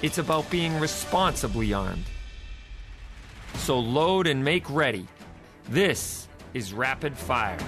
[0.00, 2.04] It's about being responsibly armed.
[3.54, 5.08] So load and make ready.
[5.68, 7.58] This is Rapid Fire.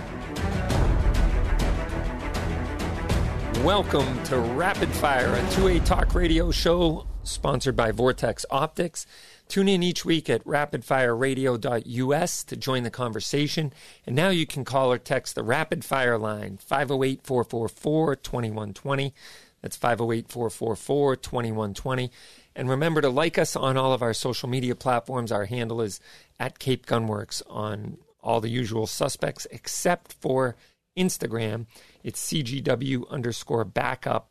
[3.64, 9.06] Welcome to Rapid Fire, a 2A talk radio show sponsored by Vortex Optics.
[9.48, 13.72] Tune in each week at rapidfireradio.us to join the conversation.
[14.06, 19.14] And now you can call or text the Rapid Fire line, 508 444 2120.
[19.62, 22.10] That's 508 444 2120.
[22.56, 25.30] And remember to like us on all of our social media platforms.
[25.30, 26.00] Our handle is
[26.38, 30.56] at Cape Gunworks on all the usual suspects, except for
[30.96, 31.66] Instagram.
[32.02, 34.30] It's CGW underscore backup.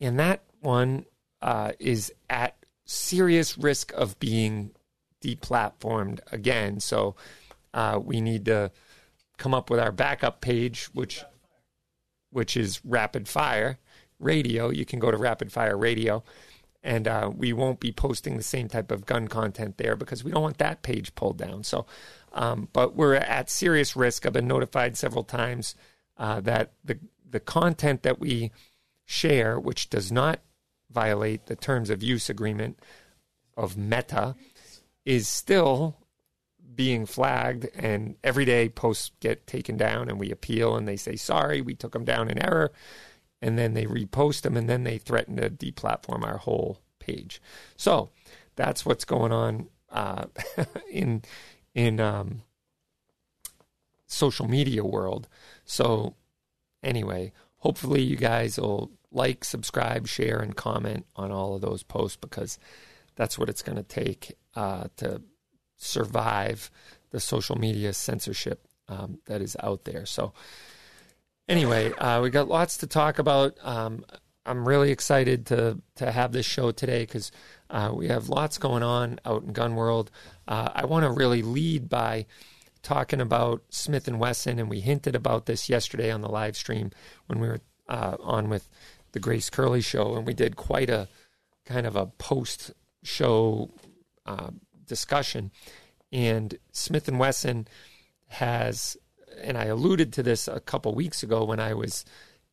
[0.00, 1.06] And that one
[1.42, 4.70] uh, is at serious risk of being
[5.22, 6.80] deplatformed again.
[6.80, 7.16] So
[7.72, 8.70] uh, we need to
[9.38, 11.24] come up with our backup page, which
[12.30, 13.78] which is Rapid Fire
[14.24, 14.70] Radio.
[14.70, 16.24] You can go to Rapid Fire Radio,
[16.82, 20.30] and uh, we won't be posting the same type of gun content there because we
[20.30, 21.62] don't want that page pulled down.
[21.64, 21.86] So,
[22.32, 24.26] um, but we're at serious risk.
[24.26, 25.74] I've been notified several times
[26.16, 28.52] uh, that the the content that we
[29.04, 30.40] share, which does not
[30.90, 32.78] violate the terms of use agreement
[33.56, 34.34] of Meta,
[35.04, 35.96] is still
[36.74, 41.14] being flagged and every day posts get taken down and we appeal and they say
[41.14, 42.72] sorry we took them down in error
[43.44, 47.40] and then they repost them and then they threaten to deplatform our whole page
[47.76, 48.10] so
[48.56, 50.24] that's what's going on uh,
[50.90, 51.22] in
[51.74, 52.42] in um,
[54.06, 55.28] social media world
[55.64, 56.14] so
[56.82, 62.16] anyway hopefully you guys will like subscribe share and comment on all of those posts
[62.16, 62.58] because
[63.14, 65.22] that's what it's going to take uh, to
[65.76, 66.70] survive
[67.10, 70.04] the social media censorship um, that is out there.
[70.04, 70.32] So,
[71.48, 73.56] anyway, uh, we got lots to talk about.
[73.62, 74.04] Um,
[74.46, 77.32] I'm really excited to to have this show today because
[77.70, 80.10] uh, we have lots going on out in gun world.
[80.46, 82.26] Uh, I want to really lead by
[82.82, 86.90] talking about Smith and Wesson, and we hinted about this yesterday on the live stream
[87.26, 88.68] when we were uh, on with
[89.12, 91.08] the Grace Curley show, and we did quite a
[91.64, 92.72] kind of a post
[93.02, 93.70] show
[94.26, 94.50] uh,
[94.86, 95.50] discussion.
[96.12, 97.66] And Smith and Wesson
[98.28, 98.96] has,
[99.42, 102.04] and I alluded to this a couple weeks ago when I was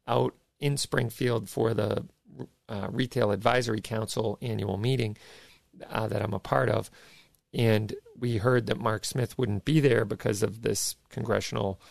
[0.08, 2.06] out in Springfield for the
[2.70, 5.18] uh, Retail Advisory Council annual meeting
[5.90, 6.90] uh, that I'm a part of.
[7.54, 11.82] And we heard that Mark Smith wouldn't be there because of this congressional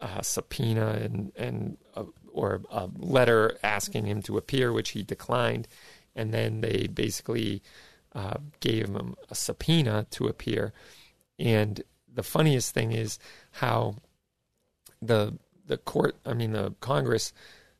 [0.00, 5.68] uh, subpoena and and uh, or a letter asking him to appear, which he declined,
[6.14, 7.62] and then they basically
[8.14, 10.72] uh, gave him a subpoena to appear.
[11.38, 11.82] And
[12.14, 13.18] the funniest thing is
[13.52, 13.96] how
[15.00, 17.32] the the court, I mean the Congress,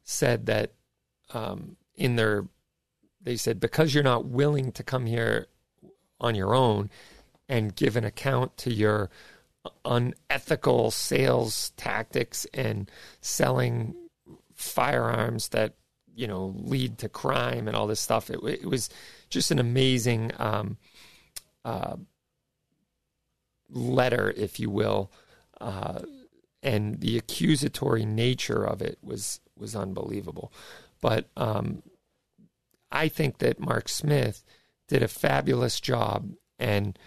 [0.04, 0.72] said that
[1.32, 2.46] um, in their
[3.20, 5.46] they said because you're not willing to come here
[6.20, 6.90] on your own
[7.48, 9.10] and give an account to your
[9.84, 12.90] unethical sales tactics and
[13.20, 13.94] selling
[14.54, 15.74] firearms that
[16.14, 18.30] you know lead to crime and all this stuff.
[18.30, 18.90] It, it was
[19.28, 20.76] just an amazing um,
[21.64, 21.96] uh,
[23.72, 25.10] letter, if you will,
[25.60, 26.00] uh,
[26.62, 30.52] and the accusatory nature of it was was unbelievable.
[31.00, 31.82] But um,
[32.90, 34.44] I think that Mark Smith
[34.88, 36.98] did a fabulous job and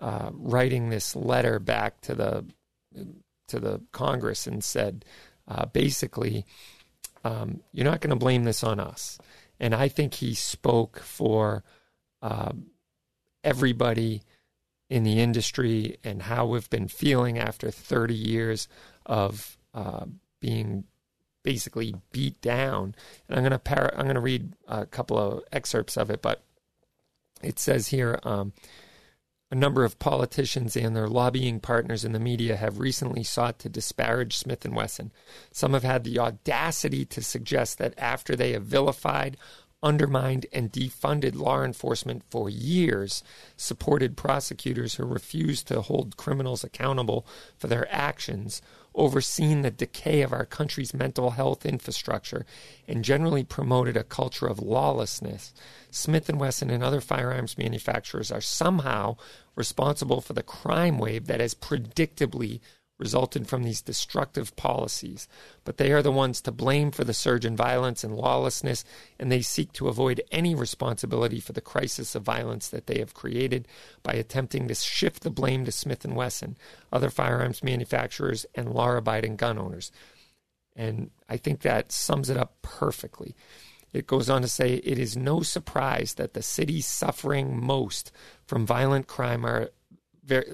[0.00, 2.44] uh, writing this letter back to the
[3.48, 5.04] to the Congress and said
[5.46, 6.46] uh, basically
[7.24, 9.18] um, you're not going to blame this on us.
[9.60, 11.64] And I think he spoke for
[12.22, 12.52] uh,
[13.42, 14.22] everybody
[14.90, 18.68] in the industry and how we've been feeling after 30 years
[19.06, 20.04] of uh,
[20.40, 20.84] being
[21.42, 22.94] basically beat down.
[23.28, 26.22] And I'm going to par- I'm going to read a couple of excerpts of it,
[26.22, 26.42] but
[27.42, 28.18] it says here.
[28.22, 28.52] Um,
[29.50, 33.68] a number of politicians and their lobbying partners in the media have recently sought to
[33.68, 35.12] disparage Smith & Wesson.
[35.52, 39.36] Some have had the audacity to suggest that after they have vilified,
[39.84, 43.22] undermined and defunded law enforcement for years,
[43.56, 47.26] supported prosecutors who refused to hold criminals accountable
[47.56, 48.62] for their actions,
[48.94, 52.46] overseen the decay of our country's mental health infrastructure,
[52.88, 55.52] and generally promoted a culture of lawlessness,
[55.90, 59.16] Smith & Wesson and other firearms manufacturers are somehow
[59.54, 62.60] responsible for the crime wave that has predictably
[62.98, 65.26] resulted from these destructive policies,
[65.64, 68.84] but they are the ones to blame for the surge in violence and lawlessness,
[69.18, 73.14] and they seek to avoid any responsibility for the crisis of violence that they have
[73.14, 73.66] created
[74.02, 76.56] by attempting to shift the blame to Smith & Wesson,
[76.92, 79.90] other firearms manufacturers, and law-abiding gun owners.
[80.76, 83.34] And I think that sums it up perfectly.
[83.92, 88.10] It goes on to say it is no surprise that the cities suffering most
[88.44, 89.70] from violent crime are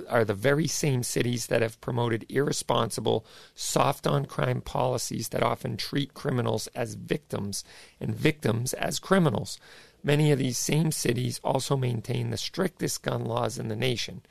[0.08, 3.24] are the very same cities that have promoted irresponsible,
[3.54, 7.64] soft on crime policies that often treat criminals as victims
[8.00, 9.58] and victims as criminals.
[10.02, 14.22] Many of these same cities also maintain the strictest gun laws in the nation.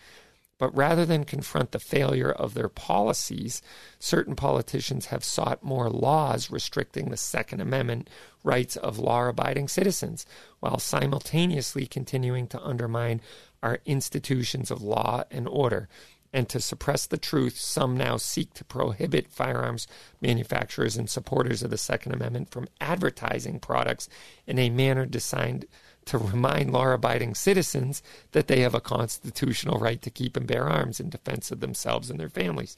[0.57, 3.62] But rather than confront the failure of their policies,
[3.97, 8.09] certain politicians have sought more laws restricting the Second Amendment
[8.44, 10.25] rights of law abiding citizens,
[10.59, 13.21] while simultaneously continuing to undermine
[13.61, 15.89] our institutions of law and order.
[16.31, 19.88] And to suppress the truth, some now seek to prohibit firearms
[20.21, 24.07] manufacturers and supporters of the Second Amendment from advertising products
[24.45, 25.65] in a manner designed
[26.06, 30.67] to remind law abiding citizens that they have a constitutional right to keep and bear
[30.67, 32.75] arms in defense of themselves and their families.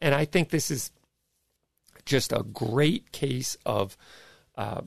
[0.00, 0.90] And I think this is
[2.04, 3.96] just a great case of.
[4.56, 4.82] Uh,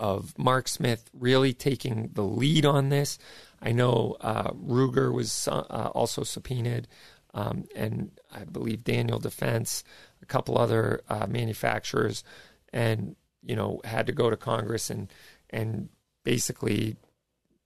[0.00, 3.18] of Mark Smith really taking the lead on this.
[3.60, 6.86] I know uh, Ruger was uh, also subpoenaed,
[7.34, 9.84] um, and I believe Daniel Defense,
[10.22, 12.24] a couple other uh, manufacturers,
[12.72, 15.12] and you know had to go to Congress and
[15.50, 15.88] and
[16.24, 16.96] basically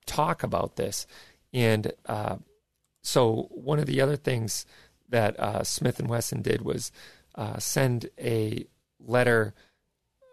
[0.06, 1.06] talk about this.
[1.52, 2.36] And uh,
[3.02, 4.66] so one of the other things
[5.08, 6.90] that uh, Smith and Wesson did was
[7.34, 8.66] uh, send a
[8.98, 9.54] letter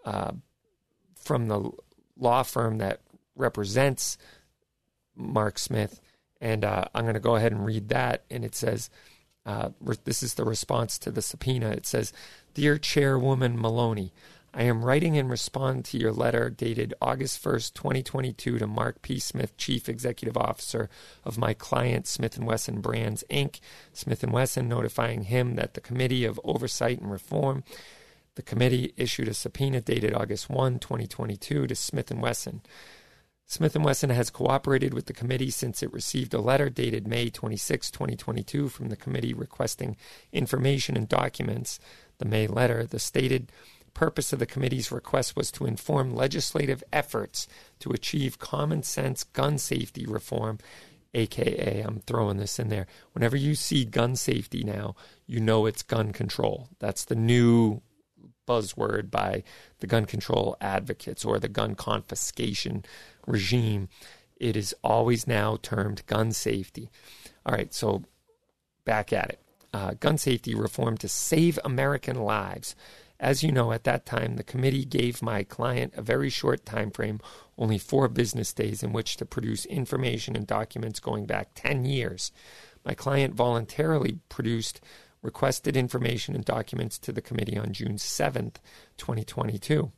[0.05, 0.31] uh,
[1.15, 1.71] from the
[2.17, 3.01] law firm that
[3.35, 4.17] represents
[5.19, 6.01] Mark Smith,
[6.41, 8.23] and uh, I'm going to go ahead and read that.
[8.29, 8.89] And it says,
[9.45, 9.69] uh,
[10.03, 12.13] "This is the response to the subpoena." It says,
[12.53, 14.13] "Dear Chairwoman Maloney."
[14.51, 19.19] I am writing in response to your letter dated August 1st, 2022 to Mark P.
[19.19, 20.89] Smith, Chief Executive Officer
[21.23, 23.59] of my client Smith & Wesson Brands Inc.
[23.93, 27.63] Smith & Wesson notifying him that the Committee of Oversight and Reform
[28.39, 32.61] the committee issued a subpoena dated August 1, 2022 to Smith & Wesson.
[33.51, 37.31] Smith & Wesson has cooperated with the committee since it received a letter dated May
[37.31, 39.97] 26, 2022 from the committee requesting
[40.31, 41.79] information and documents.
[42.19, 43.51] The May letter, the stated
[43.95, 47.47] purpose of the committee's request was to inform legislative efforts
[47.79, 50.59] to achieve common sense gun safety reform
[51.15, 52.85] aka I'm throwing this in there.
[53.13, 54.95] Whenever you see gun safety now,
[55.25, 56.69] you know it's gun control.
[56.77, 57.81] That's the new
[58.49, 59.43] buzzword by
[59.79, 62.83] the gun control advocates or the gun confiscation
[63.27, 63.89] regime.
[64.37, 66.89] It is always now termed gun safety.
[67.45, 68.03] All right, so
[68.85, 69.39] back at it.
[69.71, 72.75] Uh, gun safety reform to save American lives
[73.19, 76.89] as you know, at that time, the committee gave my client a very short time
[76.89, 77.19] frame,
[77.57, 82.31] only four business days, in which to produce information and documents going back 10 years.
[82.85, 84.79] My client voluntarily produced
[85.21, 88.55] requested information and documents to the committee on June 7th,
[88.97, 89.91] 2022.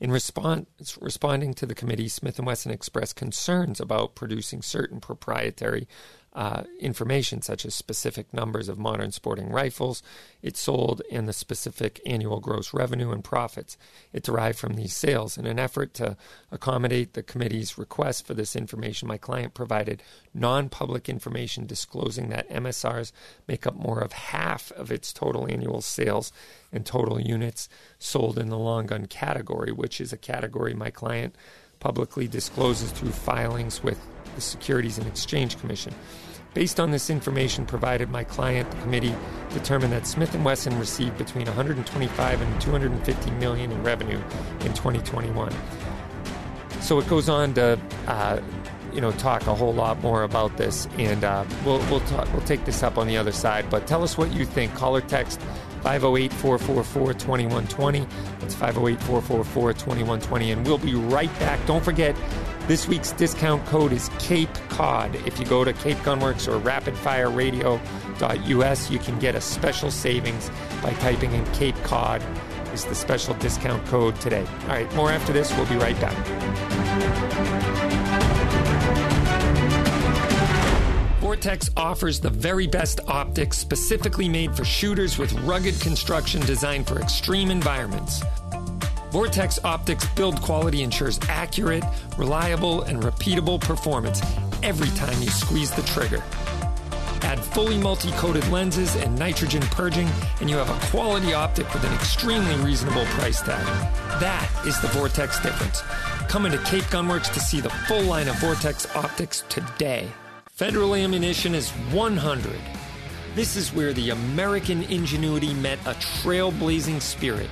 [0.00, 5.86] In response, responding to the committee, Smith & Wesson expressed concerns about producing certain proprietary
[6.34, 10.02] uh, information such as specific numbers of modern sporting rifles
[10.42, 13.76] it sold and the specific annual gross revenue and profits
[14.12, 15.36] it derived from these sales.
[15.36, 16.16] In an effort to
[16.52, 20.02] accommodate the committee's request for this information, my client provided
[20.34, 23.10] non public information disclosing that MSRs
[23.48, 26.30] make up more of half of its total annual sales
[26.72, 27.68] and total units
[27.98, 31.34] sold in the long gun category, which is a category my client
[31.80, 33.98] publicly discloses through filings with
[34.38, 35.92] the Securities and Exchange Commission.
[36.54, 39.14] Based on this information provided, my client, the committee,
[39.50, 44.20] determined that Smith & Wesson received between 125 and 250 million in revenue
[44.60, 45.52] in 2021.
[46.80, 48.40] So it goes on to, uh,
[48.92, 52.46] you know, talk a whole lot more about this, and uh, we'll we'll talk, we'll
[52.46, 53.68] take this up on the other side.
[53.68, 54.74] But tell us what you think.
[54.74, 55.40] Call or text
[55.82, 58.06] 508 444 2120.
[58.40, 60.52] That's 508 444 2120.
[60.52, 61.64] And we'll be right back.
[61.66, 62.16] Don't forget,
[62.68, 65.14] this week's discount code is Cape Cod.
[65.26, 70.50] If you go to Cape Gunworks or rapidfireradio.us, you can get a special savings
[70.82, 72.22] by typing in Cape Cod
[72.74, 74.46] is the special discount code today.
[74.62, 75.50] All right, more after this.
[75.56, 76.14] We'll be right back.
[81.20, 87.00] Vortex offers the very best optics specifically made for shooters with rugged construction designed for
[87.00, 88.22] extreme environments.
[89.10, 91.82] Vortex Optics build quality ensures accurate,
[92.18, 94.20] reliable, and repeatable performance
[94.62, 96.22] every time you squeeze the trigger.
[97.22, 100.08] Add fully multi coated lenses and nitrogen purging,
[100.40, 103.64] and you have a quality optic with an extremely reasonable price tag.
[104.20, 105.80] That is the Vortex difference.
[106.28, 110.08] Come into Cape Gunworks to see the full line of Vortex optics today.
[110.50, 112.60] Federal ammunition is 100.
[113.34, 117.48] This is where the American ingenuity met a trailblazing spirit.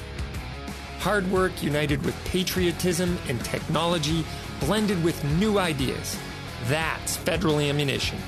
[1.06, 4.24] Hard work united with patriotism and technology
[4.58, 6.18] blended with new ideas.
[6.64, 8.18] That's federal ammunition.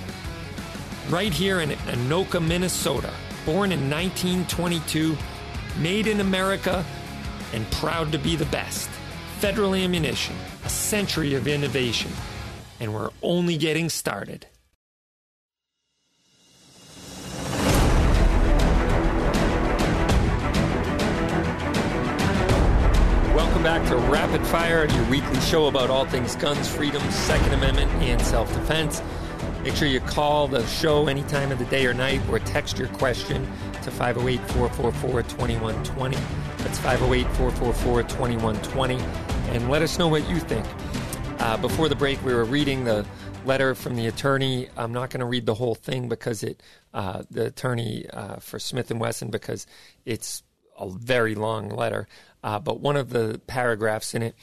[1.08, 3.12] Right here in Anoka, Minnesota,
[3.44, 5.16] born in 1922,
[5.80, 6.84] made in America,
[7.52, 8.88] and proud to be the best.
[9.40, 12.12] Federal ammunition, a century of innovation,
[12.78, 14.46] and we're only getting started.
[23.68, 28.18] Back to Rapid Fire, your weekly show about all things guns, freedom, Second Amendment, and
[28.22, 29.02] self defense.
[29.62, 32.78] Make sure you call the show any time of the day or night or text
[32.78, 33.44] your question
[33.82, 36.16] to 508 444 2120.
[36.56, 38.94] That's 508 444 2120.
[39.54, 40.64] And let us know what you think.
[41.38, 43.04] Uh, before the break, we were reading the
[43.44, 44.70] letter from the attorney.
[44.78, 46.62] I'm not going to read the whole thing because it,
[46.94, 49.66] uh, the attorney uh, for Smith and Wesson, because
[50.06, 50.42] it's
[50.78, 52.06] a very long letter.
[52.42, 54.34] Uh, but one of the paragraphs in it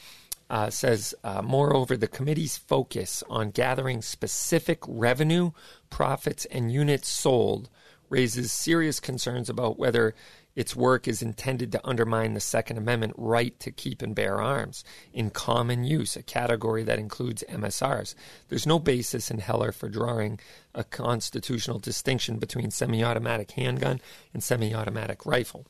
[0.48, 5.50] uh, says, uh, moreover, the committee's focus on gathering specific revenue,
[5.90, 7.68] profits, and units sold
[8.08, 10.14] raises serious concerns about whether
[10.54, 14.84] its work is intended to undermine the Second Amendment right to keep and bear arms
[15.12, 18.14] in common use, a category that includes MSRs.
[18.48, 20.40] There's no basis in Heller for drawing
[20.74, 24.00] a constitutional distinction between semi automatic handgun
[24.32, 25.66] and semi automatic rifle.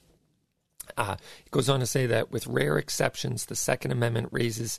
[0.97, 4.79] Uh, it goes on to say that with rare exceptions, the Second Amendment raises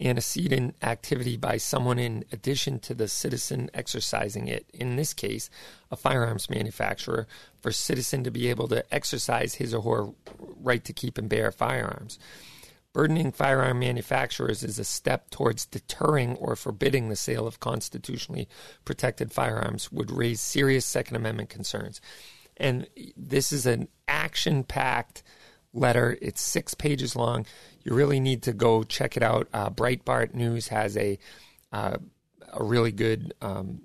[0.00, 4.66] antecedent activity by someone in addition to the citizen exercising it.
[4.74, 5.48] In this case,
[5.90, 7.26] a firearms manufacturer,
[7.60, 10.12] for citizen to be able to exercise his or her
[10.60, 12.18] right to keep and bear firearms.
[12.92, 18.48] Burdening firearm manufacturers is a step towards deterring or forbidding the sale of constitutionally
[18.84, 22.00] protected firearms, would raise serious Second Amendment concerns.
[22.56, 22.86] And
[23.16, 25.22] this is an action packed
[25.76, 26.18] letter.
[26.20, 27.46] It's six pages long.
[27.84, 29.48] You really need to go check it out.
[29.52, 31.18] Uh, Breitbart News has a
[31.72, 31.98] uh,
[32.52, 33.34] a really good.
[33.40, 33.82] Um,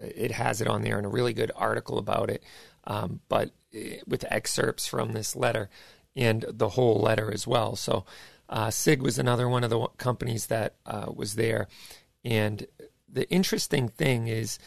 [0.00, 2.42] it has it on there and a really good article about it,
[2.84, 5.70] um, but eh, with excerpts from this letter
[6.16, 7.74] and the whole letter as well.
[7.76, 8.04] So,
[8.48, 11.68] uh, Sig was another one of the companies that uh, was there,
[12.24, 12.66] and
[13.08, 14.58] the interesting thing is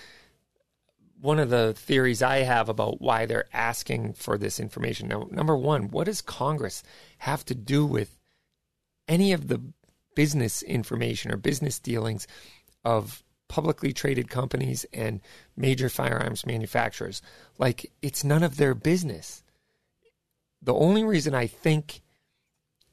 [1.20, 5.08] one of the theories I have about why they're asking for this information.
[5.08, 6.84] Now, number one, what does Congress
[7.20, 8.18] have to do with
[9.08, 9.62] any of the
[10.16, 12.28] business information or business dealings
[12.84, 15.22] of publicly traded companies and
[15.56, 17.22] major firearms manufacturers?
[17.58, 19.44] Like, it's none of their business.
[20.62, 22.02] The only reason I think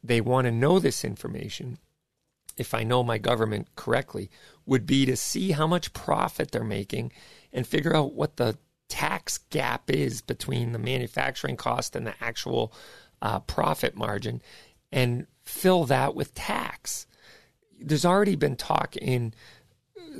[0.02, 1.78] they want to know this information,
[2.56, 4.30] if I know my government correctly,
[4.66, 7.12] would be to see how much profit they're making
[7.54, 8.58] and figure out what the
[8.88, 12.72] tax gap is between the manufacturing cost and the actual
[13.22, 14.42] uh, profit margin
[14.92, 17.06] and fill that with tax.
[17.80, 19.32] There's already been talk in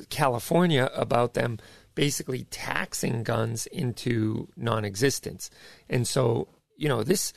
[0.09, 1.59] California about them
[1.95, 5.51] basically taxing guns into non existence.
[5.89, 7.33] And so, you know, this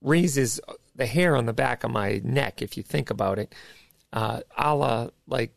[0.00, 0.60] raises
[0.94, 3.54] the hair on the back of my neck if you think about it,
[4.12, 5.52] uh, a la like,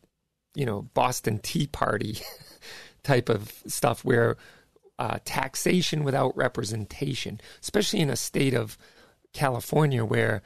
[0.56, 2.18] you know, Boston Tea Party
[3.10, 4.38] type of stuff where
[5.00, 8.78] uh, taxation without representation, especially in a state of
[9.34, 10.44] California where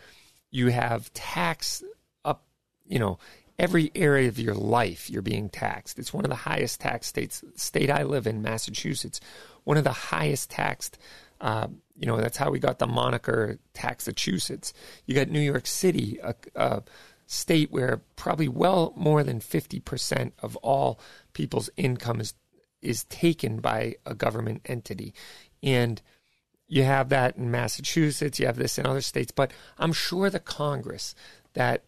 [0.49, 1.83] you have tax
[2.23, 2.45] up,
[2.85, 3.19] you know,
[3.59, 5.99] every area of your life you're being taxed.
[5.99, 7.43] It's one of the highest tax states.
[7.55, 9.19] State I live in, Massachusetts,
[9.65, 10.97] one of the highest taxed.
[11.41, 11.67] Uh,
[11.99, 14.73] you know, that's how we got the moniker Taxachusetts.
[15.05, 16.83] You got New York City, a, a
[17.27, 20.99] state where probably well more than 50% of all
[21.33, 22.33] people's income is
[22.83, 25.13] is taken by a government entity.
[25.61, 26.01] And
[26.67, 30.39] you have that in Massachusetts, you have this in other states, but I'm sure the
[30.39, 31.15] Congress
[31.53, 31.83] that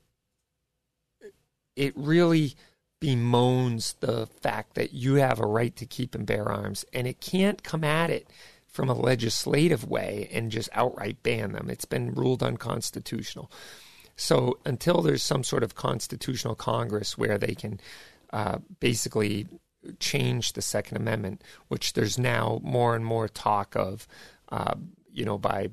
[1.76, 2.56] it really
[3.02, 7.20] bemoans the fact that you have a right to keep and bear arms, and it
[7.20, 8.30] can't come at it
[8.68, 11.70] from a legislative way and just outright ban them.
[11.70, 13.52] It's been ruled unconstitutional.
[14.16, 17.80] So until there's some sort of constitutional Congress where they can
[18.32, 19.48] uh, basically
[20.00, 24.08] change the Second Amendment, which there's now more and more talk of,
[24.50, 24.76] uh,
[25.12, 25.70] you know, by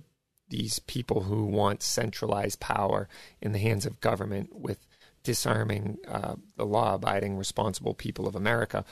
[0.48, 3.08] these people who want centralized power
[3.40, 4.86] in the hands of government with
[5.22, 8.84] disarming uh, the law abiding, responsible people of America.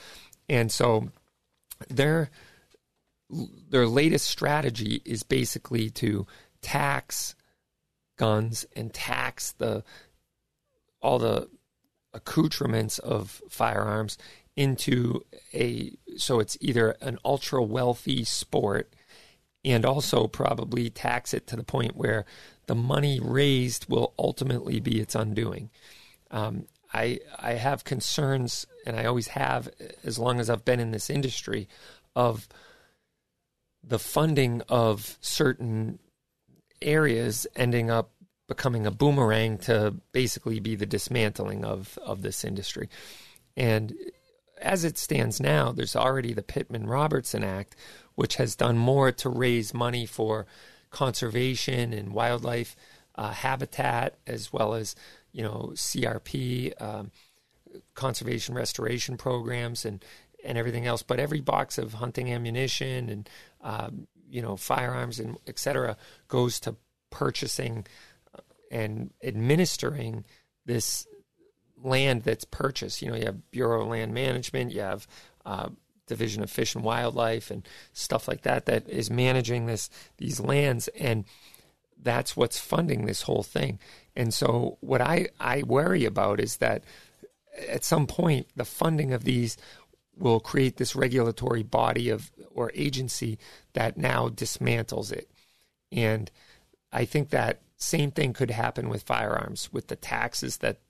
[0.48, 1.10] And so
[1.88, 2.30] their
[3.68, 6.26] their latest strategy is basically to
[6.62, 7.36] tax
[8.16, 9.84] guns and tax the
[11.00, 11.48] all the
[12.12, 14.18] accoutrements of firearms
[14.56, 18.92] into a so it's either an ultra wealthy sport
[19.64, 22.24] and also probably tax it to the point where
[22.66, 25.70] the money raised will ultimately be its undoing.
[26.30, 29.68] Um, I I have concerns, and I always have
[30.04, 31.68] as long as I've been in this industry,
[32.16, 32.48] of
[33.82, 35.98] the funding of certain
[36.82, 38.10] areas ending up
[38.48, 42.88] becoming a boomerang to basically be the dismantling of of this industry.
[43.56, 43.94] And
[44.60, 47.76] as it stands now, there's already the Pittman Robertson Act,
[48.14, 50.46] which has done more to raise money for
[50.90, 52.76] conservation and wildlife
[53.14, 54.94] uh, habitat, as well as
[55.32, 57.10] you know CRP, um,
[57.94, 60.04] conservation restoration programs, and
[60.44, 61.02] and everything else.
[61.02, 63.30] But every box of hunting ammunition and
[63.62, 65.96] um, you know firearms and et cetera
[66.28, 66.76] goes to
[67.10, 67.86] purchasing
[68.70, 70.24] and administering
[70.64, 71.06] this
[71.82, 73.02] land that's purchased.
[73.02, 75.06] You know, you have Bureau of Land Management, you have
[75.44, 75.68] uh,
[76.06, 80.88] Division of Fish and Wildlife, and stuff like that that is managing this these lands,
[80.88, 81.24] and
[82.02, 83.78] that's what's funding this whole thing.
[84.16, 86.84] And so, what I I worry about is that
[87.68, 89.56] at some point the funding of these
[90.16, 93.38] will create this regulatory body of or agency
[93.72, 95.30] that now dismantles it,
[95.92, 96.30] and
[96.92, 100.80] I think that same thing could happen with firearms with the taxes that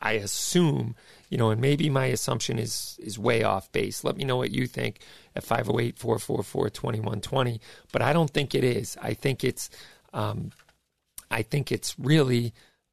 [0.00, 0.94] I assume,
[1.28, 4.04] you know, and maybe my assumption is is way off base.
[4.04, 5.00] Let me know what you think
[5.36, 7.60] at 508-444-2120,
[7.92, 8.96] but I don't think it is.
[9.02, 9.70] I think it's
[10.12, 10.50] um,
[11.30, 12.52] I think it's really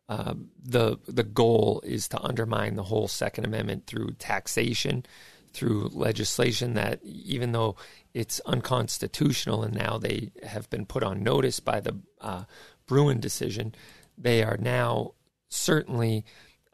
[0.09, 5.05] uh, the the goal is to undermine the whole Second Amendment through taxation,
[5.53, 7.75] through legislation that even though
[8.13, 12.43] it's unconstitutional and now they have been put on notice by the uh,
[12.87, 13.73] Bruen decision,
[14.17, 15.13] they are now
[15.49, 16.25] certainly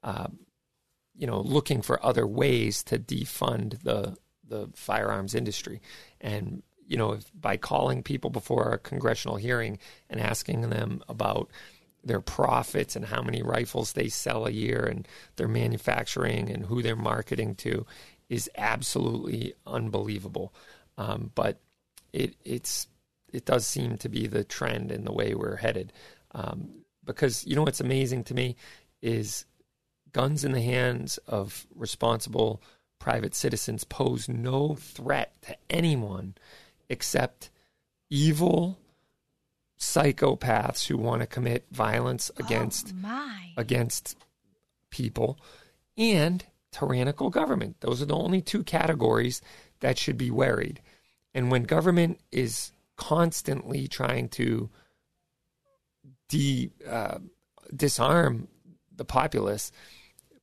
[0.03, 0.27] uh,
[1.15, 4.15] you know, looking for other ways to defund the
[4.47, 5.81] the firearms industry.
[6.21, 9.77] And you know, by calling people before a congressional hearing
[10.09, 11.51] and asking them about
[12.03, 15.05] their profits and how many rifles they sell a year and
[15.35, 17.85] their manufacturing and who they're marketing to
[18.29, 20.53] is absolutely unbelievable.
[20.97, 21.59] Um, but
[22.13, 22.87] it it's
[23.33, 25.91] it does seem to be the trend in the way we're headed.
[26.31, 28.55] Um, because you know what's amazing to me
[29.01, 29.45] is
[30.13, 32.61] guns in the hands of responsible
[32.99, 36.35] private citizens pose no threat to anyone
[36.89, 37.49] except
[38.09, 38.79] evil
[39.79, 44.17] psychopaths who want to commit violence oh, against oh against
[44.89, 45.37] people
[45.97, 47.77] and tyrannical government.
[47.81, 49.41] Those are the only two categories
[49.79, 50.81] that should be worried.
[51.33, 54.69] And when government is constantly trying to
[56.29, 57.19] de, uh,
[57.75, 58.47] disarm
[58.95, 59.71] the populace,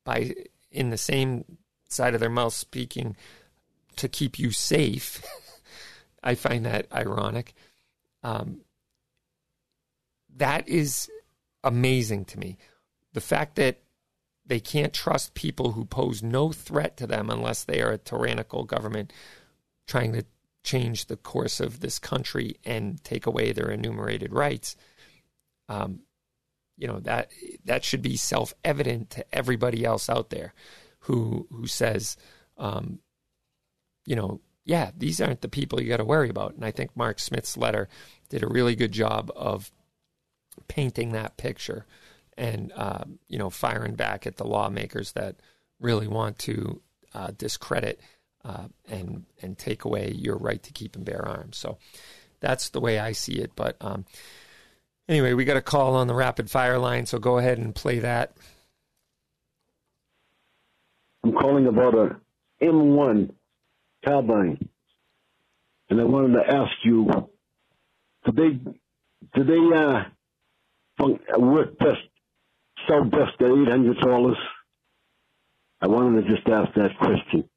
[0.05, 0.35] by
[0.71, 1.45] in the same
[1.89, 3.17] side of their mouth speaking
[3.97, 5.23] to keep you safe.
[6.23, 7.55] I find that ironic.
[8.23, 8.63] Um,
[10.37, 11.11] that is
[11.63, 12.59] amazing to me.
[13.13, 13.83] The fact that
[14.47, 18.65] they can't trust people who pose no threat to them unless they are a tyrannical
[18.65, 19.13] government
[19.87, 20.25] trying to
[20.63, 24.77] change the course of this country and take away their enumerated rights.
[25.69, 26.01] Um,
[26.77, 27.31] you know that
[27.65, 30.55] that should be self evident to everybody else out there
[31.01, 32.17] who who says,
[32.59, 32.99] um,
[34.07, 36.55] you know, yeah, these aren't the people you got to worry about.
[36.55, 37.89] And I think Mark Smith's letter
[38.29, 39.71] did a really good job of
[40.69, 41.87] painting that picture
[42.37, 45.37] and uh, you know firing back at the lawmakers that
[45.81, 46.81] really want to
[47.13, 48.01] uh, discredit
[48.45, 51.57] uh, and and take away your right to keep and bear arms.
[51.57, 51.79] So
[52.41, 53.53] that's the way I see it.
[53.55, 54.05] But um,
[55.09, 57.99] Anyway, we got a call on the rapid fire line, so go ahead and play
[57.99, 58.33] that.
[61.23, 62.17] I'm calling about a
[62.63, 63.35] M1
[64.05, 64.69] carbine,
[65.91, 67.07] and I wanted to ask you,
[68.25, 68.59] do they
[69.35, 70.05] do they uh,
[71.39, 72.01] work best,
[72.89, 74.39] sell best at eight hundred dollars?
[75.81, 77.49] I wanted to just ask that question.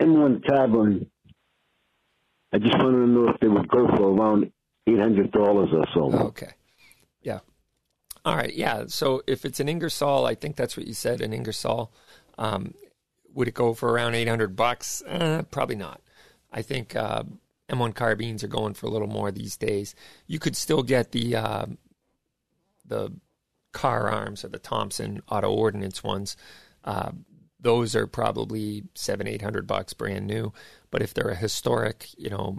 [0.00, 1.06] M1 carbine
[2.54, 4.52] I just wanted to know if they would go for around
[4.86, 6.12] eight hundred dollars or so.
[6.26, 6.52] Okay.
[7.22, 7.40] Yeah.
[8.24, 8.54] All right.
[8.54, 8.84] Yeah.
[8.88, 11.92] So if it's an Ingersoll, I think that's what you said, an Ingersoll.
[12.38, 12.74] Um,
[13.32, 15.02] would it go for around eight hundred bucks?
[15.02, 16.00] Uh, probably not.
[16.52, 17.24] I think uh,
[17.68, 19.94] M1 carbines are going for a little more these days.
[20.26, 21.66] You could still get the uh,
[22.84, 23.12] the
[23.72, 26.36] Kahr Arms or the Thompson auto ordnance ones.
[26.84, 27.10] Uh,
[27.58, 30.52] those are probably seven, eight hundred bucks brand new.
[30.90, 32.58] But if they're a historic, you know,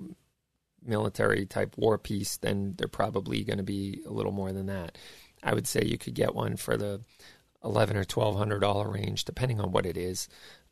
[0.85, 4.97] military type war piece, then they're probably going to be a little more than that.
[5.43, 7.01] I would say you could get one for the
[7.63, 10.27] eleven or twelve hundred dollar range, depending on what it is,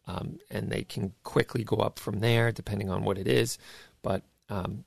[0.08, 3.58] um, and they can quickly go up from there, depending on what it is.
[4.02, 4.86] But um,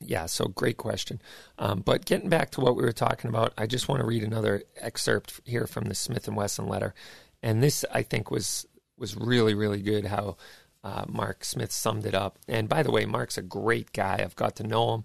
[0.00, 1.20] yeah, so great question.
[1.58, 4.22] Um, but getting back to what we were talking about, I just want to read
[4.22, 6.94] another excerpt here from the Smith and Wesson letter,
[7.42, 8.66] and this I think was
[8.98, 10.06] was really really good.
[10.06, 10.36] How
[10.82, 12.38] uh, Mark Smith summed it up.
[12.48, 14.20] And by the way, Mark's a great guy.
[14.22, 15.04] I've got to know him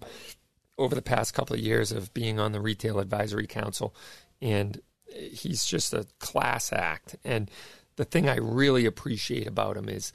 [0.78, 3.94] over the past couple of years of being on the Retail Advisory Council,
[4.42, 7.16] and he's just a class act.
[7.24, 7.50] And
[7.96, 10.12] the thing I really appreciate about him is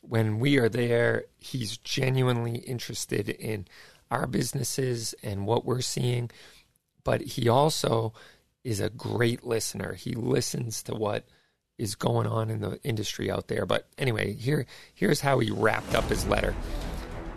[0.00, 3.66] when we are there, he's genuinely interested in
[4.10, 6.30] our businesses and what we're seeing,
[7.02, 8.12] but he also
[8.62, 9.94] is a great listener.
[9.94, 11.26] He listens to what
[11.78, 13.66] is going on in the industry out there.
[13.66, 16.54] But anyway, here here's how he wrapped up his letter.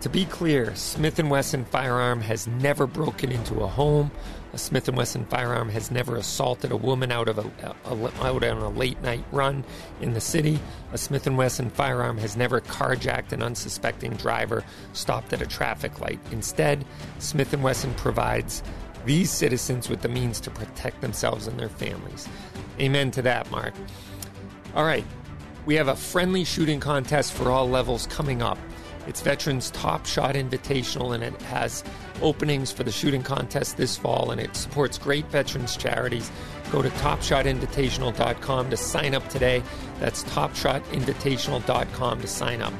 [0.02, 4.12] To be clear, Smith & Wesson firearm has never broken into a home.
[4.52, 8.24] A Smith & Wesson firearm has never assaulted a woman out of a, a, a,
[8.24, 9.64] out on a late night run
[10.00, 10.60] in the city.
[10.92, 16.00] A Smith & Wesson firearm has never carjacked an unsuspecting driver stopped at a traffic
[16.00, 16.20] light.
[16.30, 16.84] Instead,
[17.18, 18.62] Smith & Wesson provides
[19.04, 22.28] these citizens with the means to protect themselves and their families.
[22.78, 23.74] Amen to that, Mark.
[24.74, 25.04] All right,
[25.66, 28.58] we have a friendly shooting contest for all levels coming up.
[29.06, 31.82] It's Veterans Top Shot Invitational, and it has
[32.20, 36.30] openings for the shooting contest this fall, and it supports great veterans charities.
[36.70, 39.62] Go to topshotinvitational.com to sign up today.
[39.98, 42.74] That's topshotinvitational.com to sign up.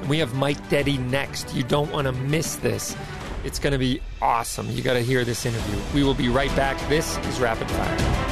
[0.00, 1.54] And we have Mike Detty next.
[1.54, 2.94] You don't want to miss this.
[3.44, 4.70] It's going to be awesome.
[4.70, 5.80] You got to hear this interview.
[5.94, 6.78] We will be right back.
[6.88, 8.31] This is Rapid Fire.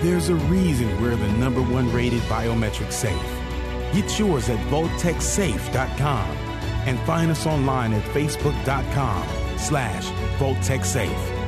[0.00, 3.20] There's a reason we're the number one rated biometric safe.
[3.92, 6.30] Get yours at VaultekSafe.com
[6.86, 9.26] and find us online at Facebook.com
[9.58, 10.04] slash
[10.38, 11.38] VaultekSafe.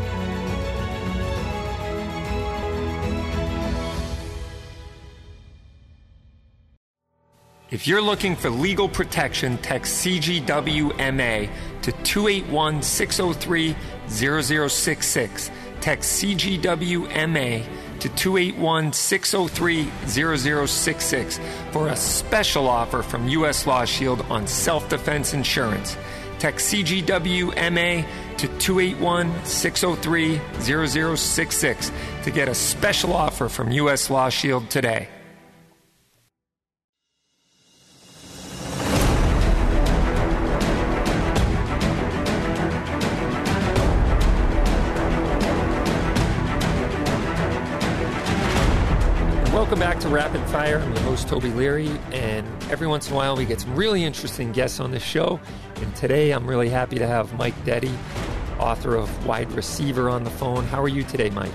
[7.71, 11.49] If you're looking for legal protection, text CGWMA
[11.83, 13.77] to 281 603
[14.09, 15.51] 0066.
[15.81, 17.65] Text CGWMA
[18.01, 23.67] to 281 603 0066 for a special offer from U.S.
[23.67, 25.97] Law Shield on self defense insurance.
[26.39, 28.07] Text CGWMA
[28.39, 31.93] to 281 603 0066
[32.25, 34.09] to get a special offer from U.S.
[34.11, 35.09] Law Shield today.
[49.81, 50.79] Back to Rapid Fire.
[50.79, 54.05] I'm your host, Toby Leary, and every once in a while we get some really
[54.05, 55.41] interesting guests on the show.
[55.77, 57.97] And today I'm really happy to have Mike Detty,
[58.59, 60.65] author of Wide Receiver, on the phone.
[60.65, 61.51] How are you today, Mike?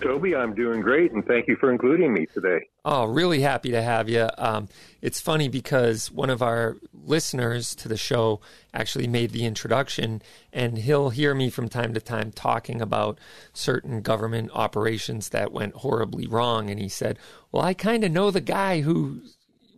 [0.00, 2.68] Toby, I'm doing great, and thank you for including me today.
[2.84, 4.28] Oh, really happy to have you.
[4.38, 4.68] Um,
[5.02, 8.40] it's funny because one of our listeners to the show
[8.72, 13.18] actually made the introduction, and he'll hear me from time to time talking about
[13.52, 16.70] certain government operations that went horribly wrong.
[16.70, 17.18] And he said,
[17.50, 19.22] Well, I kind of know the guy who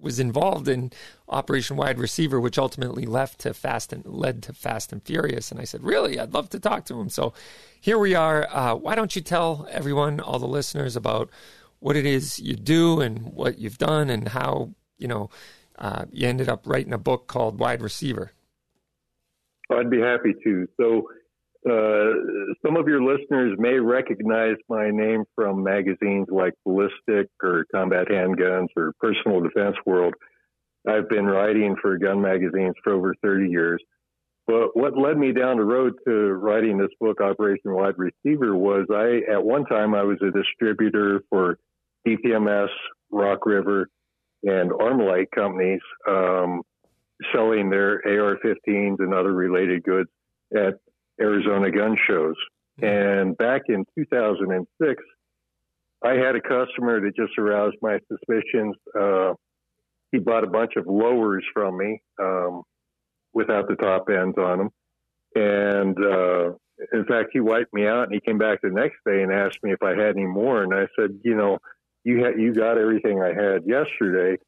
[0.01, 0.93] was involved in
[1.29, 5.51] Operation Wide Receiver, which ultimately left to Fast and led to Fast and Furious.
[5.51, 6.19] And I said, Really?
[6.19, 7.09] I'd love to talk to him.
[7.09, 7.33] So
[7.81, 8.49] here we are.
[8.51, 11.31] Uh, why don't you tell everyone, all the listeners, about
[11.79, 15.31] what it is you do and what you've done and how, you know,
[15.79, 18.33] uh, you ended up writing a book called Wide Receiver.
[19.71, 20.69] I'd be happy to.
[20.77, 21.09] So,
[21.69, 28.09] uh, some of your listeners may recognize my name from magazines like Ballistic or Combat
[28.09, 30.15] Handguns or Personal Defense World.
[30.89, 33.83] I've been writing for gun magazines for over 30 years.
[34.47, 38.87] But what led me down the road to writing this book, Operation Wide Receiver, was
[38.91, 41.59] I, at one time, I was a distributor for
[42.07, 42.69] DPMS,
[43.11, 43.89] Rock River,
[44.43, 46.63] and Armalite companies um,
[47.35, 50.09] selling their AR-15s and other related goods
[50.57, 50.75] at
[51.21, 52.37] Arizona gun shows.
[52.83, 55.03] And back in 2006,
[56.03, 58.75] I had a customer that just aroused my suspicions.
[58.99, 59.35] Uh,
[60.13, 62.63] he bought a bunch of lowers from me um,
[63.33, 64.71] without the top ends on them.
[65.35, 66.53] And uh,
[66.93, 69.59] in fact, he wiped me out and he came back the next day and asked
[69.63, 70.63] me if I had any more.
[70.63, 71.59] And I said, you know,
[72.05, 74.39] you had you got everything I had yesterday,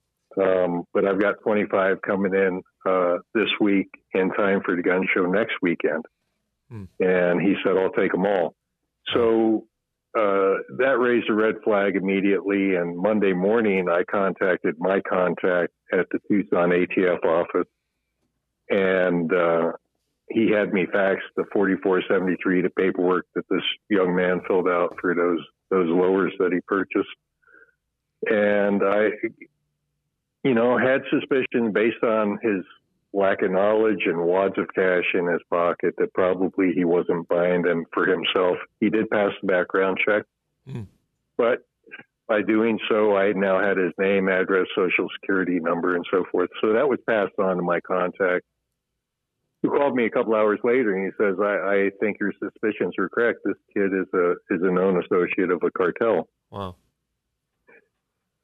[0.40, 5.06] um, but I've got 25 coming in uh, this week in time for the gun
[5.14, 6.04] show next weekend.
[6.72, 6.84] Hmm.
[7.00, 8.54] And he said, I'll take them all.
[9.14, 9.66] So
[10.16, 12.76] uh, that raised a red flag immediately.
[12.76, 17.68] And Monday morning, I contacted my contact at the Tucson ATF office,
[18.70, 19.72] and uh,
[20.30, 25.14] he had me fax the 4473, the paperwork that this young man filled out for
[25.14, 27.08] those those lowers that he purchased
[28.26, 29.08] and I,
[30.44, 32.64] you know, had suspicion based on his
[33.12, 37.62] lack of knowledge and wads of cash in his pocket that probably he wasn't buying
[37.62, 38.56] them for himself.
[38.80, 40.24] He did pass the background check,
[40.68, 40.86] mm.
[41.36, 41.66] but
[42.28, 46.48] by doing so, I now had his name, address, social security number, and so forth.
[46.60, 48.46] So that was passed on to my contact,
[49.62, 52.94] who called me a couple hours later, and he says, "I, I think your suspicions
[52.98, 53.40] are correct.
[53.44, 56.76] This kid is a is a known associate of a cartel." Wow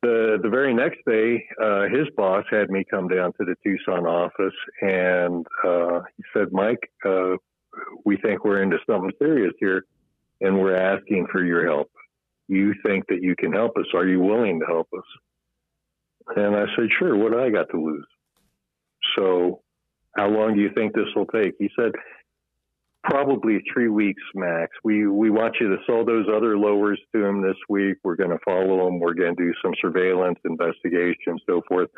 [0.02, 4.06] the the very next day, uh, his boss had me come down to the Tucson
[4.06, 7.37] office, and uh, he said, "Mike, uh,
[8.04, 9.84] we think we're into something serious here,
[10.40, 11.90] and we're asking for your help.
[12.48, 13.87] You think that you can help us?
[13.94, 17.16] Are you willing to help us?" And I said, "Sure.
[17.16, 18.06] What do I got to lose?"
[19.16, 19.62] So,
[20.16, 21.54] how long do you think this will take?
[21.58, 21.92] He said,
[23.09, 24.71] probably three weeks max.
[24.85, 27.97] We we want you to sell those other lowers to him this week.
[28.05, 29.01] We're going to follow them.
[29.01, 31.88] We're going to do some surveillance, investigation, so forth.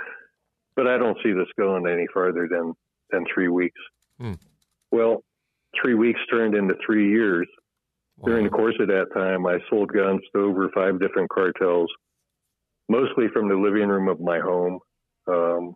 [0.77, 2.75] But I don't see this going any further than
[3.11, 3.81] than three weeks.
[4.19, 4.35] Hmm.
[4.91, 5.25] Well,
[5.81, 7.49] three weeks turned into three years.
[8.19, 8.29] Wow.
[8.29, 11.91] During the course of that time, I sold guns to over five different cartels,
[12.89, 14.79] mostly from the living room of my home.
[15.27, 15.75] Um,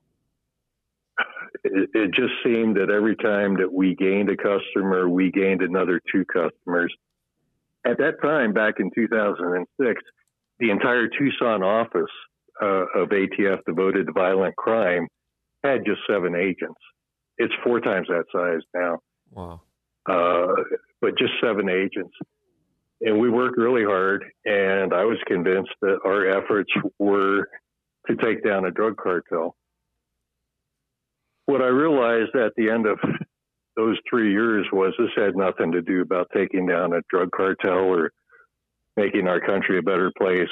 [1.65, 6.01] it, it just seemed that every time that we gained a customer, we gained another
[6.13, 6.95] two customers.
[7.87, 10.03] At that time, back in 2006,
[10.59, 12.11] the entire Tucson office
[12.63, 15.09] uh, of ATF devoted to violent crime
[15.63, 16.81] had just seven agents.
[17.39, 18.99] It's four times that size now.
[19.33, 19.63] Wow.
[20.09, 20.63] Uh,
[21.01, 22.15] but just seven agents.
[23.01, 27.49] And we worked really hard, and I was convinced that our efforts were
[28.07, 29.57] to take down a drug cartel
[31.47, 32.99] what I realized at the end of
[33.77, 37.85] those three years was this had nothing to do about taking down a drug cartel
[37.85, 38.11] or
[38.97, 40.49] making our country a better place.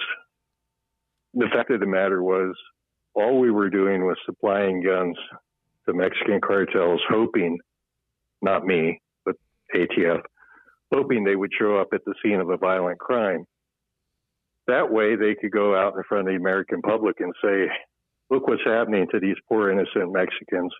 [1.35, 2.55] The fact of the matter was,
[3.14, 5.16] all we were doing was supplying guns
[5.87, 7.59] to Mexican cartels, hoping,
[8.40, 9.37] not me, but
[9.74, 10.22] ATF,
[10.92, 13.44] hoping they would show up at the scene of a violent crime.
[14.66, 17.68] That way, they could go out in front of the American public and say,
[18.33, 20.73] look what's happening to these poor innocent Mexicans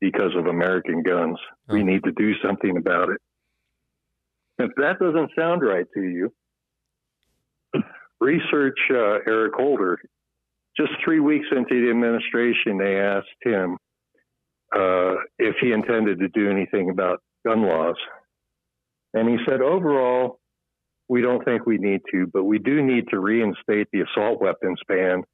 [0.00, 1.38] because of American guns.
[1.68, 1.74] Oh.
[1.74, 3.20] We need to do something about it.
[4.58, 6.32] If that doesn't sound right to you,
[8.20, 9.98] research uh, Eric Holder.
[10.76, 13.76] Just three weeks into the administration, they asked him
[14.74, 17.96] uh, if he intended to do anything about gun laws.
[19.14, 20.38] And he said, overall,
[21.08, 24.78] we don't think we need to, but we do need to reinstate the assault weapons
[24.86, 25.24] ban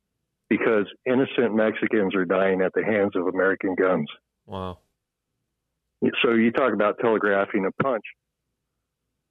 [0.48, 4.09] because innocent Mexicans are dying at the hands of American guns.
[4.46, 4.78] Wow.
[6.22, 8.04] So you talk about telegraphing a punch.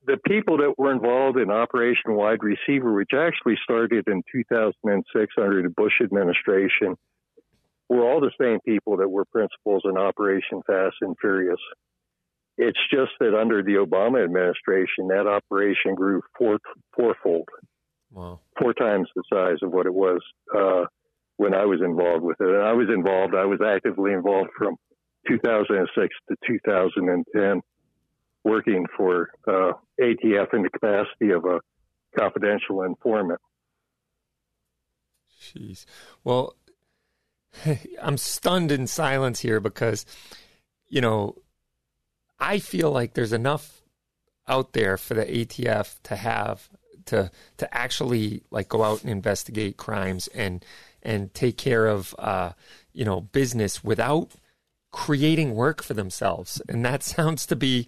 [0.05, 5.61] The people that were involved in Operation Wide Receiver, which actually started in 2006 under
[5.61, 6.97] the Bush administration,
[7.89, 11.59] were all the same people that were principals in Operation Fast and Furious.
[12.57, 16.59] It's just that under the Obama administration, that operation grew four,
[16.95, 17.47] fourfold,
[18.11, 18.39] Wow.
[18.59, 20.21] four times the size of what it was
[20.55, 20.85] uh,
[21.37, 22.47] when I was involved with it.
[22.47, 24.75] And I was involved, I was actively involved from
[25.27, 27.61] 2006 to 2010,
[28.43, 31.59] working for uh, ATF in the capacity of a
[32.17, 33.39] confidential informant.
[35.41, 35.85] Jeez.
[36.23, 36.55] Well,
[38.01, 40.05] I'm stunned in silence here because,
[40.87, 41.35] you know,
[42.39, 43.81] I feel like there's enough
[44.47, 46.69] out there for the ATF to have
[47.05, 50.65] to to actually like go out and investigate crimes and
[51.03, 52.53] and take care of uh,
[52.93, 54.31] you know business without
[54.91, 56.61] creating work for themselves.
[56.69, 57.87] And that sounds to be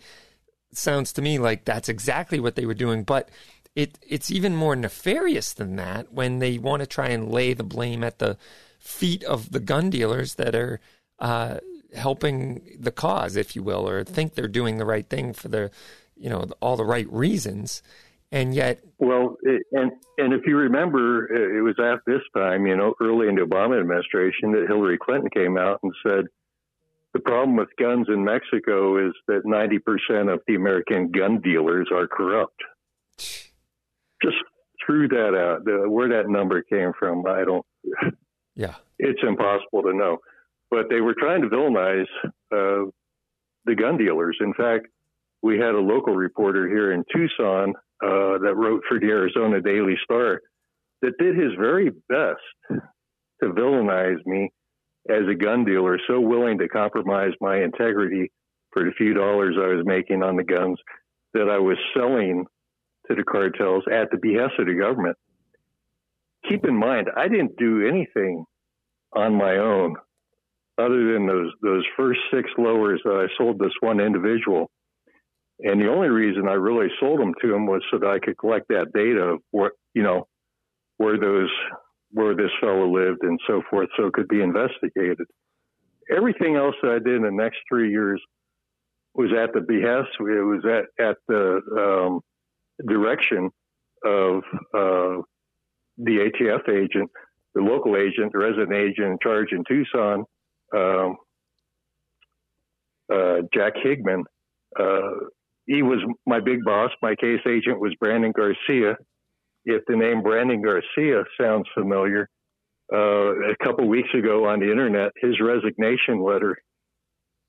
[0.73, 3.29] sounds to me like that's exactly what they were doing, but
[3.75, 7.63] it it's even more nefarious than that when they want to try and lay the
[7.63, 8.37] blame at the
[8.79, 10.79] feet of the gun dealers that are
[11.19, 11.57] uh,
[11.95, 15.71] helping the cause, if you will, or think they're doing the right thing for the
[16.15, 17.81] you know all the right reasons,
[18.35, 21.25] and yet Well, it, and and if you remember,
[21.57, 25.29] it was at this time, you know, early in the Obama administration, that Hillary Clinton
[25.33, 26.25] came out and said
[27.13, 31.87] the problem with guns in Mexico is that ninety percent of the American gun dealers
[31.91, 32.61] are corrupt.
[33.17, 34.37] Just
[34.85, 35.63] threw that out.
[35.63, 37.65] The, where that number came from, I don't.
[38.55, 40.17] yeah It's impossible to know.
[40.69, 42.07] But they were trying to villainize
[42.51, 42.89] uh,
[43.65, 44.37] the gun dealers.
[44.41, 44.87] In fact,
[45.45, 49.93] we had a local reporter here in Tucson uh, that wrote for the Arizona Daily
[50.03, 50.41] Star
[51.03, 52.81] that did his very best
[53.43, 54.49] to villainize me
[55.07, 58.31] as a gun dealer, so willing to compromise my integrity
[58.71, 60.79] for the few dollars I was making on the guns
[61.35, 62.45] that I was selling
[63.07, 65.15] to the cartels at the behest of the government.
[66.49, 68.45] Keep in mind, I didn't do anything
[69.15, 69.95] on my own
[70.79, 74.71] other than those those first six lowers that I sold this one individual.
[75.59, 78.37] And the only reason I really sold them to him was so that I could
[78.37, 80.27] collect that data of what you know
[80.97, 81.49] where those
[82.11, 85.25] where this fellow lived and so forth, so it could be investigated.
[86.15, 88.21] Everything else that I did in the next three years
[89.13, 90.09] was at the behest.
[90.19, 92.19] It was at at the um,
[92.87, 93.49] direction
[94.05, 95.21] of uh,
[95.97, 97.09] the ATF agent,
[97.53, 100.25] the local agent, the resident agent in charge in Tucson,
[100.75, 101.15] um,
[103.11, 104.23] uh, Jack Higman.
[104.77, 105.27] Uh,
[105.65, 106.91] he was my big boss.
[107.01, 108.97] My case agent was Brandon Garcia.
[109.65, 112.29] If the name Brandon Garcia sounds familiar,
[112.93, 116.55] uh, a couple weeks ago on the internet, his resignation letter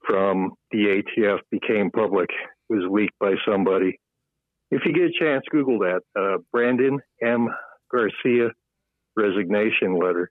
[0.06, 2.30] from the ATF became public.
[2.70, 3.98] It was leaked by somebody.
[4.70, 6.00] If you get a chance, Google that.
[6.18, 7.48] Uh, Brandon M.
[7.92, 8.50] Garcia
[9.16, 10.30] resignation letter.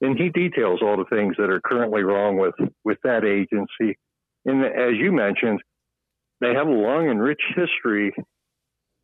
[0.00, 2.54] And he details all the things that are currently wrong with,
[2.84, 3.96] with that agency.
[4.44, 5.60] And as you mentioned,
[6.42, 8.12] they have a long and rich history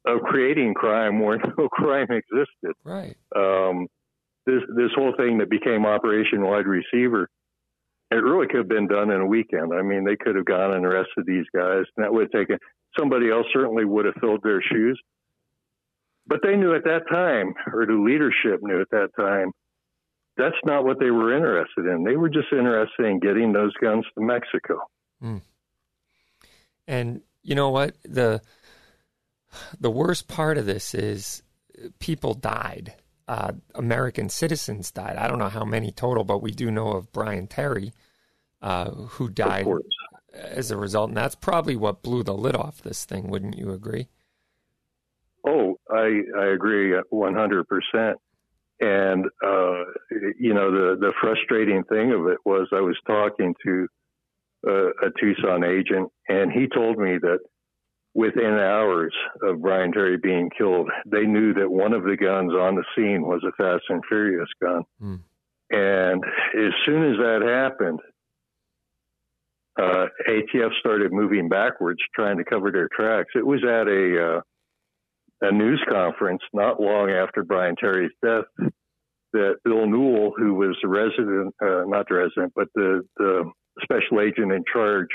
[0.05, 2.75] of creating crime where no crime existed.
[2.85, 3.87] right Um,
[4.45, 7.29] this this whole thing that became Operation Wide Receiver,
[8.11, 9.73] it really could have been done in a weekend.
[9.73, 12.59] I mean, they could have gone and arrested these guys, and that would have taken
[12.99, 14.99] somebody else certainly would have filled their shoes.
[16.27, 19.53] But they knew at that time, or the leadership knew at that time,
[20.37, 22.05] that's not what they were interested in.
[22.05, 24.79] They were just interested in getting those guns to Mexico.
[26.87, 27.97] And you know what?
[28.05, 28.43] The
[29.81, 31.43] the worst part of this is
[31.99, 32.93] people died.
[33.27, 35.17] Uh, American citizens died.
[35.17, 37.93] I don't know how many total, but we do know of Brian Terry,
[38.61, 39.67] uh, who died
[40.35, 41.09] as a result.
[41.09, 43.29] And that's probably what blew the lid off this thing.
[43.29, 44.09] Wouldn't you agree?
[45.47, 48.19] Oh, I I agree one hundred percent.
[48.81, 49.85] And uh,
[50.39, 53.89] you know the the frustrating thing of it was I was talking to
[54.67, 57.39] uh, a Tucson agent, and he told me that
[58.15, 62.75] within hours of Brian Terry being killed, they knew that one of the guns on
[62.75, 64.83] the scene was a Fast and Furious gun.
[65.01, 65.15] Hmm.
[65.71, 68.01] And as soon as that happened,
[69.81, 73.31] uh, ATF started moving backwards, trying to cover their tracks.
[73.37, 74.41] It was at a uh,
[75.41, 78.71] a news conference not long after Brian Terry's death
[79.33, 83.51] that Bill Newell, who was the resident, uh, not the resident, but the, the
[83.83, 85.09] special agent in charge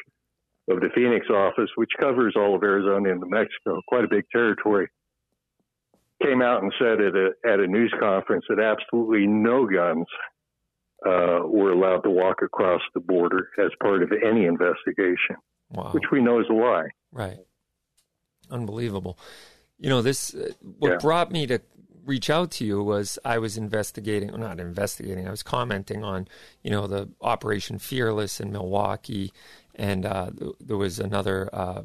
[0.69, 4.23] of the Phoenix office, which covers all of Arizona and New Mexico, quite a big
[4.31, 4.87] territory,
[6.21, 10.05] came out and said at a, at a news conference that absolutely no guns
[11.05, 15.35] uh, were allowed to walk across the border as part of any investigation,
[15.71, 15.89] Wow.
[15.91, 16.87] which we know is a lie.
[17.11, 17.39] Right.
[18.49, 19.17] Unbelievable.
[19.79, 20.97] You know, this, uh, what Yeah.
[21.01, 21.59] brought me to
[22.05, 26.27] reach out to you was I was investigating, well, not investigating, I was commenting on,
[26.61, 29.31] you know, the Operation Fearless in Milwaukee,
[29.75, 31.83] and uh, th- there was another uh,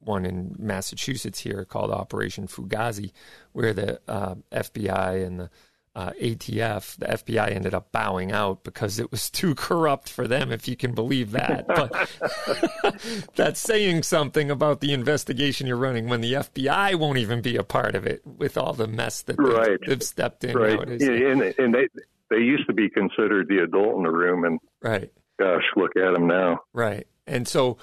[0.00, 3.12] one in Massachusetts here called Operation Fugazi,
[3.52, 5.50] where the uh, FBI and the
[5.96, 10.50] uh, ATF, the FBI ended up bowing out because it was too corrupt for them,
[10.50, 11.66] if you can believe that.
[11.74, 17.56] But that's saying something about the investigation you're running when the FBI won't even be
[17.56, 20.76] a part of it with all the mess that they've, they've stepped in right.
[20.76, 21.02] nowadays.
[21.02, 21.88] Yeah, and, and they
[22.30, 26.12] they used to be considered the adult in the room, and right, gosh, look at
[26.12, 26.60] them now.
[26.72, 27.76] right, and so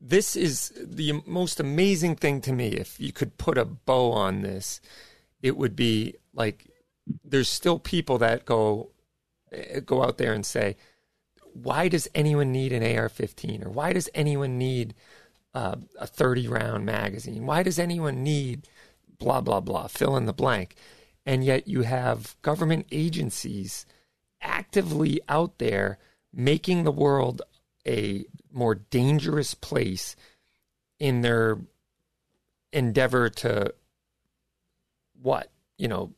[0.00, 2.68] this is the most amazing thing to me.
[2.68, 4.80] If you could put a bow on this,
[5.42, 6.71] it would be like
[7.24, 8.90] there's still people that go
[9.52, 10.76] eh, go out there and say,
[11.52, 14.94] why does anyone need an AR-15 or why does anyone need
[15.54, 17.46] uh, a 30 round magazine?
[17.46, 18.68] Why does anyone need
[19.18, 19.86] blah blah blah?
[19.86, 20.76] Fill in the blank,
[21.26, 23.86] and yet you have government agencies
[24.40, 25.98] actively out there
[26.32, 27.42] making the world
[27.86, 30.16] a more dangerous place
[30.98, 31.58] in their
[32.72, 33.74] endeavor to
[35.20, 36.12] what you know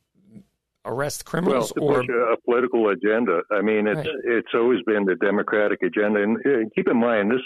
[0.84, 3.42] arrest Well, criminals to or a, a political agenda.
[3.50, 4.16] I mean, it's Right.
[4.24, 7.42] it's always been the Democratic agenda, and uh, keep in mind this: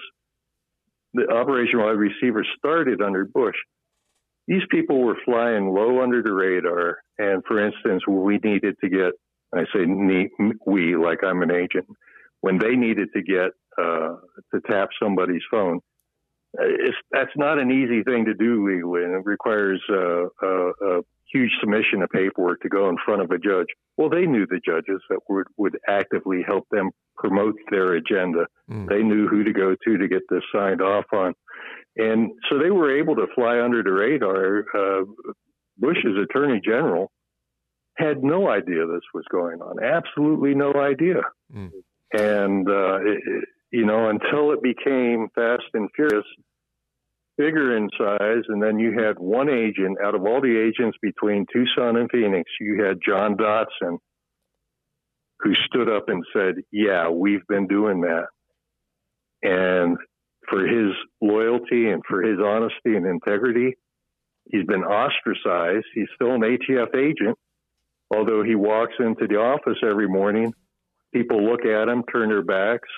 [1.14, 3.57] the Operation Wide Receiver started under Bush.
[4.47, 9.12] These people were flying low under the radar, and for instance, we needed to get.
[9.55, 10.28] I say need,
[10.66, 11.86] we like I'm an agent.
[12.41, 14.16] When they needed to get uh,
[14.53, 15.80] to tap somebody's phone,
[16.59, 20.70] uh, it's, that's not an easy thing to do legally, and it requires uh, a,
[20.82, 21.01] a
[21.33, 23.66] huge submission of paperwork to go in front of a judge.
[23.97, 28.47] Well, they knew the judges that would, would actively help them promote their agenda.
[28.70, 28.89] Mm.
[28.89, 31.35] They knew who to go to to get this signed off on.
[31.97, 34.64] And so they were able to fly under the radar.
[34.74, 35.05] Uh,
[35.79, 37.11] Bush's attorney general
[37.97, 41.22] had no idea this was going on, absolutely no idea.
[41.55, 41.70] Mm.
[42.12, 46.24] And, uh, it, you know, until it became fast and furious,
[47.39, 51.47] bigger in size, and then you had one agent out of all the agents between
[51.53, 53.99] Tucson and Phoenix, you had John Dodson,
[55.39, 58.26] who stood up and said, Yeah, we've been doing that.
[59.43, 59.97] And
[60.51, 63.76] for his loyalty and for his honesty and integrity,
[64.51, 65.86] he's been ostracized.
[65.95, 67.39] He's still an ATF agent,
[68.12, 70.53] although he walks into the office every morning.
[71.14, 72.89] People look at him, turn their backs,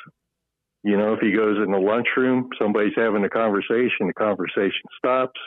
[0.83, 5.39] you know, if he goes in the lunchroom, somebody's having a conversation, the conversation stops.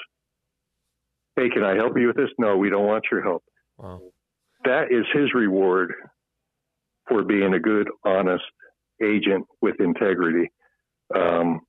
[1.36, 2.30] Hey, can I help you with this?
[2.38, 3.44] No, we don't want your help.
[3.78, 4.00] wow.
[4.66, 5.94] That is his reward
[7.08, 8.44] for being a good, honest
[9.04, 10.52] agent with integrity.
[11.14, 11.62] Um,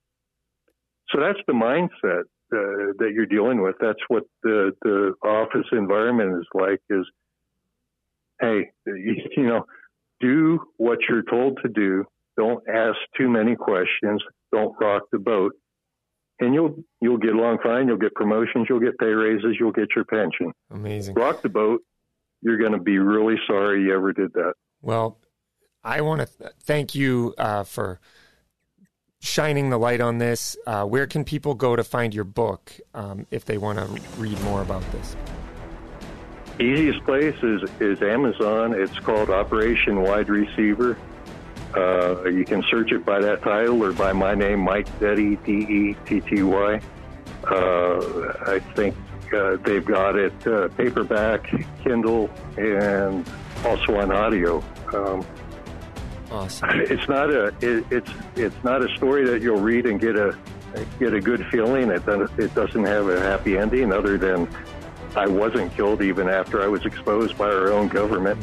[1.11, 3.77] so that's the mindset uh, that you're dealing with.
[3.81, 7.07] That's what the, the office environment is like is,
[8.41, 9.65] hey, you, you know,
[10.21, 12.05] do what you're told to do
[12.37, 14.23] don't ask too many questions.
[14.53, 15.53] Don't rock the boat,
[16.41, 17.89] and you'll you'll get along fine.
[17.89, 18.67] You'll get promotions.
[18.69, 19.57] You'll get pay raises.
[19.59, 20.53] You'll get your pension.
[20.71, 21.15] amazing.
[21.15, 21.83] Rock the boat.
[22.43, 24.53] You're going to be really sorry you ever did that.
[24.83, 25.19] Well,
[25.83, 28.01] I want to th- thank you uh, for
[29.21, 30.57] shining the light on this.
[30.67, 33.87] Uh, where can people go to find your book um, if they want to
[34.21, 35.17] read more about this?
[36.61, 38.75] Easiest place is is Amazon.
[38.75, 40.97] It's called Operation Wide Receiver.
[41.77, 45.53] Uh, you can search it by that title or by my name, Mike Detty, D
[45.53, 46.81] E T T Y.
[47.45, 48.95] Uh, I think
[49.35, 51.51] uh, they've got it uh, paperback,
[51.83, 53.29] Kindle, and
[53.65, 54.63] also on audio.
[54.93, 55.27] Um,
[56.31, 56.69] Awesome.
[56.81, 60.37] it's not a it, it's it's not a story that you'll read and get a
[60.99, 61.91] get a good feeling.
[61.91, 64.49] It doesn't it doesn't have a happy ending other than
[65.17, 68.41] I wasn't killed even after I was exposed by our own government.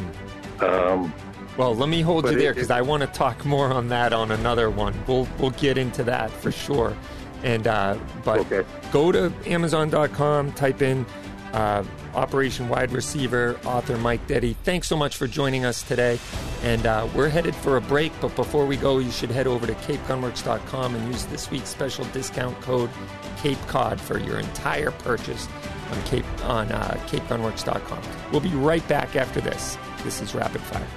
[0.61, 1.13] Um,
[1.58, 4.14] Well, let me hold But you there because I want to talk more on that
[4.14, 4.93] on another one.
[5.08, 6.95] We'll we'll get into that for sure.
[7.43, 8.64] And uh, but Okay.
[8.91, 11.06] go to Amazon.com, type in
[11.54, 11.84] uh,
[12.14, 14.56] Operation Wide Receiver, author Mike Detty.
[14.64, 16.20] Thanks so much for joining us today.
[16.64, 19.66] And uh, we're headed for a break, but before we go, you should head over
[19.68, 22.89] to CapeGunworks.com and use this week's special discount code
[23.38, 25.47] Cape Cod for your entire purchase
[25.91, 28.02] on Cape on uh, CapeGunworks.com.
[28.32, 29.78] We'll be right back after this.
[30.04, 30.88] This is Rapid Fire.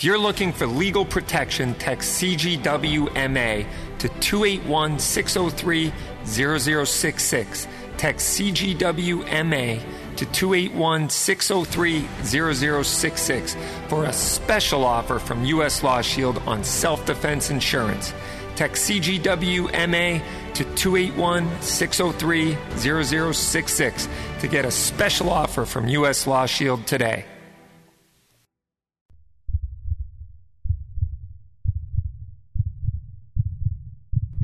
[0.00, 3.66] If you're looking for legal protection, text CGWMA
[3.98, 5.92] to 281 603
[6.24, 7.68] 0066.
[7.98, 9.82] Text CGWMA
[10.16, 13.56] to 281 603 0066
[13.88, 15.82] for a special offer from U.S.
[15.82, 18.14] Law Shield on self defense insurance.
[18.56, 20.22] Text CGWMA
[20.54, 22.56] to 281 603
[23.34, 26.26] 0066 to get a special offer from U.S.
[26.26, 27.26] Law Shield today.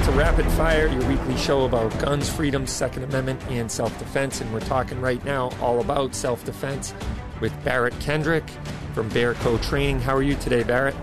[0.00, 4.40] Back to Rapid Fire, your weekly show about guns, freedom, Second Amendment, and self defense.
[4.40, 6.94] And we're talking right now all about self defense
[7.40, 8.48] with Barrett Kendrick
[8.94, 10.00] from Bear Co Training.
[10.00, 10.94] How are you today, Barrett?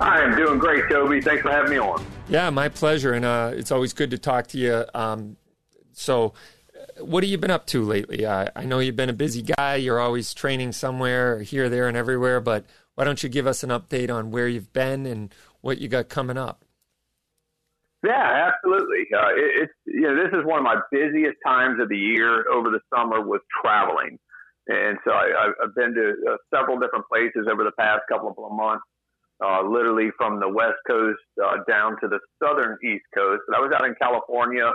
[0.00, 1.20] I am doing great, Toby.
[1.20, 2.04] Thanks for having me on.
[2.28, 3.12] Yeah, my pleasure.
[3.12, 4.84] And uh, it's always good to talk to you.
[4.94, 5.36] Um,
[5.92, 6.32] so,
[7.00, 8.24] what have you been up to lately?
[8.24, 9.76] Uh, I know you've been a busy guy.
[9.76, 12.40] You're always training somewhere, here, there, and everywhere.
[12.40, 12.64] But
[12.94, 16.08] why don't you give us an update on where you've been and what you got
[16.08, 16.65] coming up?
[18.04, 19.06] Yeah, absolutely.
[19.14, 22.48] Uh, it, it's you know this is one of my busiest times of the year
[22.50, 24.18] over the summer with traveling,
[24.68, 28.52] and so I, I've been to uh, several different places over the past couple of
[28.52, 28.84] months.
[29.44, 33.42] Uh, literally from the west coast uh, down to the southern east coast.
[33.46, 34.72] But I was out in California.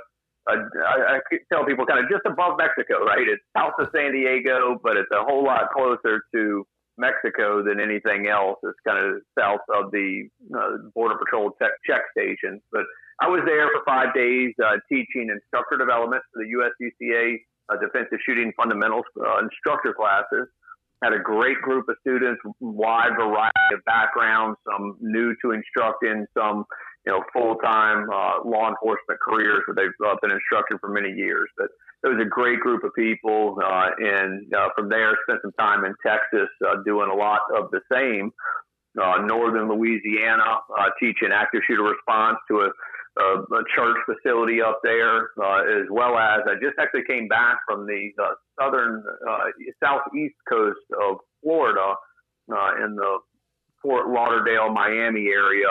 [0.49, 0.55] Uh,
[0.86, 3.28] I, I tell people kind of just above Mexico, right?
[3.28, 6.63] It's south of San Diego, but it's a whole lot closer to
[6.97, 8.59] Mexico than anything else.
[8.63, 12.61] It's kind of south of the uh, Border Patrol te- check stations.
[12.72, 12.84] But
[13.22, 17.38] I was there for five days uh, teaching instructor development for the USCCA
[17.69, 20.49] uh, Defensive Shooting Fundamentals uh, instructor classes.
[21.03, 26.65] Had a great group of students, wide variety of backgrounds, some new to instructing, some
[27.05, 31.09] you know full time uh, law enforcement careers where they've uh, been instructing for many
[31.09, 31.49] years.
[31.57, 31.69] But
[32.03, 35.86] it was a great group of people, uh, and uh, from there spent some time
[35.86, 38.32] in Texas uh, doing a lot of the same.
[39.01, 42.69] Uh, northern Louisiana, uh, teaching active shooter response to a
[43.20, 47.59] a, a church facility up there, uh, as well as I just actually came back
[47.68, 49.45] from the uh, southern, uh,
[49.84, 51.95] southeast coast of Florida
[52.51, 53.20] uh, in the
[53.82, 55.68] Fort Lauderdale, Miami area,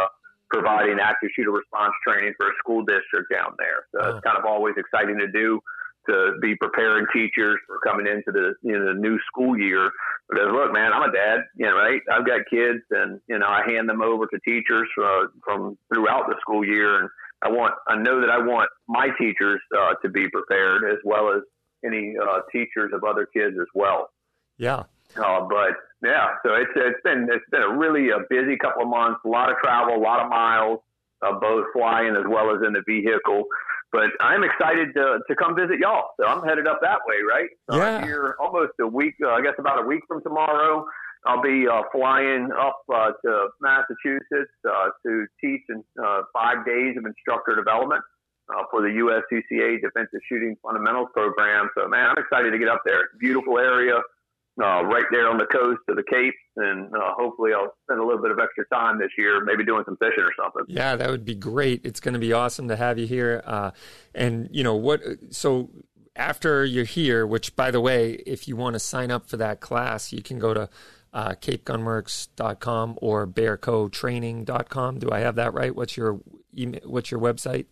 [0.50, 3.86] providing active shooter response training for a school district down there.
[3.94, 5.60] So it's kind of always exciting to do
[6.08, 9.90] to be preparing teachers for coming into the you know the new school year.
[10.28, 12.00] Because look, man, I'm a dad, you know, right?
[12.10, 16.26] I've got kids, and you know, I hand them over to teachers uh, from throughout
[16.28, 17.08] the school year, and
[17.42, 21.32] I want I know that I want my teachers uh, to be prepared as well
[21.34, 21.42] as
[21.84, 24.10] any uh, teachers of other kids as well.
[24.58, 24.84] Yeah.
[25.16, 25.72] Uh, but
[26.04, 29.28] yeah, so it's it's been it's been a really a busy couple of months, a
[29.28, 30.80] lot of travel, a lot of miles,
[31.22, 33.44] uh, both flying as well as in the vehicle.
[33.92, 36.10] But I'm excited to to come visit y'all.
[36.20, 37.48] So I'm headed up that way, right?
[37.70, 37.96] So Yeah.
[37.96, 40.86] I'm here almost a week, uh, I guess about a week from tomorrow.
[41.26, 46.96] I'll be uh, flying up uh, to Massachusetts uh, to teach in uh, five days
[46.96, 48.02] of instructor development
[48.48, 51.68] uh, for the USCCA Defensive Shooting Fundamentals Program.
[51.76, 53.10] So, man, I'm excited to get up there.
[53.18, 53.96] Beautiful area,
[54.62, 58.22] uh, right there on the coast of the Cape, and hopefully I'll spend a little
[58.22, 60.64] bit of extra time this year, maybe doing some fishing or something.
[60.68, 61.82] Yeah, that would be great.
[61.84, 63.42] It's going to be awesome to have you here.
[64.14, 65.02] And you know what?
[65.30, 65.70] So
[66.16, 69.60] after you're here, which by the way, if you want to sign up for that
[69.60, 70.68] class, you can go to
[71.12, 74.98] uh, CapeGunworks.com or BearCoTraining.com.
[74.98, 75.74] Do I have that right?
[75.74, 76.20] What's your
[76.56, 76.80] email?
[76.84, 77.66] What's your website?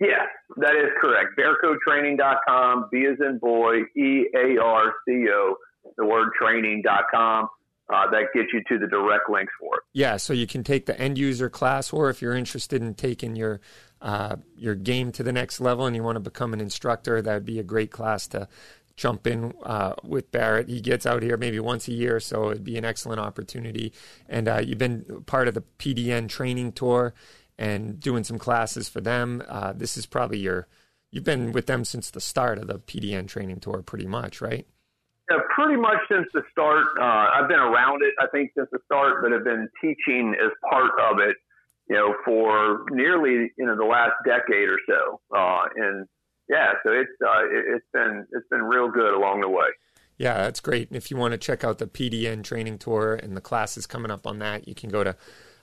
[0.00, 0.26] Yeah,
[0.56, 1.38] that is correct.
[1.38, 5.56] BearcoTraining.com, B as in boy, E A R C O,
[5.96, 7.48] the word training.com.
[7.92, 9.82] Uh, that gets you to the direct links for it.
[9.92, 13.36] Yeah, so you can take the end user class, or if you're interested in taking
[13.36, 13.60] your
[14.00, 17.34] uh, your game to the next level and you want to become an instructor, that
[17.34, 18.48] would be a great class to
[18.96, 20.68] jump in uh, with Barrett.
[20.68, 23.92] He gets out here maybe once a year, so it'd be an excellent opportunity.
[24.28, 27.14] And uh, you've been part of the PDN training tour
[27.58, 29.42] and doing some classes for them.
[29.48, 30.68] Uh, this is probably your
[31.10, 34.66] you've been with them since the start of the PDN training tour, pretty much, right?
[35.30, 36.84] Yeah, pretty much since the start.
[37.00, 40.50] Uh, I've been around it, I think, since the start, but have been teaching as
[40.68, 41.36] part of it,
[41.88, 45.20] you know, for nearly you know the last decade or so.
[45.34, 46.06] Uh, and
[46.48, 49.66] yeah, so it's uh, it, it's been it's been real good along the way.
[50.18, 50.88] Yeah, that's great.
[50.88, 54.10] And if you want to check out the PDN training tour and the classes coming
[54.10, 55.16] up on that, you can go to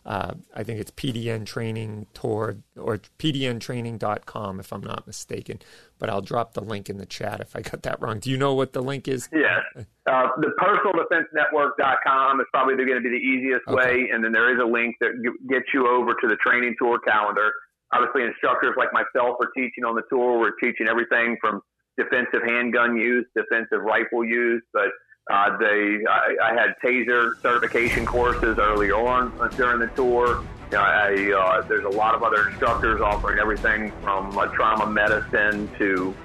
[0.03, 5.59] Uh, I think it's PDN Training Tour or PDNtraining.com if I'm not mistaken.
[5.99, 8.19] But I'll drop the link in the chat if I got that wrong.
[8.19, 9.29] Do you know what the link is?
[9.31, 9.61] Yes.
[10.07, 13.75] Uh, the personaldefensenetwork.com is probably going to be the easiest okay.
[13.75, 14.09] way.
[14.11, 15.11] And then there is a link that
[15.47, 17.51] gets you over to the training tour calendar.
[17.93, 20.39] Obviously, instructors like myself are teaching on the tour.
[20.39, 21.61] We're teaching everything from
[21.97, 24.89] defensive handgun use, defensive rifle use, but
[25.29, 30.43] uh, they, I, I, had taser certification courses early on during the tour.
[30.71, 34.87] You know, I, uh, there's a lot of other instructors offering everything from uh, trauma
[34.87, 36.15] medicine to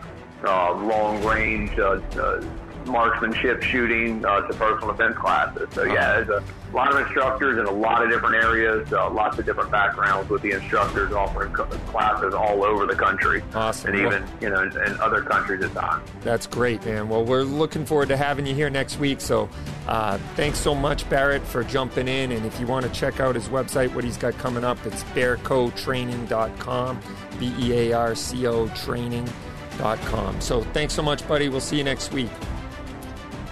[0.44, 2.44] uh, long range uh, uh,
[2.86, 5.68] marksmanship shooting uh, to personal defense classes.
[5.72, 6.42] So yeah, there's a
[6.76, 10.42] lot of instructors in a lot of different areas, uh, lots of different backgrounds with
[10.42, 13.42] the instructors offering classes all over the country.
[13.54, 13.90] Awesome.
[13.90, 16.08] And even, you know, in, in, other countries at times.
[16.22, 17.08] That's great, man.
[17.08, 19.20] Well, we're looking forward to having you here next week.
[19.20, 19.48] So
[19.86, 22.32] uh, thanks so much, Barrett, for jumping in.
[22.32, 25.04] And if you want to check out his website, what he's got coming up, it's
[25.04, 27.00] bearcotraining.com,
[27.38, 30.40] B-E-A-R-C-O training.com.
[30.40, 31.48] So thanks so much, buddy.
[31.48, 32.30] We'll see you next week.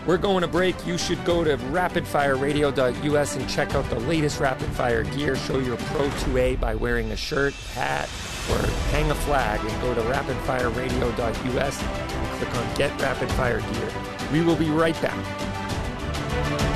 [0.06, 0.86] We're going to break.
[0.86, 5.34] You should go to rapidfireradio.us and check out the latest rapid fire gear.
[5.34, 8.08] Show your Pro 2A by wearing a shirt, hat,
[8.50, 8.58] or
[8.90, 13.92] hang a flag and go to rapidfireradio.us and click on Get Rapid Fire Gear.
[14.30, 16.73] We will be right back.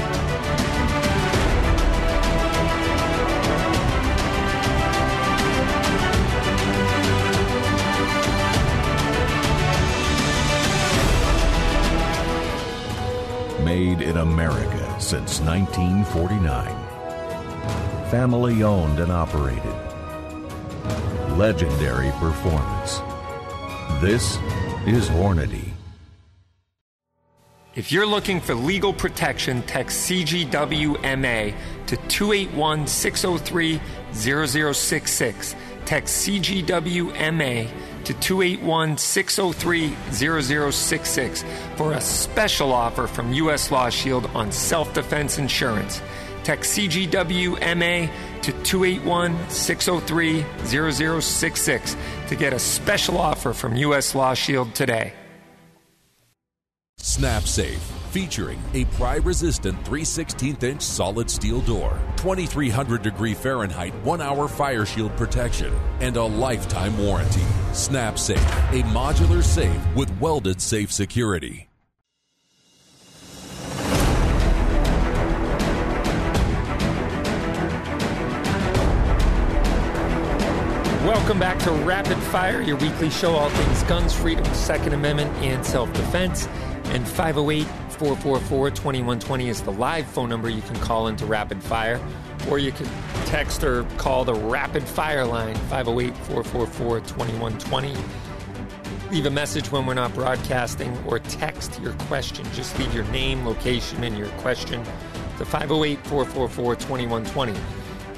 [13.69, 18.11] Made in America since 1949.
[18.11, 19.77] Family owned and operated.
[21.37, 23.01] Legendary performance.
[24.01, 24.37] This
[24.87, 25.69] is Hornady.
[27.75, 31.55] If you're looking for legal protection, text CGWMA
[31.89, 33.81] to 281 603
[34.15, 35.55] 0066.
[35.85, 37.69] Text CGWMA
[38.09, 41.45] to 281 603 0066
[41.77, 43.71] for a special offer from U.S.
[43.71, 46.01] Law Shield on self defense insurance.
[46.43, 51.97] Text CGWMA to 281 603 0066
[52.29, 54.15] to get a special offer from U.S.
[54.15, 55.13] Law Shield today.
[56.99, 64.49] SnapSafe featuring a pry resistant 316th inch solid steel door, 2300 degree Fahrenheit 1 hour
[64.49, 67.47] fire shield protection, and a lifetime warranty.
[67.71, 68.37] SnapSafe,
[68.73, 71.69] a modular safe with welded safe security.
[81.07, 85.65] Welcome back to Rapid Fire, your weekly show, all things guns, freedom, Second Amendment, and
[85.65, 86.49] self defense.
[86.91, 87.67] And 508
[87.99, 92.01] 444 2120 is the live phone number you can call into Rapid Fire,
[92.49, 92.87] or you can
[93.27, 97.97] text or call the Rapid Fire line 508 444 2120.
[99.11, 102.45] Leave a message when we're not broadcasting, or text your question.
[102.53, 104.85] Just leave your name, location, and your question
[105.39, 107.59] to 508 444 2120.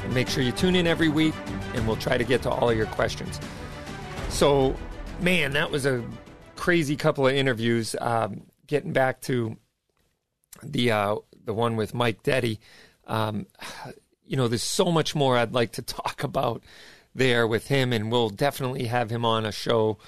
[0.04, 1.34] And make sure you tune in every week,
[1.74, 3.40] and we'll try to get to all your questions.
[4.28, 4.76] So,
[5.20, 6.04] man, that was a
[6.56, 7.96] crazy couple of interviews.
[7.98, 9.56] Um, getting back to
[10.62, 12.58] the uh, the one with Mike Detty,
[13.06, 13.46] um,
[14.26, 16.62] you know, there's so much more I'd like to talk about
[17.14, 19.98] there with him, and we'll definitely have him on a show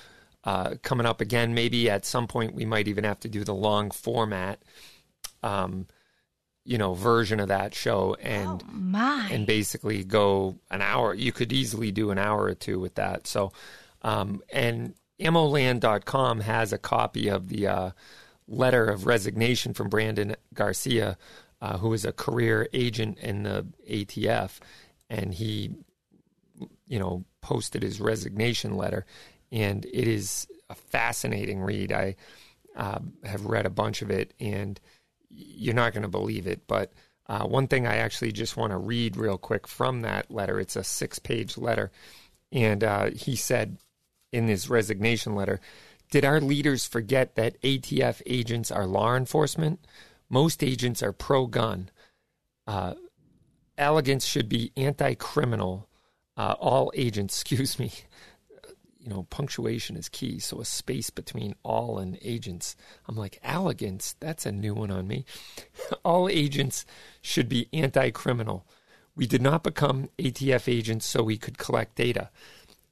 [0.45, 1.55] uh, coming up again.
[1.55, 4.63] Maybe at some point we might even have to do the long format,
[5.43, 5.87] um,
[6.65, 11.15] you know, version of that show, and oh and basically go an hour.
[11.15, 13.27] You could easily do an hour or two with that.
[13.27, 13.53] So,
[14.03, 17.91] um, and ammoland.com has a copy of the uh,
[18.53, 21.17] letter of resignation from Brandon Garcia,
[21.61, 24.59] uh, who is a career agent in the ATF,
[25.09, 25.71] and he,
[26.87, 29.07] you know, posted his resignation letter,
[29.51, 31.93] and it is a fascinating read.
[31.93, 32.17] I
[32.77, 34.79] uh, have read a bunch of it, and
[35.31, 36.93] you're not going to believe it, but.
[37.29, 40.59] Uh, one thing I actually just want to read real quick from that letter.
[40.59, 41.93] It's a six page letter.
[42.51, 43.79] And uh, he said
[44.33, 45.61] in his resignation letter
[46.13, 49.81] did our leaders forget that ATF agents are law enforcement?
[50.29, 51.89] Most agents are pro gun.
[52.67, 52.95] Uh,
[53.79, 55.89] elegance should be anti criminal.
[56.37, 57.91] Uh, all agents, excuse me,
[59.01, 60.39] you know, punctuation is key.
[60.39, 62.77] So a space between all and agents.
[63.09, 65.25] I'm like, elegance, that's a new one on me.
[66.05, 66.85] all agents
[67.23, 68.67] should be anti criminal.
[69.17, 72.29] We did not become ATF agents so we could collect data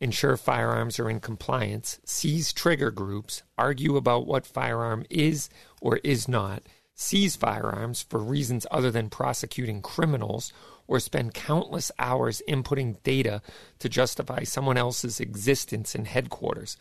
[0.00, 6.26] ensure firearms are in compliance, seize trigger groups, argue about what firearm is or is
[6.26, 6.62] not,
[6.94, 10.52] seize firearms for reasons other than prosecuting criminals
[10.86, 13.40] or spend countless hours inputting data
[13.78, 16.76] to justify someone else's existence in headquarters.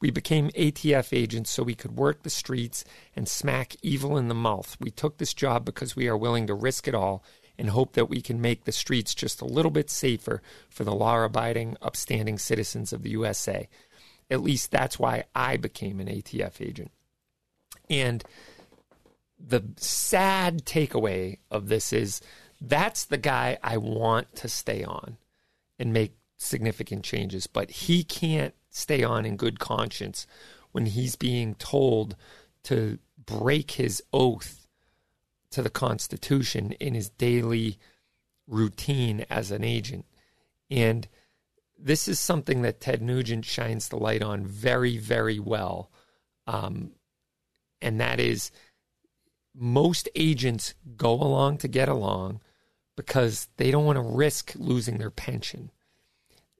[0.00, 2.84] We became ATF agents so we could work the streets
[3.14, 4.76] and smack evil in the mouth.
[4.80, 7.22] We took this job because we are willing to risk it all
[7.62, 10.92] and hope that we can make the streets just a little bit safer for the
[10.92, 13.68] law abiding, upstanding citizens of the USA.
[14.28, 16.90] At least that's why I became an ATF agent.
[17.88, 18.24] And
[19.38, 22.20] the sad takeaway of this is
[22.60, 25.16] that's the guy I want to stay on
[25.78, 30.26] and make significant changes, but he can't stay on in good conscience
[30.72, 32.16] when he's being told
[32.64, 34.61] to break his oath
[35.52, 37.78] to the Constitution in his daily
[38.46, 40.04] routine as an agent.
[40.70, 41.08] And
[41.78, 45.90] this is something that Ted Nugent shines the light on very, very well.
[46.46, 46.92] Um,
[47.80, 48.50] and that is
[49.54, 52.40] most agents go along to get along
[52.96, 55.70] because they don't want to risk losing their pension.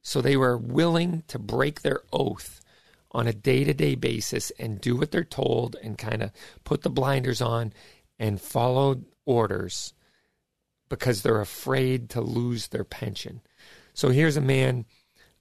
[0.03, 2.61] So they were willing to break their oath
[3.13, 6.33] on a day to day basis and do what they're told and kind of
[6.65, 7.73] put the blinders on
[8.23, 9.95] and follow orders
[10.89, 13.41] because they're afraid to lose their pension.
[13.95, 14.85] So here's a man,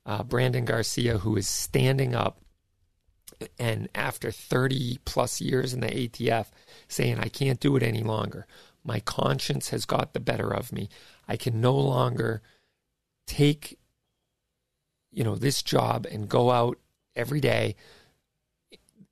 [0.04, 2.42] uh, Brandon Garcia, who is standing up
[3.60, 6.48] and after 30 plus years in the ATF
[6.88, 8.48] saying, I can't do it any longer.
[8.84, 10.90] My conscience has got the better of me.
[11.28, 12.42] I can no longer
[13.28, 13.78] take
[15.12, 16.80] you know this job and go out
[17.16, 17.76] every day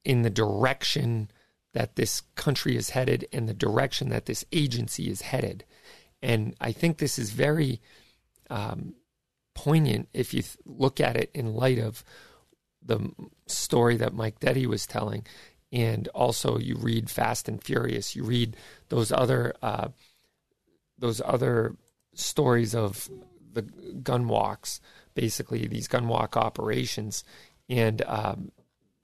[0.03, 1.29] in the direction
[1.73, 5.65] that this country is headed and the direction that this agency is headed.
[6.21, 7.81] And i think this is very
[8.49, 8.95] um,
[9.53, 12.03] poignant if you th- look at it in light of
[12.81, 13.11] the
[13.45, 15.25] story that mike Detty was telling.
[15.71, 18.57] And also you read fast and furious you read
[18.89, 19.89] those other uh,
[20.97, 21.75] those other
[22.13, 23.09] stories of
[23.53, 24.81] the gun walks
[25.19, 27.25] basically these gun walk operations,
[27.67, 28.51] and um,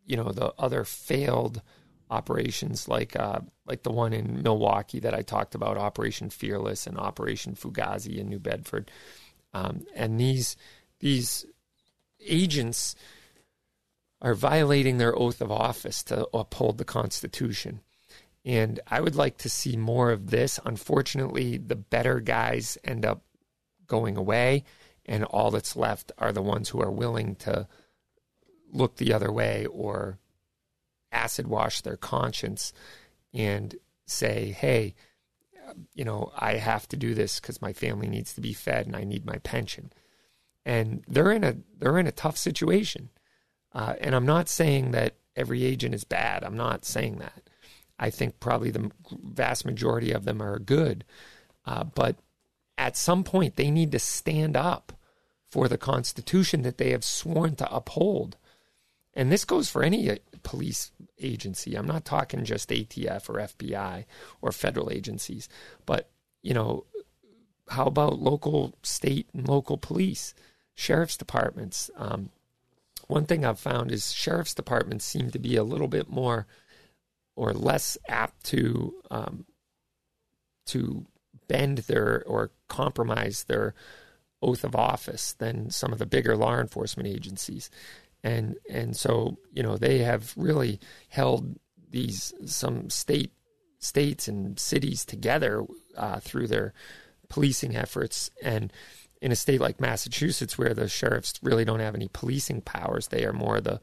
[0.05, 1.61] you know the other failed
[2.09, 6.97] operations like uh, like the one in Milwaukee that I talked about, Operation Fearless and
[6.97, 8.91] Operation Fugazi in New Bedford,
[9.53, 10.55] um, and these
[10.99, 11.45] these
[12.27, 12.95] agents
[14.21, 17.81] are violating their oath of office to uphold the Constitution.
[18.43, 20.59] And I would like to see more of this.
[20.65, 23.23] Unfortunately, the better guys end up
[23.87, 24.63] going away
[25.05, 27.67] and all that's left are the ones who are willing to
[28.71, 30.17] look the other way or
[31.15, 32.73] acid wash their conscience
[33.33, 34.95] and say, hey,
[35.93, 38.95] you know, I have to do this because my family needs to be fed and
[38.95, 39.91] I need my pension.
[40.65, 43.09] And they're in a they're in a tough situation.
[43.73, 46.43] Uh, and I'm not saying that every agent is bad.
[46.43, 47.49] I'm not saying that.
[47.97, 51.03] I think probably the vast majority of them are good.
[51.65, 52.17] Uh, but
[52.77, 54.93] at some point, they need to stand up
[55.49, 58.37] for the Constitution that they have sworn to uphold.
[59.13, 61.75] And this goes for any police agency.
[61.75, 64.05] I'm not talking just ATF or FBI
[64.41, 65.49] or federal agencies,
[65.85, 66.09] but,
[66.41, 66.85] you know,
[67.69, 70.33] how about local, state, and local police,
[70.75, 71.89] sheriff's departments?
[71.97, 72.29] Um,
[73.07, 76.45] one thing I've found is sheriff's departments seem to be a little bit more
[77.35, 79.45] or less apt to um,
[80.67, 81.05] to
[81.47, 83.73] bend their or compromise their
[84.41, 87.69] oath of office than some of the bigger law enforcement agencies.
[88.25, 91.59] And and so, you know, they have really held
[91.91, 93.31] these some state
[93.77, 95.63] states and cities together
[95.95, 96.73] uh, through their
[97.29, 98.31] policing efforts.
[98.41, 98.73] And
[99.21, 103.25] in a state like Massachusetts, where the sheriffs really don't have any policing powers, they
[103.25, 103.79] are more the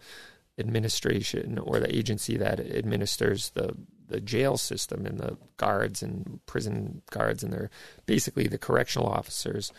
[0.58, 3.76] administration or the agency that administers the
[4.08, 7.70] the jail system and the guards and prison guards, and they're
[8.06, 9.72] basically the correctional officers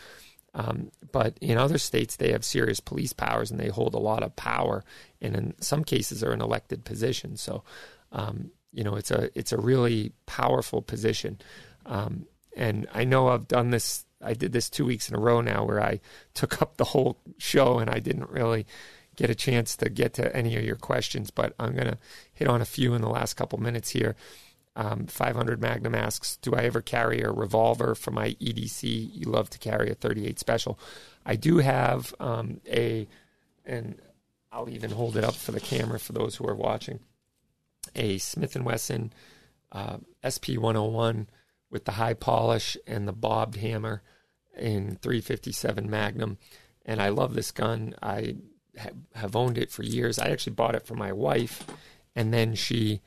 [0.53, 4.23] um, but in other states, they have serious police powers and they hold a lot
[4.23, 4.83] of power,
[5.21, 7.41] and in some cases, are in elected positions.
[7.41, 7.63] So,
[8.11, 11.39] um, you know, it's a it's a really powerful position.
[11.85, 14.05] Um, and I know I've done this.
[14.21, 15.99] I did this two weeks in a row now, where I
[16.33, 18.65] took up the whole show, and I didn't really
[19.15, 21.31] get a chance to get to any of your questions.
[21.31, 21.97] But I'm going to
[22.33, 24.15] hit on a few in the last couple minutes here
[24.75, 29.11] um, 500 Magnum asks, "Do I ever carry a revolver for my EDC?
[29.13, 30.79] You love to carry a 38 special."
[31.25, 33.07] I do have um, a,
[33.65, 33.99] and
[34.51, 36.99] I'll even hold it up for the camera for those who are watching.
[37.95, 39.13] A Smith Wesson
[39.71, 41.27] uh, SP 101
[41.69, 44.01] with the high polish and the bobbed hammer
[44.57, 46.37] in 357 Magnum,
[46.85, 47.95] and I love this gun.
[48.01, 48.35] I
[48.79, 50.19] ha- have owned it for years.
[50.19, 51.65] I actually bought it for my wife,
[52.15, 53.01] and then she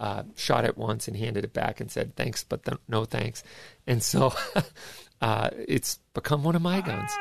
[0.00, 3.44] uh, shot it once and handed it back and said thanks, but th- no thanks.
[3.86, 4.32] And so
[5.20, 7.12] uh, it's become one of my guns.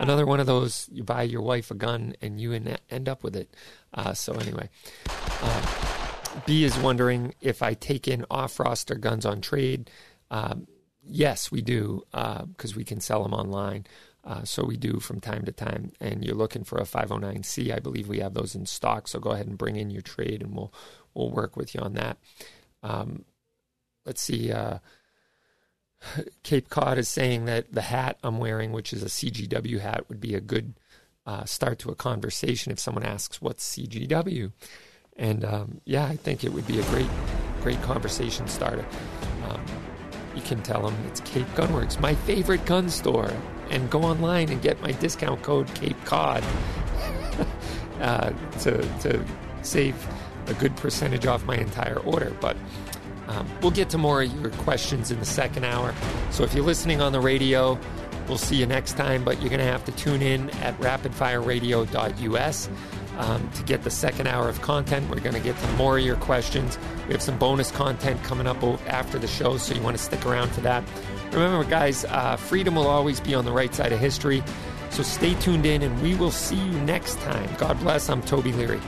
[0.00, 2.52] Another one of those you buy your wife a gun and you
[2.90, 3.54] end up with it.
[3.94, 4.68] Uh, so anyway,
[5.42, 9.88] uh, B is wondering if I take in off roster guns on trade.
[10.32, 10.66] Um,
[11.04, 13.86] yes, we do because uh, we can sell them online.
[14.24, 15.92] Uh, so we do from time to time.
[16.00, 19.06] And you're looking for a 509c, I believe we have those in stock.
[19.06, 20.72] So go ahead and bring in your trade, and we'll
[21.14, 22.18] we'll work with you on that.
[22.82, 23.24] Um,
[24.04, 24.52] let's see.
[24.52, 24.78] Uh,
[26.42, 30.20] Cape Cod is saying that the hat I'm wearing, which is a CGW hat, would
[30.20, 30.74] be a good
[31.26, 34.52] uh, start to a conversation if someone asks what's CGW.
[35.16, 37.08] And um, yeah, I think it would be a great,
[37.62, 38.84] great conversation starter.
[39.48, 39.64] Um,
[40.34, 43.32] you can tell them it's Cape Gunworks, my favorite gun store,
[43.70, 46.42] and go online and get my discount code Cape Cod
[48.00, 49.24] uh, to to
[49.62, 49.94] save
[50.46, 52.36] a good percentage off my entire order.
[52.40, 52.56] But
[53.28, 55.94] um, we'll get to more of your questions in the second hour.
[56.30, 57.78] So if you're listening on the radio,
[58.28, 59.24] we'll see you next time.
[59.24, 62.68] But you're going to have to tune in at rapidfireradio.us
[63.18, 65.08] um, to get the second hour of content.
[65.08, 66.78] We're going to get to more of your questions.
[67.06, 70.26] We have some bonus content coming up after the show, so you want to stick
[70.26, 70.84] around for that.
[71.32, 74.42] Remember, guys, uh, freedom will always be on the right side of history.
[74.90, 77.48] So stay tuned in, and we will see you next time.
[77.58, 78.08] God bless.
[78.08, 78.80] I'm Toby Leary.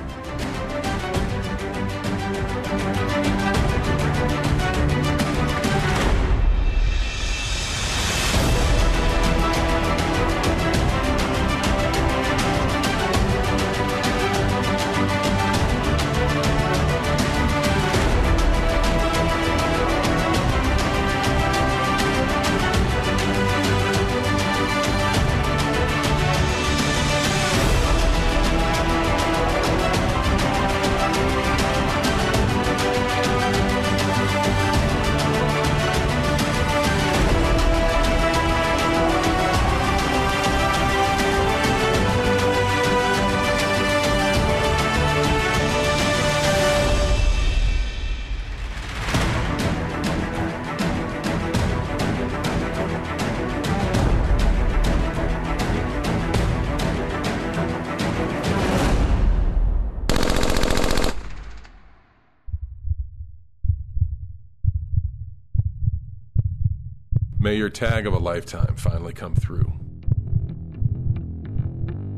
[67.76, 69.70] Tag of a lifetime finally come through.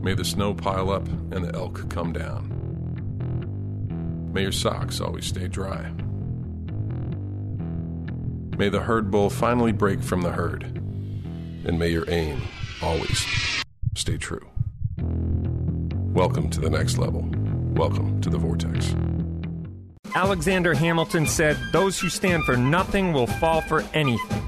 [0.01, 2.55] May the snow pile up and the elk come down.
[4.33, 5.91] May your socks always stay dry.
[8.57, 10.63] May the herd bull finally break from the herd.
[10.63, 12.41] And may your aim
[12.81, 13.27] always
[13.97, 14.49] stay true.
[16.13, 17.29] Welcome to the next level.
[17.73, 18.95] Welcome to the Vortex.
[20.15, 24.48] Alexander Hamilton said, Those who stand for nothing will fall for anything.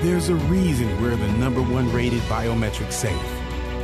[0.00, 3.20] There's a reason we're the number one rated biometric safe.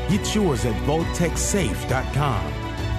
[0.09, 2.47] Get yours at VaultekSafe.com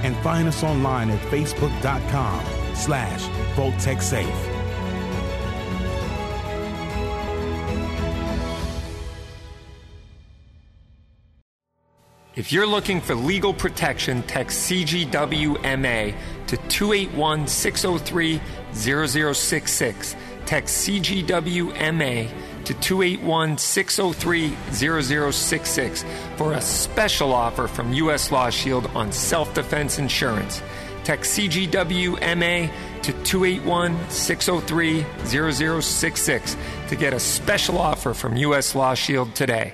[0.04, 2.44] and find us online at Facebook.com
[2.76, 3.22] slash
[3.56, 4.56] VaultekSafe.
[12.36, 16.14] If you're looking for legal protection, text CGWMA
[16.48, 18.42] to 281 603
[18.74, 20.16] 0066.
[20.46, 22.30] Text CGWMA
[22.66, 26.06] to 281 603 0066
[26.36, 28.32] for a special offer from U.S.
[28.32, 30.62] Law Shield on self defense insurance.
[31.04, 32.72] Text CGWMA
[33.04, 36.58] to 281 603 0066
[36.90, 38.76] to get a special offer from U.S.
[38.76, 39.74] Law Shield today.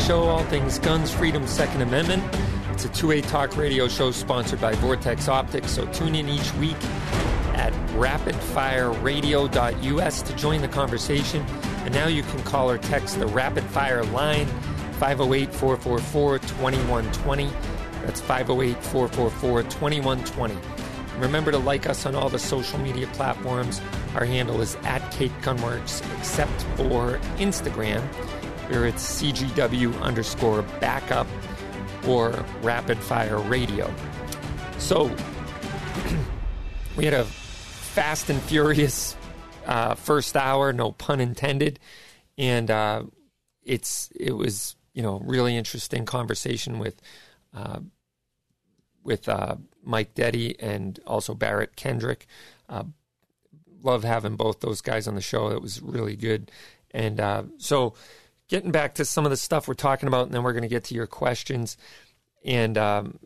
[0.00, 2.24] Show, all things guns, freedom, Second Amendment.
[2.70, 6.76] It's a two-way talk radio show sponsored by Vortex Optics, so tune in each week
[7.54, 11.44] at rapidfireradio.us to join the conversation.
[11.84, 14.46] And now you can call or text the Rapid Fire line
[14.98, 17.50] 508 444 2120.
[18.04, 20.56] That's 508 444 2120.
[21.18, 23.82] Remember to like us on all the social media platforms.
[24.14, 28.02] Our handle is at Cape Gunworks, except for Instagram,
[28.70, 31.26] where it's CGW underscore backup
[32.06, 33.92] or rapid fire radio.
[34.78, 35.14] So
[36.96, 39.16] we had a fast and furious
[39.66, 41.80] uh, first hour, no pun intended,
[42.38, 43.02] and uh,
[43.64, 47.00] it's it was you know really interesting conversation with
[47.54, 47.80] uh,
[49.02, 52.26] with uh, Mike Detty and also Barrett Kendrick.
[52.68, 52.84] Uh,
[53.82, 55.48] love having both those guys on the show.
[55.48, 56.50] It was really good,
[56.92, 57.94] and uh, so
[58.50, 60.68] getting back to some of the stuff we're talking about, and then we're going to
[60.68, 61.78] get to your questions.
[62.44, 63.18] And um,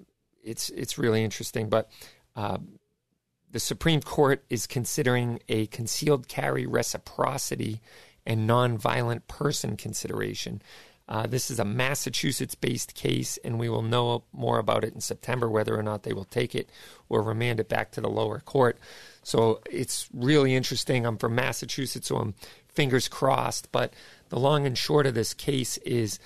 [0.44, 1.68] it's it's really interesting.
[1.68, 1.90] But
[2.36, 2.58] uh,
[3.50, 7.80] the Supreme Court is considering a concealed carry reciprocity
[8.26, 10.62] and nonviolent person consideration.
[11.06, 15.00] Uh, this is a Massachusetts based case, and we will know more about it in
[15.00, 16.70] September whether or not they will take it
[17.08, 18.78] or remand it back to the lower court.
[19.22, 21.04] So it's really interesting.
[21.06, 22.34] I'm from Massachusetts, so I'm
[22.68, 23.70] fingers crossed.
[23.70, 23.92] But
[24.28, 26.18] the long and short of this case is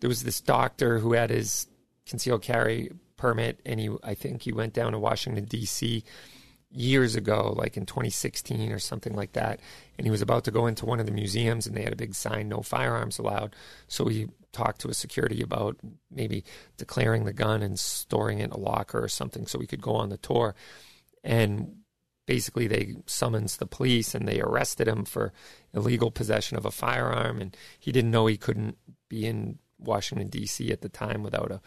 [0.00, 1.66] there was this doctor who had his
[2.06, 6.04] concealed carry permit, and he I think he went down to Washington D.C.
[6.70, 9.60] years ago, like in 2016 or something like that,
[9.96, 11.96] and he was about to go into one of the museums, and they had a
[11.96, 13.54] big sign, "No firearms allowed."
[13.88, 15.76] So he talked to a security about
[16.10, 16.44] maybe
[16.76, 19.94] declaring the gun and storing it in a locker or something, so we could go
[19.94, 20.54] on the tour,
[21.22, 21.81] and
[22.26, 25.32] basically they summons the police and they arrested him for
[25.74, 28.76] illegal possession of a firearm and he didn't know he couldn't
[29.08, 30.70] be in Washington D.C.
[30.70, 31.60] at the time without a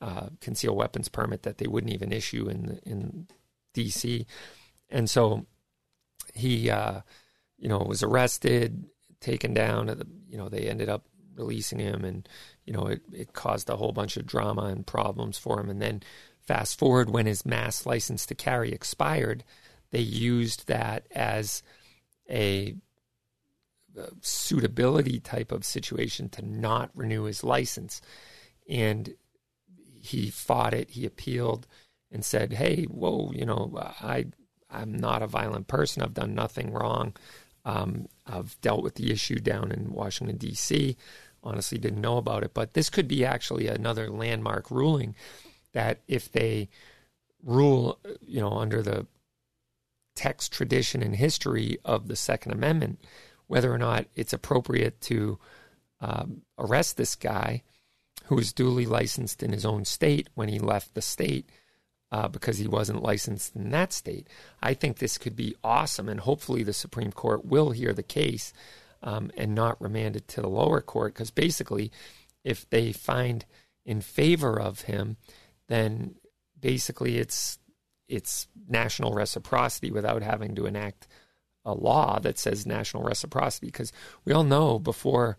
[0.00, 3.26] uh, concealed weapons permit that they wouldn't even issue in in
[3.74, 4.26] D.C.
[4.88, 5.46] And so
[6.34, 7.00] he, uh,
[7.58, 8.86] you know, was arrested,
[9.20, 10.02] taken down.
[10.28, 11.04] You know, they ended up
[11.36, 12.28] releasing him, and
[12.64, 15.68] you know, it, it caused a whole bunch of drama and problems for him.
[15.68, 16.02] And then
[16.40, 19.44] fast forward when his mass license to carry expired,
[19.90, 21.62] they used that as
[22.28, 22.76] a
[24.20, 28.00] suitability type of situation to not renew his license.
[28.68, 29.14] And
[30.00, 31.66] he fought it, he appealed
[32.10, 34.26] and said, Hey, whoa, you know, I,
[34.70, 36.02] I'm not a violent person.
[36.02, 37.14] I've done nothing wrong.
[37.64, 40.96] Um, I've dealt with the issue down in Washington, D.C.
[41.42, 42.54] Honestly, didn't know about it.
[42.54, 45.14] But this could be actually another landmark ruling
[45.72, 46.68] that if they
[47.42, 49.06] rule, you know, under the
[50.20, 53.00] text, tradition, and history of the Second Amendment,
[53.46, 55.38] whether or not it's appropriate to
[56.02, 57.62] um, arrest this guy
[58.26, 61.48] who was duly licensed in his own state when he left the state
[62.12, 64.28] uh, because he wasn't licensed in that state.
[64.62, 68.52] I think this could be awesome, and hopefully the Supreme Court will hear the case
[69.02, 71.90] um, and not remand it to the lower court because basically,
[72.44, 73.46] if they find
[73.86, 75.16] in favor of him,
[75.68, 76.16] then
[76.60, 77.58] basically it's
[78.10, 81.06] it's national reciprocity without having to enact
[81.64, 83.68] a law that says national reciprocity.
[83.68, 83.92] Because
[84.24, 85.38] we all know before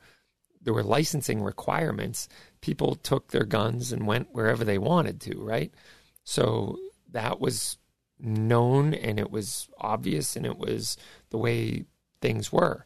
[0.62, 2.30] there were licensing requirements
[2.62, 5.74] people took their guns and went wherever they wanted to right?
[6.24, 6.78] So
[7.12, 7.78] that was
[8.20, 10.98] known and it was obvious and it was
[11.32, 11.86] the way
[12.22, 12.86] things were.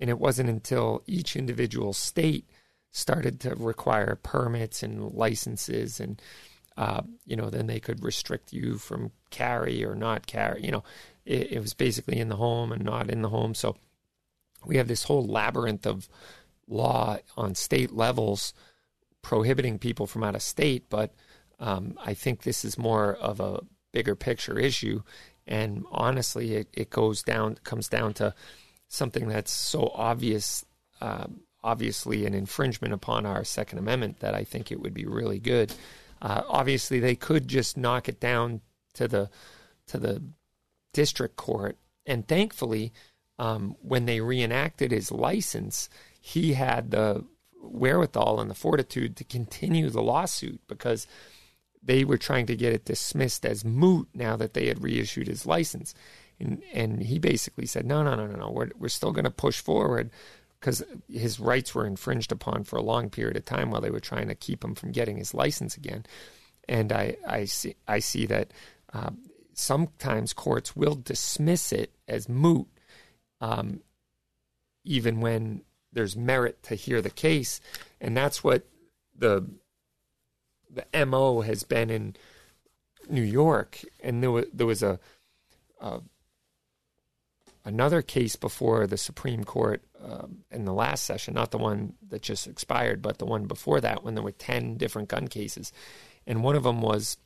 [0.00, 2.48] And it wasn't until each individual state
[2.90, 6.20] started to require permits and licenses and
[6.78, 10.64] uh, you know, then they could restrict you from carry or not carry.
[10.64, 10.84] You know,
[11.26, 13.56] it, it was basically in the home and not in the home.
[13.56, 13.76] So
[14.64, 16.08] we have this whole labyrinth of
[16.68, 18.54] law on state levels
[19.22, 20.84] prohibiting people from out of state.
[20.88, 21.12] But
[21.58, 25.02] um, I think this is more of a bigger picture issue.
[25.48, 28.34] And honestly, it, it goes down, comes down to
[28.86, 30.64] something that's so obvious,
[31.00, 31.26] uh,
[31.64, 35.74] obviously an infringement upon our Second Amendment that I think it would be really good
[36.20, 38.60] uh, obviously, they could just knock it down
[38.94, 39.30] to the
[39.86, 40.22] to the
[40.92, 42.92] district court, and thankfully,
[43.38, 45.88] um, when they reenacted his license,
[46.20, 47.24] he had the
[47.62, 51.06] wherewithal and the fortitude to continue the lawsuit because
[51.82, 55.46] they were trying to get it dismissed as moot now that they had reissued his
[55.46, 55.94] license.
[56.40, 59.30] And, and he basically said, no, no, no, no, no, we're, we're still going to
[59.30, 60.10] push forward
[60.60, 64.00] because his rights were infringed upon for a long period of time while they were
[64.00, 66.04] trying to keep him from getting his license again.
[66.68, 68.52] And I, I see, I see that
[68.92, 69.10] uh,
[69.54, 72.66] sometimes courts will dismiss it as moot,
[73.40, 73.80] um,
[74.84, 77.60] even when there's merit to hear the case,
[78.00, 78.64] and that's what
[79.16, 79.46] the
[80.70, 82.14] the mo has been in
[83.08, 83.80] New York.
[84.00, 85.00] And there was, there was a,
[85.80, 86.00] a
[87.64, 92.22] another case before the Supreme Court um, in the last session, not the one that
[92.22, 95.72] just expired, but the one before that, when there were 10 different gun cases.
[96.26, 97.18] And one of them was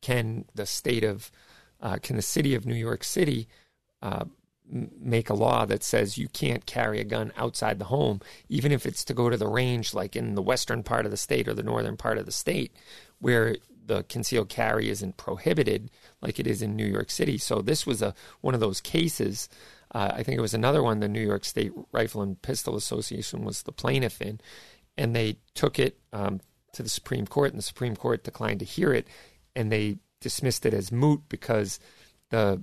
[0.00, 1.30] can the state of,
[1.80, 3.48] uh, can the city of New York City
[4.02, 4.24] uh,
[4.70, 8.86] make a law that says you can't carry a gun outside the home, even if
[8.86, 11.54] it's to go to the range, like in the western part of the state or
[11.54, 12.72] the northern part of the state,
[13.18, 15.90] where the concealed carry isn't prohibited
[16.22, 17.36] like it is in New York City.
[17.38, 19.48] So this was a one of those cases.
[19.92, 21.00] Uh, I think it was another one.
[21.00, 24.40] The New York State Rifle and Pistol Association was the plaintiff in,
[24.96, 26.40] and they took it um,
[26.72, 29.08] to the Supreme Court, and the Supreme Court declined to hear it,
[29.56, 31.80] and they dismissed it as moot because
[32.30, 32.62] the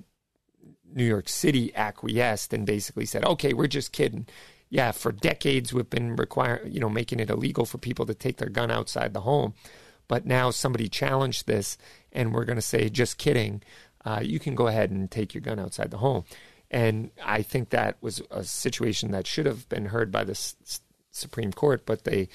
[0.90, 4.26] New York City acquiesced and basically said, "Okay, we're just kidding."
[4.70, 8.36] Yeah, for decades we've been requiring, you know, making it illegal for people to take
[8.36, 9.54] their gun outside the home.
[10.08, 11.76] But now somebody challenged this,
[12.12, 13.62] and we're going to say, just kidding.
[14.04, 16.24] Uh, you can go ahead and take your gun outside the home.
[16.70, 20.80] And I think that was a situation that should have been heard by the S-
[21.10, 22.28] Supreme Court, but they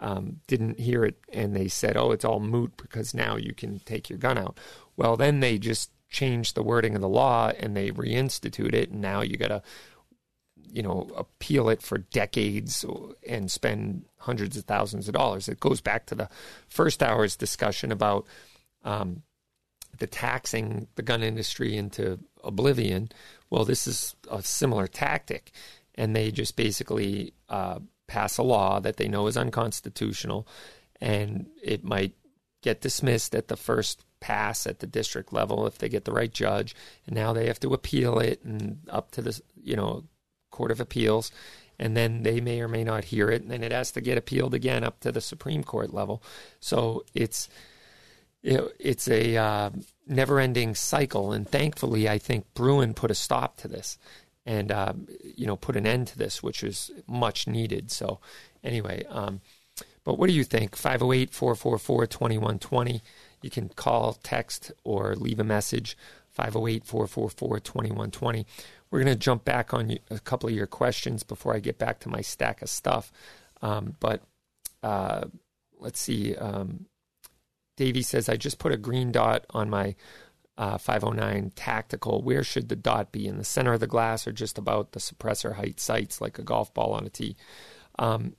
[0.00, 3.80] um, didn't hear it and they said, oh, it's all moot because now you can
[3.80, 4.58] take your gun out.
[4.96, 9.00] Well, then they just changed the wording of the law and they reinstitute it, and
[9.00, 9.62] now you got to
[10.74, 12.84] you know, appeal it for decades
[13.28, 15.48] and spend hundreds of thousands of dollars.
[15.48, 16.28] It goes back to the
[16.66, 18.26] first hour's discussion about
[18.82, 19.22] um,
[19.96, 23.10] the taxing the gun industry into oblivion.
[23.54, 25.52] Well, this is a similar tactic,
[25.94, 27.78] and they just basically uh,
[28.08, 30.48] pass a law that they know is unconstitutional,
[31.00, 32.14] and it might
[32.62, 36.32] get dismissed at the first pass at the district level if they get the right
[36.34, 36.74] judge,
[37.06, 40.02] and now they have to appeal it and up to the you know
[40.50, 41.30] Court of Appeals,
[41.78, 44.18] and then they may or may not hear it, and then it has to get
[44.18, 46.24] appealed again up to the Supreme Court level.
[46.58, 47.48] So it's
[48.52, 49.70] know, it's a uh,
[50.06, 53.98] never-ending cycle, and thankfully, I think Bruen put a stop to this,
[54.44, 54.92] and uh,
[55.22, 57.90] you know, put an end to this, which was much needed.
[57.90, 58.20] So,
[58.62, 59.40] anyway, um,
[60.04, 60.76] but what do you think?
[60.76, 63.02] 508 444 2120.
[63.42, 65.96] You can call, text, or leave a message.
[66.30, 68.46] 508 444 2120.
[68.90, 72.00] We're going to jump back on a couple of your questions before I get back
[72.00, 73.10] to my stack of stuff.
[73.62, 74.22] Um, but
[74.82, 75.24] uh,
[75.78, 76.36] let's see.
[76.36, 76.86] Um,
[77.76, 79.94] Davey says, I just put a green dot on my
[80.56, 82.22] uh, 509 tactical.
[82.22, 83.26] Where should the dot be?
[83.26, 86.44] In the center of the glass or just about the suppressor height sights, like a
[86.44, 87.36] golf ball on a tee?
[87.98, 88.36] Um,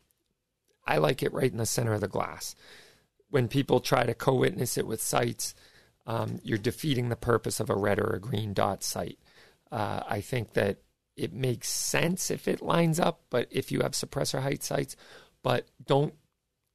[0.88, 2.56] I like it right in the center of the glass.
[3.30, 5.56] When people try to co witness it with sights,
[6.08, 9.20] um, you're defeating the purpose of a red or a green dot sight.
[9.72, 10.78] Uh, I think that
[11.18, 14.96] it makes sense if it lines up, but if you have suppressor height sights,
[15.44, 16.14] but don't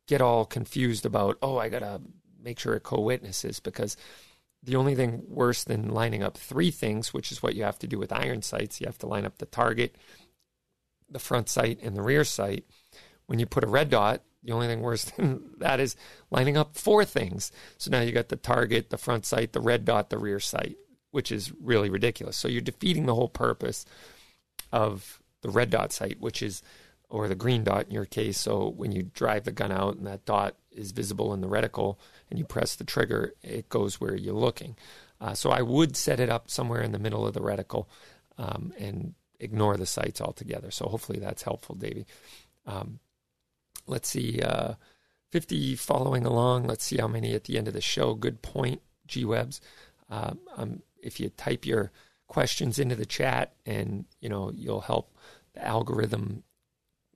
[0.06, 2.00] get all confused about, oh, I got to
[2.42, 3.96] make sure it co witnesses because
[4.62, 7.86] the only thing worse than lining up three things, which is what you have to
[7.86, 9.96] do with iron sights, you have to line up the target,
[11.08, 12.64] the front sight, and the rear sight.
[13.26, 15.96] When you put a red dot, the only thing worse than that is
[16.30, 17.52] lining up four things.
[17.78, 20.76] So now you got the target, the front sight, the red dot, the rear sight
[21.10, 22.36] which is really ridiculous.
[22.36, 23.84] So you're defeating the whole purpose
[24.72, 26.62] of the red dot sight, which is,
[27.08, 28.38] or the green dot in your case.
[28.38, 31.96] So when you drive the gun out and that dot is visible in the reticle
[32.30, 34.76] and you press the trigger, it goes where you're looking.
[35.20, 37.86] Uh, so I would set it up somewhere in the middle of the reticle
[38.38, 40.70] um, and ignore the sights altogether.
[40.70, 42.06] So hopefully that's helpful, Davey.
[42.66, 43.00] Um,
[43.86, 44.74] let's see, uh,
[45.30, 46.66] 50 following along.
[46.66, 48.14] Let's see how many at the end of the show.
[48.14, 49.60] Good point, G Webs.
[50.08, 51.90] Uh, I'm if you type your
[52.28, 55.16] questions into the chat and you know you'll help
[55.54, 56.44] the algorithm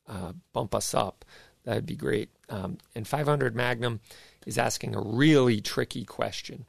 [0.08, 1.24] uh, bump us up
[1.64, 4.00] that'd be great um, and 500 magnum
[4.46, 6.66] is asking a really tricky question.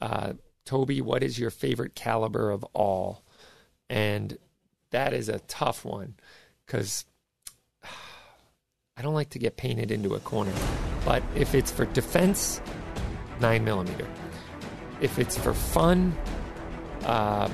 [0.00, 3.22] Uh, toby what is your favorite caliber of all?
[3.88, 4.36] And
[4.90, 6.14] that is a tough one
[6.66, 7.04] because
[8.96, 10.52] i don't like to get painted into a corner.
[11.04, 12.60] But if it's for defense
[13.40, 14.06] 9 millimeter.
[15.00, 16.16] If it's for fun
[17.04, 17.48] uh,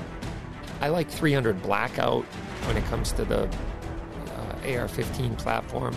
[0.81, 2.25] I like 300 Blackout
[2.67, 5.95] when it comes to the uh, AR-15 platform,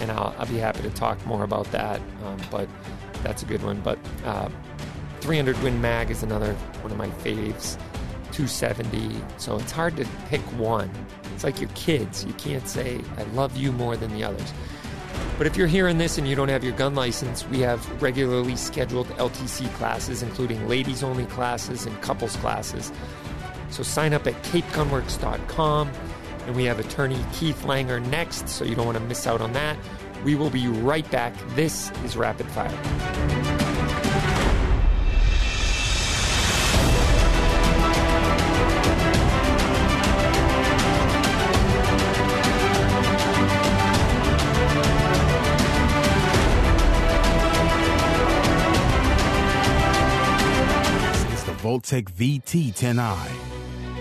[0.00, 2.00] and I'll, I'll, be happy to talk more about that.
[2.24, 2.68] Um, but
[3.22, 3.80] that's a good one.
[3.80, 4.48] But uh,
[5.20, 7.78] 300 Win Mag is another one of my faves.
[8.32, 9.22] 270.
[9.38, 10.90] So it's hard to pick one.
[11.34, 12.24] It's like your kids.
[12.24, 14.52] You can't say, I love you more than the others.
[15.38, 18.56] But if you're hearing this and you don't have your gun license, we have regularly
[18.56, 22.92] scheduled LTC classes, including ladies only classes and couples classes.
[23.70, 25.90] So sign up at capegunworks.com.
[26.46, 29.52] And we have attorney Keith Langer next, so you don't want to miss out on
[29.54, 29.76] that.
[30.24, 31.34] We will be right back.
[31.56, 32.70] This is Rapid Fire.
[51.12, 53.55] This is the Vaultek VT10i.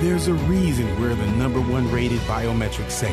[0.00, 3.12] There's a reason we're the number one rated biometric safe.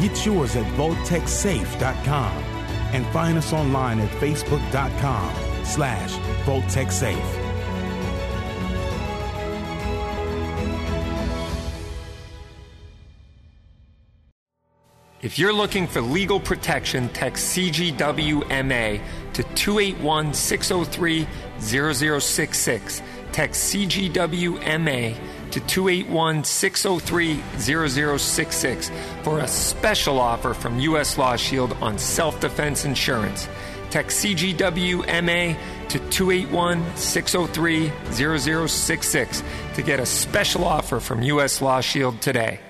[0.00, 2.32] Get yours at VaultekSafe.com
[2.94, 5.34] and find us online at Facebook.com
[5.66, 6.12] slash
[6.46, 7.44] VoltecSafe.
[15.20, 19.02] If you're looking for legal protection, text CGWMA
[19.34, 21.26] to 281 603
[21.60, 23.02] 0066.
[23.32, 25.16] Text CGWMA
[25.52, 28.90] to 281 603 0066
[29.22, 31.18] for a special offer from U.S.
[31.18, 33.48] Law Shield on self defense insurance.
[33.90, 35.56] Text CGWMA
[35.88, 39.42] to 281 603 0066
[39.74, 41.62] to get a special offer from U.S.
[41.62, 42.60] Law Shield today.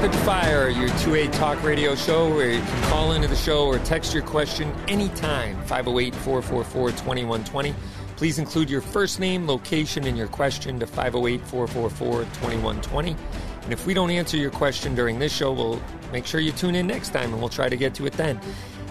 [0.00, 3.80] Rapid Fire, your 2A talk radio show where you can call into the show or
[3.80, 7.74] text your question anytime, 508 444 2120.
[8.14, 13.16] Please include your first name, location, and your question to 508 444 2120.
[13.64, 16.76] And if we don't answer your question during this show, we'll make sure you tune
[16.76, 18.40] in next time and we'll try to get to it then.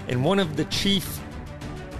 [0.09, 1.21] And one of the chief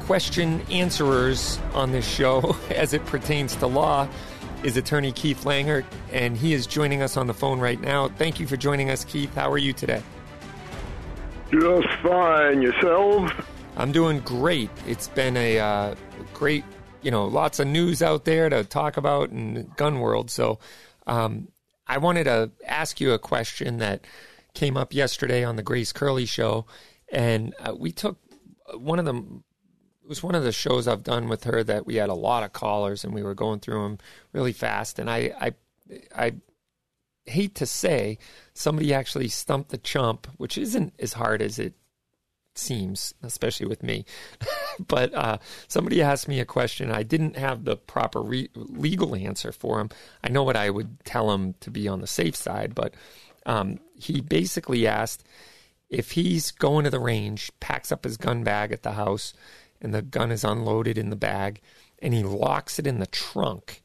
[0.01, 4.09] question answerers on this show, as it pertains to law,
[4.63, 8.09] is attorney Keith Langer, and he is joining us on the phone right now.
[8.09, 9.33] Thank you for joining us, Keith.
[9.35, 10.01] How are you today?
[11.51, 12.61] Just fine.
[12.61, 13.31] Yourself?
[13.77, 14.69] I'm doing great.
[14.87, 15.95] It's been a uh,
[16.33, 16.63] great,
[17.01, 20.31] you know, lots of news out there to talk about in the gun world.
[20.31, 20.59] So
[21.05, 21.49] um,
[21.87, 24.05] I wanted to ask you a question that
[24.53, 26.65] came up yesterday on the Grace Curley show.
[27.09, 28.17] And uh, we took
[28.75, 29.23] one of the
[30.07, 32.43] it was one of the shows I've done with her that we had a lot
[32.43, 33.97] of callers and we were going through them
[34.31, 34.99] really fast.
[34.99, 35.53] And I, I,
[36.15, 36.33] I
[37.25, 38.17] hate to say
[38.53, 41.73] somebody actually stumped the chump, which isn't as hard as it
[42.55, 44.05] seems, especially with me.
[44.87, 46.89] but uh, somebody asked me a question.
[46.89, 49.89] I didn't have the proper re- legal answer for him.
[50.23, 52.93] I know what I would tell him to be on the safe side, but
[53.45, 55.25] um, he basically asked
[55.89, 59.33] if he's going to the range, packs up his gun bag at the house,
[59.81, 61.61] and the gun is unloaded in the bag
[61.99, 63.81] and he locks it in the trunk,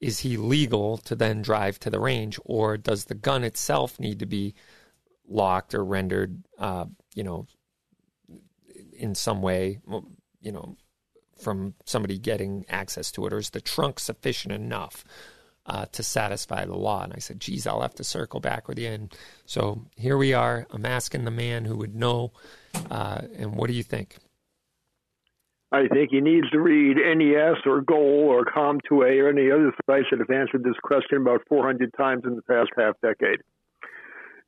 [0.00, 4.18] is he legal to then drive to the range, or does the gun itself need
[4.18, 4.54] to be
[5.28, 7.46] locked or rendered, uh, you know,
[8.98, 9.78] in some way,
[10.40, 10.76] you know,
[11.38, 15.04] from somebody getting access to it, or is the trunk sufficient enough
[15.66, 17.02] uh, to satisfy the law?
[17.02, 18.88] And I said, geez, I'll have to circle back with you.
[18.88, 19.14] And
[19.44, 20.66] so here we are.
[20.70, 22.32] I'm asking the man who would know.
[22.90, 24.18] Uh, and what do you think?
[25.72, 30.06] I think he needs to read NES or Goal or Comm2A or any other sites
[30.10, 33.40] that have answered this question about 400 times in the past half decade.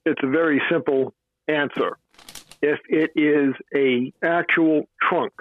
[0.05, 1.14] It's a very simple
[1.48, 1.96] answer.
[2.60, 5.32] If it is a actual trunk,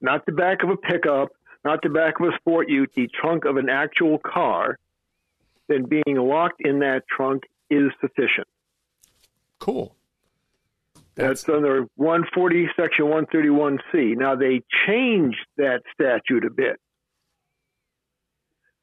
[0.00, 1.28] not the back of a pickup,
[1.62, 4.78] not the back of a sport ute, the trunk of an actual car,
[5.68, 8.48] then being locked in that trunk is sufficient.
[9.58, 9.94] Cool.
[11.14, 14.16] That's, That's under 140, section 131C.
[14.16, 16.76] Now, they changed that statute a bit.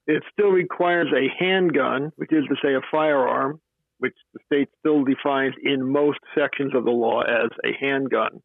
[0.05, 3.59] It still requires a handgun, which is to say a firearm,
[3.99, 8.41] which the state still defines in most sections of the law as a handgun.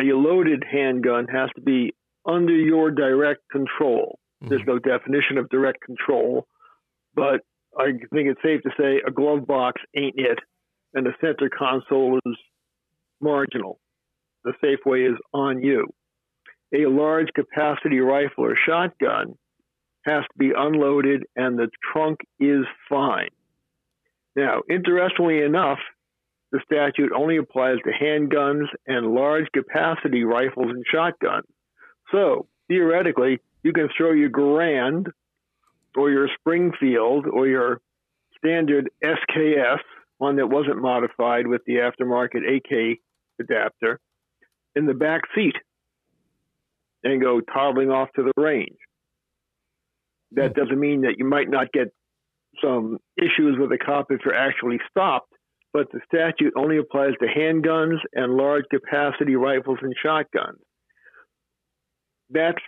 [0.00, 1.94] A loaded handgun has to be
[2.26, 4.18] under your direct control.
[4.42, 4.50] Mm-hmm.
[4.50, 6.46] There's no definition of direct control,
[7.14, 7.40] but
[7.78, 10.38] I think it's safe to say a glove box ain't it,
[10.92, 12.36] and the center console is
[13.20, 13.78] marginal.
[14.44, 15.86] The safe way is on you.
[16.74, 19.36] A large capacity rifle or shotgun
[20.04, 23.30] has to be unloaded, and the trunk is fine.
[24.36, 25.78] Now, interestingly enough,
[26.52, 31.46] the statute only applies to handguns and large capacity rifles and shotguns.
[32.12, 35.06] So, theoretically, you can throw your Garand
[35.96, 37.80] or your Springfield or your
[38.38, 39.80] standard SKS,
[40.18, 42.98] one that wasn't modified with the aftermarket AK
[43.40, 44.00] adapter,
[44.74, 45.56] in the back seat
[47.02, 48.78] and go toddling off to the range.
[50.32, 50.60] That hmm.
[50.60, 51.88] doesn't mean that you might not get
[52.62, 55.32] some issues with a cop if you're actually stopped,
[55.72, 60.58] but the statute only applies to handguns and large capacity rifles and shotguns.
[62.30, 62.58] That's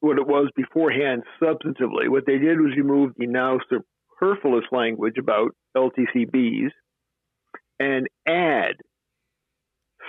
[0.00, 2.08] what it was beforehand substantively.
[2.08, 6.70] What they did was remove the now superfluous language about LTCBs
[7.78, 8.76] and add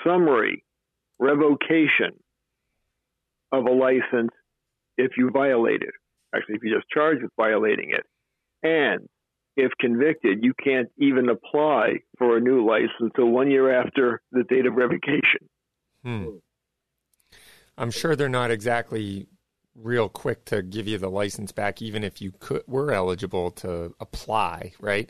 [0.05, 0.63] summary
[1.19, 2.17] revocation
[3.51, 4.31] of a license
[4.97, 5.93] if you violate it.
[6.35, 8.05] Actually, if you just charged with violating it.
[8.63, 9.07] And
[9.57, 14.43] if convicted, you can't even apply for a new license until one year after the
[14.43, 15.49] date of revocation.
[16.03, 16.25] Hmm.
[17.77, 19.27] I'm sure they're not exactly
[19.75, 23.93] real quick to give you the license back, even if you could were eligible to
[23.99, 25.09] apply, right?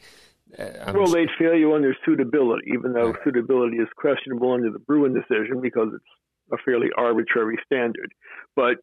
[0.57, 3.19] Uh, I'm well, they'd fail you under suitability, even though right.
[3.23, 6.03] suitability is questionable under the Bruen decision because it's
[6.51, 8.11] a fairly arbitrary standard.
[8.55, 8.77] But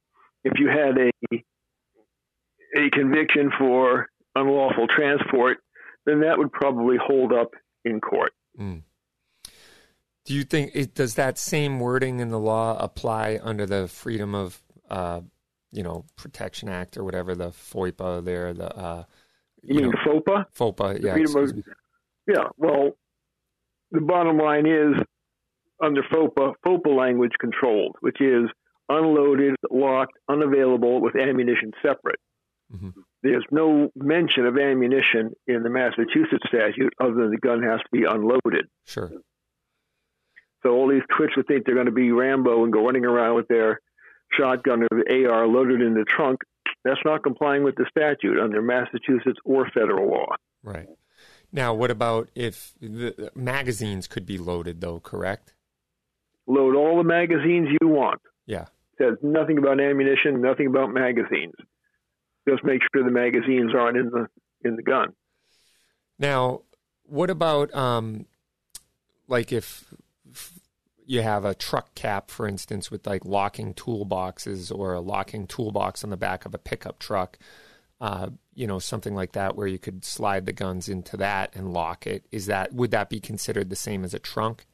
[0.44, 1.44] if you had a
[2.76, 5.58] a conviction for unlawful transport,
[6.06, 7.52] then that would probably hold up
[7.84, 8.32] in court.
[8.58, 8.82] Mm.
[10.24, 14.34] Do you think it, does that same wording in the law apply under the Freedom
[14.34, 15.22] of uh,
[15.72, 18.52] you know Protection Act or whatever the FOIPA there?
[18.52, 19.04] The uh,
[19.62, 20.44] you, you mean know, FOPA?
[20.56, 21.40] FOPA, yeah.
[21.40, 21.52] Of,
[22.26, 22.48] yeah.
[22.56, 22.97] Well,
[23.90, 25.02] the bottom line is
[25.82, 28.48] under FOPA, FOPA language controlled, which is
[28.89, 32.20] unloaded, locked, unavailable with ammunition separate.
[32.74, 32.90] Mm-hmm.
[33.22, 37.89] There's no mention of ammunition in the Massachusetts statute other than the gun has to
[37.90, 38.66] be unloaded.
[38.86, 39.10] Sure.
[40.62, 43.36] So all these twits would think they're going to be Rambo and go running around
[43.36, 43.80] with their
[44.32, 46.40] shotgun or the AR loaded in the trunk.
[46.89, 50.27] That's not complying with the statute under Massachusetts or federal law.
[50.62, 50.89] Right.
[51.52, 55.52] Now, what about if the magazines could be loaded, though, correct?
[56.47, 58.23] Load all the magazines you want.
[58.47, 58.62] Yeah.
[58.62, 61.52] It says nothing about ammunition, nothing about magazines.
[62.48, 64.27] Just make sure the magazines aren't in the
[64.65, 65.12] in the gun.
[66.19, 66.62] Now,
[67.05, 68.24] what about um,
[69.27, 69.85] like if
[71.09, 76.05] you have a truck cap, for instance, with like locking toolboxes or a locking toolbox
[76.05, 77.39] on the back of a pickup truck?
[78.01, 81.72] Uh, you know, something like that, where you could slide the guns into that and
[81.72, 82.24] lock it.
[82.30, 84.66] Is that would that be considered the same as a trunk?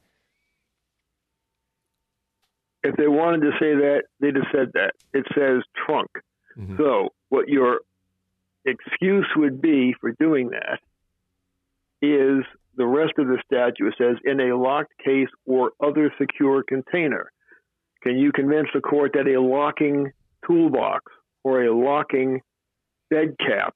[2.83, 4.91] If they wanted to say that, they just said that.
[5.13, 6.09] It says trunk.
[6.57, 6.77] Mm-hmm.
[6.77, 7.79] So, what your
[8.65, 10.79] excuse would be for doing that
[12.01, 12.43] is
[12.77, 17.31] the rest of the statute says in a locked case or other secure container.
[18.03, 20.11] Can you convince the court that a locking
[20.45, 21.11] toolbox
[21.43, 22.41] or a locking
[23.09, 23.73] bed cap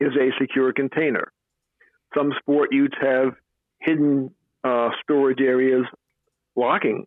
[0.00, 1.32] is a secure container?
[2.14, 3.34] Some sport utes have
[3.80, 4.30] hidden
[4.62, 5.84] uh, storage areas,
[6.54, 7.06] locking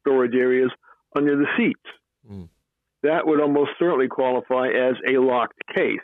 [0.00, 0.70] storage areas
[1.16, 1.80] under the seats.
[2.30, 2.48] Mm
[3.04, 6.00] that would almost certainly qualify as a locked case.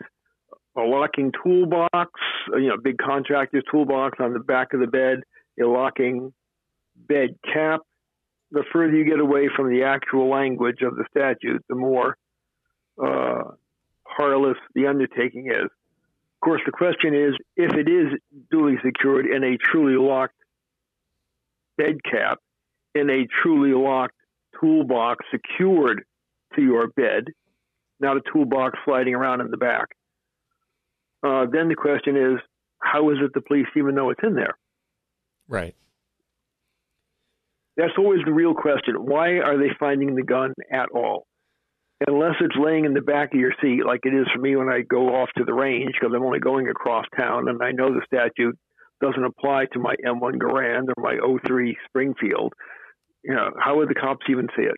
[0.76, 2.10] A locking toolbox,
[2.52, 5.20] you know, big contractor's toolbox on the back of the bed,
[5.60, 6.32] a locking
[6.96, 7.80] bed cap.
[8.52, 12.16] The further you get away from the actual language of the statute, the more
[13.02, 13.42] uh,
[14.74, 15.64] the undertaking is.
[15.64, 18.18] Of course, the question is if it is
[18.50, 20.34] duly secured in a truly locked
[21.76, 22.38] bed cap,
[22.94, 24.14] in a truly locked
[24.60, 26.04] toolbox secured
[26.56, 27.24] to your bed,
[28.00, 29.88] not a toolbox sliding around in the back.
[31.22, 32.40] Uh, then the question is,
[32.78, 34.56] how is it the police even know it's in there?
[35.48, 35.74] Right.
[37.76, 38.94] That's always the real question.
[38.96, 41.26] Why are they finding the gun at all?
[42.06, 44.68] Unless it's laying in the back of your seat, like it is for me when
[44.68, 47.92] I go off to the range, because I'm only going across town and I know
[47.92, 48.58] the statute
[49.02, 52.52] doesn't apply to my M1 Garand or my 03 Springfield.
[53.22, 54.76] You know, how would the cops even see it?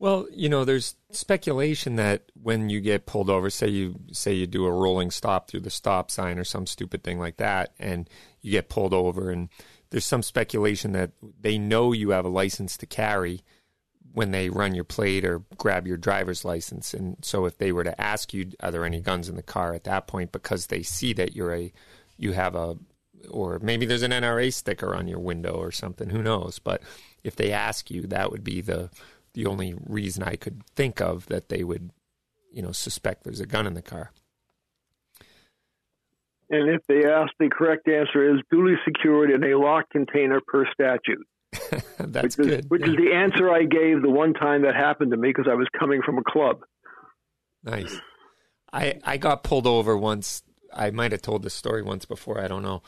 [0.00, 4.46] Well, you know, there's speculation that when you get pulled over, say you say you
[4.46, 8.08] do a rolling stop through the stop sign or some stupid thing like that, and
[8.40, 9.48] you get pulled over, and
[9.90, 11.10] there's some speculation that
[11.40, 13.42] they know you have a license to carry
[14.12, 17.84] when they run your plate or grab your driver's license, and so if they were
[17.84, 20.82] to ask you, are there any guns in the car at that point, because they
[20.82, 21.72] see that you're a,
[22.16, 22.76] you have a,
[23.30, 26.60] or maybe there's an NRA sticker on your window or something, who knows?
[26.60, 26.82] But
[27.24, 28.90] if they ask you, that would be the
[29.38, 31.92] the only reason I could think of that they would,
[32.52, 34.10] you know, suspect there's a gun in the car.
[36.50, 40.66] And if they ask, the correct answer is duly secured in a locked container per
[40.72, 41.24] statute.
[41.98, 42.64] That's which is, good.
[42.70, 42.88] Which yeah.
[42.88, 45.68] is the answer I gave the one time that happened to me because I was
[45.78, 46.62] coming from a club.
[47.62, 48.00] Nice.
[48.72, 50.42] I I got pulled over once.
[50.74, 52.40] I might have told this story once before.
[52.40, 52.82] I don't know.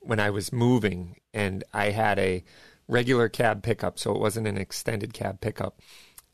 [0.00, 2.42] When I was moving and I had a
[2.88, 5.80] regular cab pickup, so it wasn't an extended cab pickup.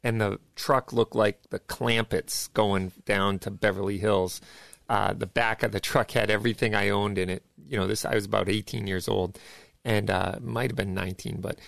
[0.05, 4.41] And the truck looked like the Clampetts going down to Beverly Hills.
[4.89, 7.45] Uh, the back of the truck had everything I owned in it.
[7.69, 9.39] You know, this I was about 18 years old,
[9.85, 11.59] and uh, might have been 19, but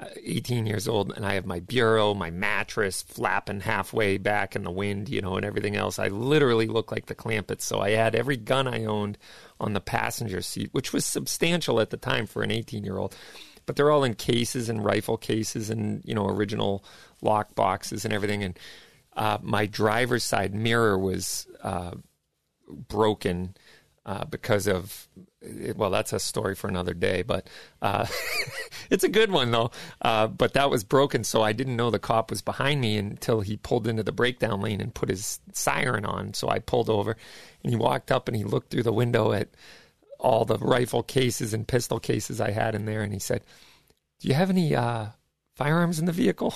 [0.00, 4.64] uh, 18 years old, and I have my bureau, my mattress flapping halfway back in
[4.64, 5.98] the wind, you know, and everything else.
[5.98, 7.62] I literally look like the Clampetts.
[7.62, 9.18] So I had every gun I owned
[9.60, 13.14] on the passenger seat, which was substantial at the time for an 18 year old
[13.66, 16.84] but they're all in cases and rifle cases and you know original
[17.20, 18.42] lock boxes and everything.
[18.42, 18.58] And
[19.16, 21.92] uh, my driver's side mirror was uh,
[22.68, 23.54] broken
[24.04, 25.08] uh, because of
[25.76, 27.22] well, that's a story for another day.
[27.22, 27.48] But
[27.80, 28.06] uh,
[28.90, 29.70] it's a good one though.
[30.00, 33.40] Uh, but that was broken, so I didn't know the cop was behind me until
[33.40, 36.34] he pulled into the breakdown lane and put his siren on.
[36.34, 37.16] So I pulled over,
[37.62, 39.48] and he walked up and he looked through the window at
[40.22, 43.42] all the rifle cases and pistol cases I had in there, and he said,
[44.20, 45.08] "Do you have any uh,
[45.56, 46.54] firearms in the vehicle?"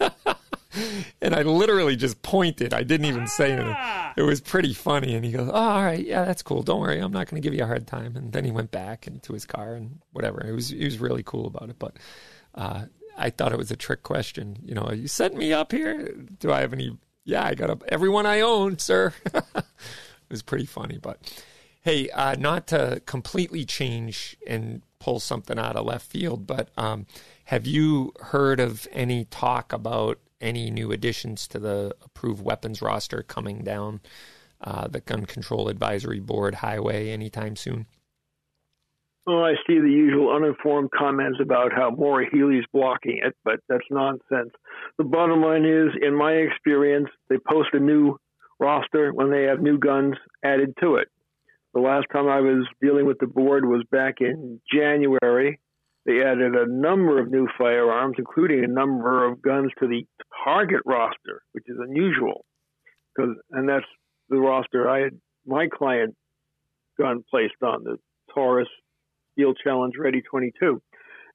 [1.20, 2.72] and I literally just pointed.
[2.74, 3.76] I didn't even say anything.
[4.16, 6.62] It was pretty funny, and he goes, "Oh, all right, yeah, that's cool.
[6.62, 8.72] Don't worry, I'm not going to give you a hard time." And then he went
[8.72, 10.44] back into his car and whatever.
[10.44, 11.96] It was he was really cool about it, but.
[12.54, 12.84] Uh,
[13.16, 14.56] I thought it was a trick question.
[14.64, 16.14] You know, you set me up here.
[16.38, 16.96] Do I have any?
[17.24, 19.12] Yeah, I got a, everyone I own, sir.
[19.34, 19.64] it
[20.30, 21.18] was pretty funny, but
[21.82, 27.06] Hey, uh, not to completely change and pull something out of left field, but um,
[27.46, 33.24] have you heard of any talk about any new additions to the approved weapons roster
[33.24, 34.00] coming down
[34.60, 37.86] uh, the Gun Control Advisory Board highway anytime soon?
[39.26, 43.82] Well, I see the usual uninformed comments about how Maura Healey's blocking it, but that's
[43.90, 44.52] nonsense.
[44.98, 48.18] The bottom line is, in my experience, they post a new
[48.60, 50.14] roster when they have new guns
[50.44, 51.08] added to it.
[51.74, 55.58] The last time I was dealing with the board was back in January.
[56.04, 60.04] They added a number of new firearms, including a number of guns to the
[60.44, 62.44] target roster, which is unusual.
[63.14, 63.86] Because, and that's
[64.28, 66.14] the roster I had my client
[66.98, 67.96] gun placed on, the
[68.34, 68.68] Taurus
[69.32, 70.82] Steel Challenge Ready 22.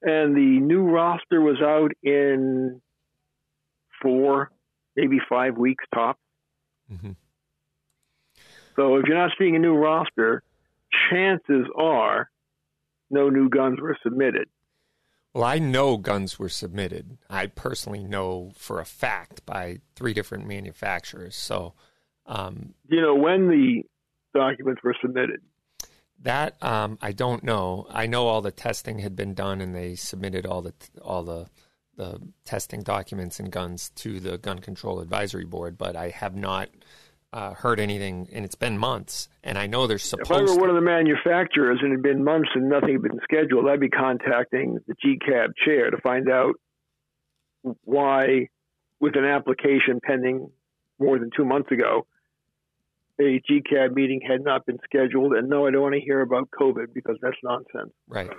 [0.02, 2.80] And the new roster was out in
[4.00, 4.50] four,
[4.96, 6.18] maybe five weeks top.
[6.92, 7.12] Mm-hmm.
[8.78, 10.42] So if you're not seeing a new roster,
[11.10, 12.30] chances are
[13.10, 14.48] no new guns were submitted.
[15.34, 17.18] Well, I know guns were submitted.
[17.28, 21.36] I personally know for a fact by three different manufacturers.
[21.36, 21.74] So,
[22.26, 23.82] um, you know when the
[24.34, 25.40] documents were submitted.
[26.22, 27.86] That um, I don't know.
[27.90, 31.48] I know all the testing had been done, and they submitted all the all the
[31.96, 36.68] the testing documents and guns to the Gun Control Advisory Board, but I have not
[37.32, 39.28] uh, heard anything, and it's been months.
[39.44, 40.30] And I know they're supposed.
[40.30, 43.02] If I were one of the manufacturers and it had been months and nothing had
[43.02, 46.54] been scheduled, I'd be contacting the GCAB chair to find out
[47.84, 48.48] why,
[49.00, 50.50] with an application pending
[50.98, 52.06] more than two months ago,
[53.20, 55.32] a GCAB meeting had not been scheduled.
[55.34, 57.92] And no, I don't want to hear about COVID because that's nonsense.
[58.06, 58.30] Right.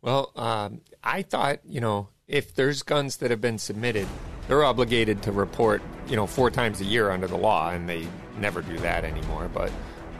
[0.00, 4.06] Well, um, I thought, you know, if there's guns that have been submitted,
[4.46, 8.06] they're obligated to report, you know, four times a year under the law, and they
[8.38, 9.50] never do that anymore.
[9.52, 9.72] But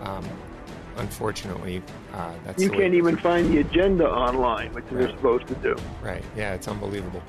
[0.02, 0.26] um,
[0.96, 1.82] unfortunately,
[2.14, 4.94] uh, that's you can't even find the agenda online, which right.
[4.94, 5.76] they're supposed to do.
[6.02, 6.24] Right?
[6.34, 7.22] Yeah, it's unbelievable.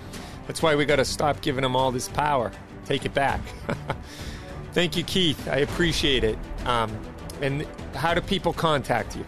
[0.48, 2.52] That's why we got to stop giving them all this power.
[2.86, 3.42] Take it back.
[4.74, 5.48] Thank you, Keith.
[5.48, 6.38] I appreciate it.
[6.66, 6.98] Um,
[7.42, 7.66] and
[7.96, 9.26] how do people contact you?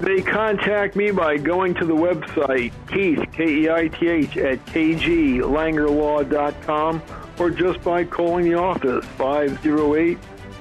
[0.00, 7.02] They contact me by going to the website Keith, K-E-I-T-H, at kglangerlaw.com
[7.38, 10.18] or just by calling the office, 508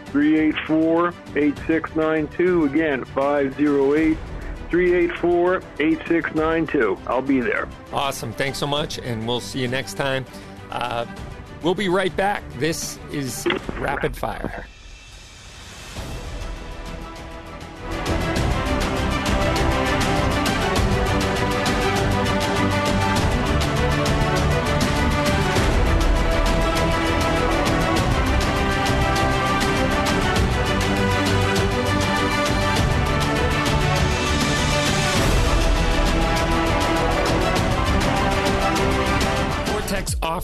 [0.08, 2.66] 384 8692.
[2.66, 4.18] Again, 508
[4.70, 6.98] 384 8692.
[7.08, 7.68] I'll be there.
[7.92, 8.34] Awesome.
[8.34, 10.26] Thanks so much, and we'll see you next time.
[10.72, 11.06] Uh,
[11.62, 12.44] we'll be right back.
[12.54, 13.48] This is
[13.80, 14.66] Rapid Fire.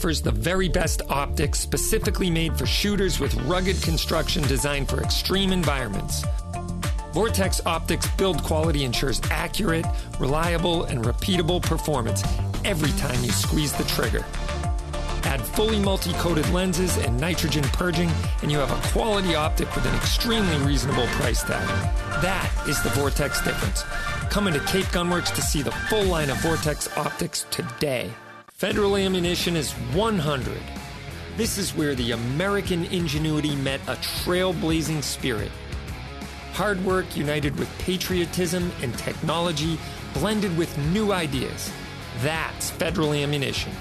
[0.03, 5.53] Offers the very best optics specifically made for shooters with rugged construction designed for extreme
[5.53, 6.25] environments.
[7.13, 9.85] Vortex Optics build quality ensures accurate,
[10.19, 12.21] reliable, and repeatable performance
[12.65, 14.25] every time you squeeze the trigger.
[15.23, 18.11] Add fully multi coated lenses and nitrogen purging,
[18.41, 21.65] and you have a quality optic with an extremely reasonable price tag.
[22.21, 23.83] That is the Vortex difference.
[24.29, 28.11] Come into Cape Gunworks to see the full line of Vortex optics today.
[28.63, 30.57] Federal ammunition is 100.
[31.35, 35.51] This is where the American ingenuity met a trailblazing spirit.
[36.53, 39.77] Hard work united with patriotism and technology
[40.13, 41.73] blended with new ideas.
[42.21, 43.73] That's federal ammunition.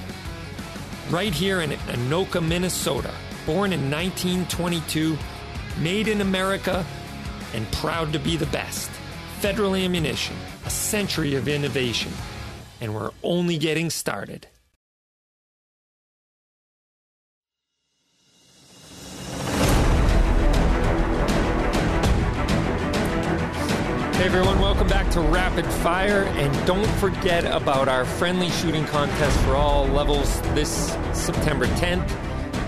[1.10, 3.14] Right here in Anoka, Minnesota,
[3.46, 5.16] born in 1922,
[5.78, 6.84] made in America,
[7.54, 8.90] and proud to be the best.
[9.38, 10.34] Federal ammunition,
[10.66, 12.10] a century of innovation,
[12.80, 14.48] and we're only getting started.
[24.22, 26.22] Hey everyone, welcome back to Rapid Fire.
[26.22, 32.08] And don't forget about our friendly shooting contest for all levels this September 10th.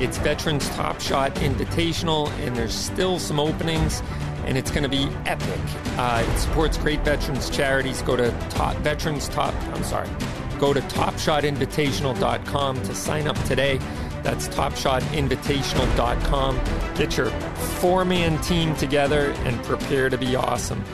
[0.00, 4.02] It's Veterans Top Shot Invitational, and there's still some openings,
[4.46, 5.60] and it's going to be epic.
[5.96, 8.02] Uh, it supports great veterans charities.
[8.02, 10.08] Go to top, Veterans Top, I'm sorry,
[10.58, 13.78] go to topshotinvitational.com to sign up today.
[14.24, 16.60] That's topshotinvitational.com.
[16.96, 20.84] Get your four man team together and prepare to be awesome.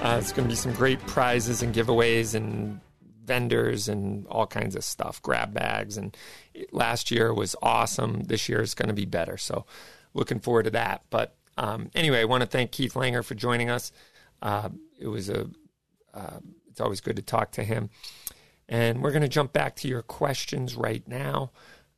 [0.00, 2.80] Uh, it's going to be some great prizes and giveaways and
[3.24, 5.96] vendors and all kinds of stuff, grab bags.
[5.96, 6.16] And
[6.70, 8.22] last year was awesome.
[8.24, 9.36] This year is going to be better.
[9.36, 9.66] So
[10.14, 11.02] looking forward to that.
[11.10, 13.90] But um, anyway, I want to thank Keith Langer for joining us.
[14.40, 14.68] Uh,
[15.00, 15.50] it was a,
[16.14, 16.38] uh,
[16.70, 17.90] it's always good to talk to him.
[18.68, 21.50] And we're going to jump back to your questions right now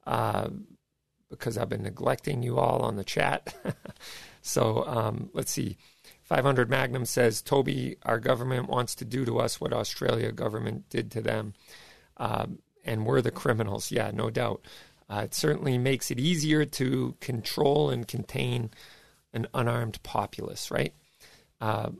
[0.06, 0.48] uh,
[1.28, 3.54] because I've been neglecting you all on the chat.
[4.40, 5.76] so um, let's see.
[6.30, 11.10] 500 Magnum says, Toby, our government wants to do to us what Australia government did
[11.10, 11.54] to them.
[12.18, 13.90] Um, and we're the criminals.
[13.90, 14.64] Yeah, no doubt.
[15.08, 18.70] Uh, it certainly makes it easier to control and contain
[19.32, 20.94] an unarmed populace, right?
[21.60, 21.90] Uh,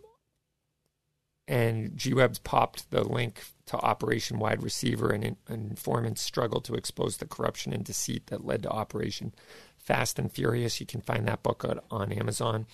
[1.49, 7.17] and G-Web's popped the link to Operation Wide Receiver and, and informants struggle to expose
[7.17, 9.35] the corruption and deceit that led to Operation
[9.77, 10.79] Fast and Furious.
[10.79, 12.67] You can find that book on Amazon.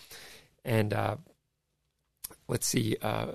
[0.62, 1.16] And uh,
[2.48, 3.32] let's see, uh,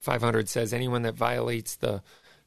[0.00, 2.02] 500 says anyone that violates the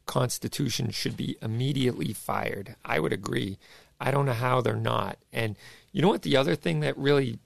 [0.06, 2.76] Constitution should be immediately fired.
[2.86, 3.58] I would agree.
[4.00, 5.18] I don't know how they're not.
[5.34, 5.58] And
[5.92, 6.22] you know what?
[6.22, 7.40] The other thing that really,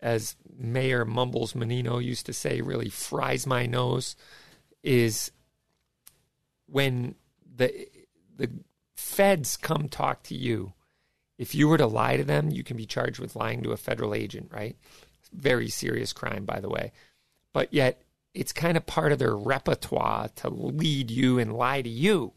[0.00, 4.14] as Mayor Mumbles Menino used to say, really fries my nose
[4.82, 5.32] is
[6.66, 7.14] when
[7.56, 7.88] the
[8.36, 8.50] the
[8.94, 10.74] feds come talk to you.
[11.38, 13.76] If you were to lie to them, you can be charged with lying to a
[13.76, 14.76] federal agent, right?
[15.32, 16.92] Very serious crime, by the way
[17.56, 18.02] but yet
[18.34, 22.34] it's kind of part of their repertoire to lead you and lie to you.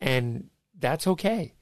[0.00, 0.48] And
[0.78, 1.54] that's okay.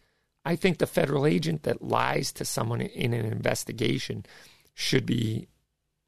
[0.44, 4.26] I think the federal agent that lies to someone in an investigation
[4.74, 5.48] should be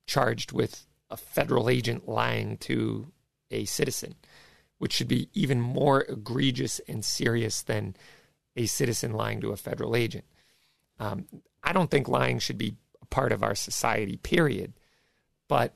[0.07, 3.13] charged with a federal agent lying to
[3.51, 4.17] a citizen,
[4.77, 7.97] which should be even more egregious and serious than
[8.57, 10.27] a citizen lying to a federal agent.
[10.99, 11.25] Um,
[11.65, 14.75] I don't think lying should be a part of our society, period.
[15.49, 15.73] But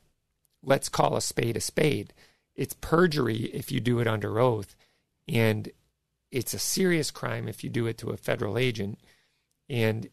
[0.63, 2.15] let's call a spade a spade.
[2.55, 4.77] It's perjury if you do it under oath,
[5.27, 5.71] and
[6.31, 8.99] it's a serious crime if you do it to a federal agent.
[9.69, 10.09] And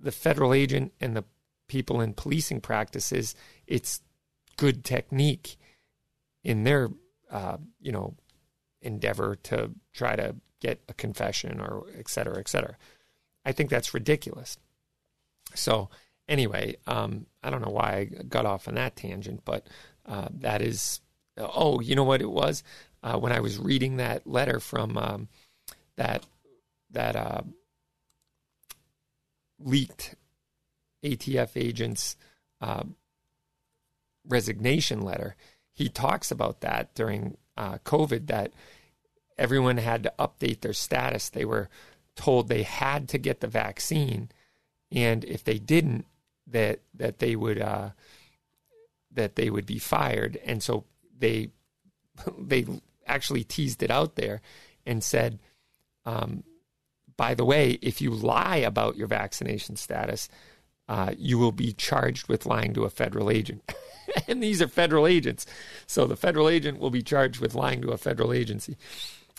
[0.00, 1.24] the federal agent and the
[1.68, 3.34] people in policing practices,
[3.66, 4.00] it's
[4.56, 5.56] good technique
[6.42, 6.90] in their,
[7.30, 8.14] uh, you know,
[8.82, 12.76] endeavor to try to get a confession or et cetera, et cetera.
[13.44, 14.56] I think that's ridiculous.
[15.54, 15.90] So
[16.28, 19.66] anyway, um, I don't know why I got off on that tangent, but
[20.06, 21.00] uh, that is
[21.38, 22.62] oh, you know what it was
[23.02, 25.28] uh, when I was reading that letter from um,
[25.96, 26.24] that
[26.90, 27.42] that uh,
[29.58, 30.14] leaked
[31.04, 32.16] ATF agent's
[32.60, 32.84] uh,
[34.26, 35.36] resignation letter.
[35.72, 38.52] He talks about that during uh, COVID that
[39.36, 41.28] everyone had to update their status.
[41.28, 41.68] They were
[42.16, 44.30] told they had to get the vaccine,
[44.92, 46.06] and if they didn't,
[46.46, 47.90] that that they would uh,
[49.12, 50.38] that they would be fired.
[50.44, 50.84] And so
[51.18, 51.50] they
[52.38, 52.66] they
[53.06, 54.40] actually teased it out there
[54.86, 55.38] and said,
[56.04, 56.44] um,
[57.16, 60.28] by the way, if you lie about your vaccination status,
[60.88, 63.72] uh, you will be charged with lying to a federal agent.
[64.28, 65.46] and these are federal agents.
[65.86, 68.76] So the federal agent will be charged with lying to a federal agency.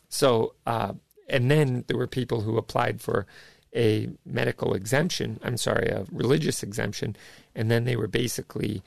[0.09, 0.93] So, uh,
[1.27, 3.25] and then there were people who applied for
[3.75, 7.15] a medical exemption, I'm sorry, a religious exemption,
[7.53, 8.81] and then they were basically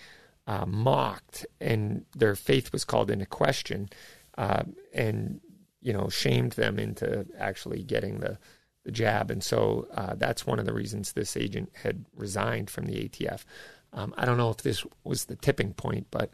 [0.47, 3.91] uh, mocked and their faith was called into question
[4.39, 4.63] uh,
[4.95, 5.41] and,
[5.83, 8.39] you know, shamed them into actually getting the,
[8.85, 9.31] the jab.
[9.31, 13.45] And so uh, that's one of the reasons this agent had resigned from the ATF.
[13.93, 16.31] Um, I don't know if this was the tipping point, but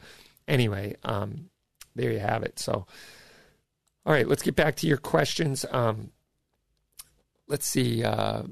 [0.47, 1.51] anyway, um,
[1.97, 2.59] there you have it.
[2.61, 2.87] So,
[4.07, 5.65] all right, let's get back to your questions.
[5.71, 6.11] Um,
[7.49, 8.05] let's see.
[8.05, 8.45] Uh,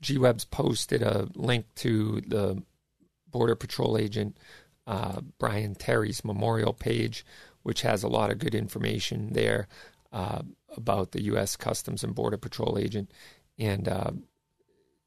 [0.00, 2.62] G-Web's posted a link to the
[3.30, 4.36] Border Patrol agent
[4.88, 7.24] uh, Brian Terry's memorial page,
[7.62, 9.68] which has a lot of good information there
[10.12, 10.40] uh,
[10.74, 11.56] about the U.S.
[11.56, 13.12] Customs and Border Patrol agent
[13.58, 14.12] and uh,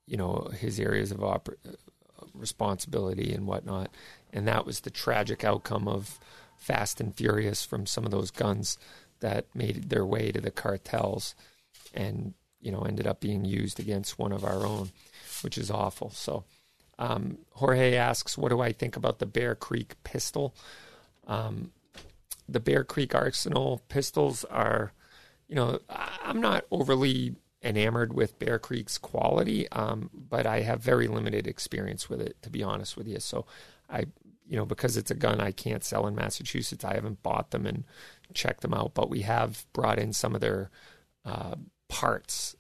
[0.06, 1.58] you know his areas of oper-
[2.34, 3.90] responsibility and whatnot.
[4.32, 6.20] And that was the tragic outcome of
[6.58, 8.78] Fast and Furious from some of those guns
[9.20, 11.34] that made their way to the cartels
[11.92, 14.92] and you know ended up being used against one of our own,
[15.42, 16.10] which is awful.
[16.12, 16.44] So.
[17.00, 20.54] Um, Jorge asks, "What do I think about the Bear Creek pistol?"
[21.26, 21.72] Um,
[22.48, 24.94] the Bear Creek Arsenal pistols are,
[25.48, 31.08] you know, I'm not overly enamored with Bear Creek's quality, um, but I have very
[31.08, 33.20] limited experience with it, to be honest with you.
[33.20, 33.46] So
[33.90, 34.06] I,
[34.48, 37.66] you know, because it's a gun I can't sell in Massachusetts, I haven't bought them
[37.66, 37.84] and
[38.34, 38.94] checked them out.
[38.94, 40.70] But we have brought in some of their
[41.24, 41.56] uh,
[41.92, 42.56] parts,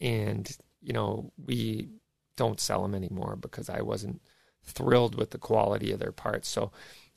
[0.00, 1.88] and you know, we
[2.36, 4.20] don't sell them anymore because I wasn't
[4.62, 6.48] thrilled with the quality of their parts.
[6.48, 6.70] So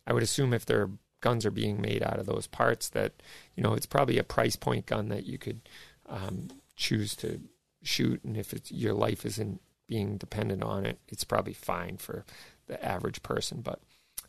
[0.06, 0.90] I would assume if their
[1.22, 3.14] guns are being made out of those parts, that
[3.56, 5.68] you know, it's probably a price point gun that you could
[6.08, 7.42] um, choose to
[7.84, 12.26] shoot, and if it's, your life isn't being dependent on it, it's probably fine for
[12.68, 13.62] the average person.
[13.62, 13.82] But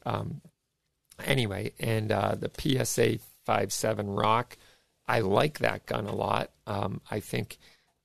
[0.05, 0.41] um,
[1.25, 4.57] anyway, and uh, the PSA 57 Rock,
[5.09, 6.51] I like that gun a lot.
[6.67, 7.59] Um, I think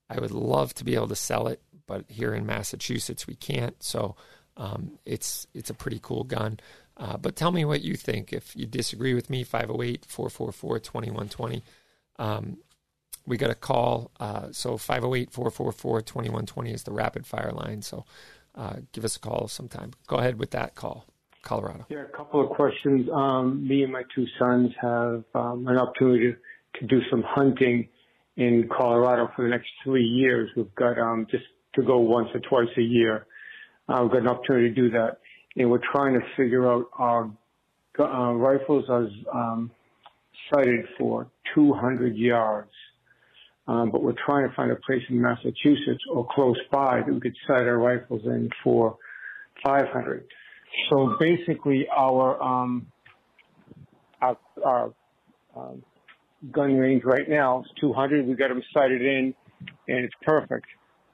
[0.08, 3.80] I would love to be able to sell it, but here in Massachusetts we can't.
[3.82, 4.16] So
[4.56, 6.60] um, it's it's a pretty cool gun.
[6.96, 8.32] Uh, but tell me what you think.
[8.32, 11.62] If you disagree with me, 508 444 2120.
[12.18, 12.58] Um,
[13.26, 14.10] we got a call.
[14.20, 17.82] Uh, so 508 444 2120 is the rapid fire line.
[17.82, 18.04] So
[18.54, 19.92] uh, give us a call sometime.
[20.06, 21.06] Go ahead with that call,
[21.42, 21.86] Colorado.
[21.88, 23.08] Yeah, a couple of questions.
[23.12, 26.38] Um, me and my two sons have um, an opportunity to,
[26.80, 27.88] to, do some hunting
[28.36, 30.50] in Colorado for the next three years.
[30.56, 31.44] We've got um, just
[31.74, 33.26] to go once or twice a year.
[33.88, 35.18] Uh, we've got an opportunity to do that.
[35.56, 37.30] And we're trying to figure out our
[37.98, 39.70] uh, rifles are um,
[40.52, 42.70] sighted for 200 yards.
[43.66, 47.20] Um, but we're trying to find a place in Massachusetts or close by that we
[47.20, 48.98] could sight our rifles in for
[49.64, 50.26] 500.
[50.90, 52.86] So basically, our um,
[54.20, 54.92] our, our
[55.56, 55.82] um,
[56.52, 58.26] gun range right now is 200.
[58.26, 59.34] We got them sighted in,
[59.88, 60.66] and it's perfect.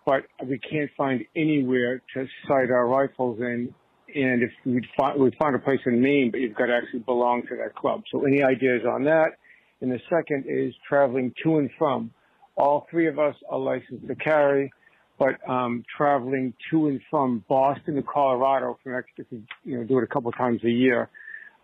[0.06, 3.74] But we can't find anywhere to sight our rifles in.
[4.14, 7.00] And if we'd find, we'd find a place in Maine, but you've got to actually
[7.00, 8.02] belong to that club.
[8.10, 9.36] So any ideas on that?
[9.80, 12.10] And the second is traveling to and from
[12.56, 14.70] all three of us are licensed to carry,
[15.18, 19.98] but um, traveling to and from Boston to Colorado for next, we you know do
[19.98, 21.08] it a couple times a year,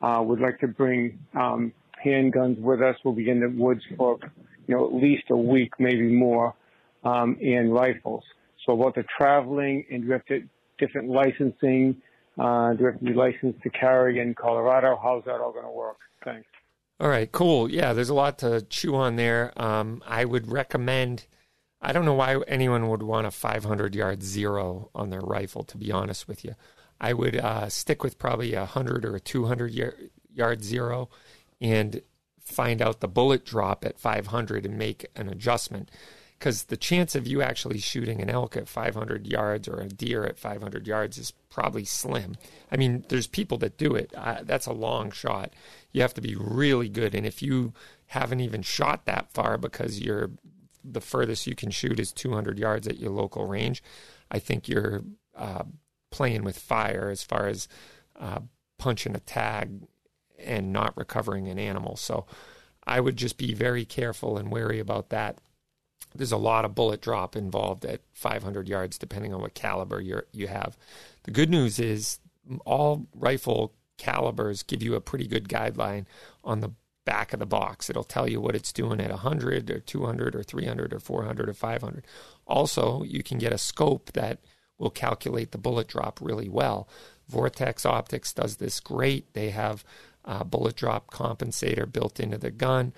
[0.02, 1.72] uh, would like to bring um,
[2.04, 2.96] handguns with us.
[3.04, 4.18] We'll be in the woods for
[4.66, 6.54] you know at least a week, maybe more,
[7.04, 8.24] um, and rifles.
[8.64, 10.48] So about the traveling and we have to
[10.78, 11.96] different licensing?
[12.38, 14.98] Uh, do we have to be licensed to carry in Colorado?
[15.02, 15.98] How's that all going to work?
[16.24, 16.46] Thanks.
[16.98, 17.70] All right, cool.
[17.70, 19.52] Yeah, there's a lot to chew on there.
[19.60, 21.26] Um, I would recommend.
[21.80, 25.62] I don't know why anyone would want a 500 yard zero on their rifle.
[25.64, 26.54] To be honest with you,
[27.00, 31.10] I would uh, stick with probably a 100 or a 200 yard zero,
[31.60, 32.02] and
[32.40, 35.90] find out the bullet drop at 500 and make an adjustment.
[36.38, 40.24] because the chance of you actually shooting an elk at 500 yards or a deer
[40.24, 42.36] at 500 yards is probably slim.
[42.70, 44.12] I mean, there's people that do it.
[44.14, 45.54] Uh, that's a long shot.
[45.92, 47.72] You have to be really good, and if you
[48.08, 50.30] haven't even shot that far because you're
[50.84, 53.82] the furthest you can shoot is 200 yards at your local range,
[54.30, 55.02] I think you're
[55.34, 55.64] uh,
[56.10, 57.66] playing with fire as far as
[58.20, 58.40] uh,
[58.78, 59.86] punching a tag
[60.38, 61.96] and not recovering an animal.
[61.96, 62.26] So
[62.86, 65.38] I would just be very careful and wary about that.
[66.14, 70.22] There's a lot of bullet drop involved at 500 yards, depending on what caliber you
[70.32, 70.76] you have.
[71.24, 72.20] The good news is
[72.64, 76.06] all rifle calibers give you a pretty good guideline
[76.44, 76.70] on the
[77.04, 77.88] back of the box.
[77.88, 81.54] It'll tell you what it's doing at 100 or 200 or 300 or 400 or
[81.54, 82.04] 500.
[82.46, 84.40] Also, you can get a scope that
[84.78, 86.88] will calculate the bullet drop really well.
[87.28, 89.32] Vortex Optics does this great.
[89.32, 89.84] They have
[90.26, 92.92] a bullet drop compensator built into the gun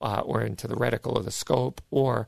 [0.00, 2.26] uh, or into the reticle of the scope, or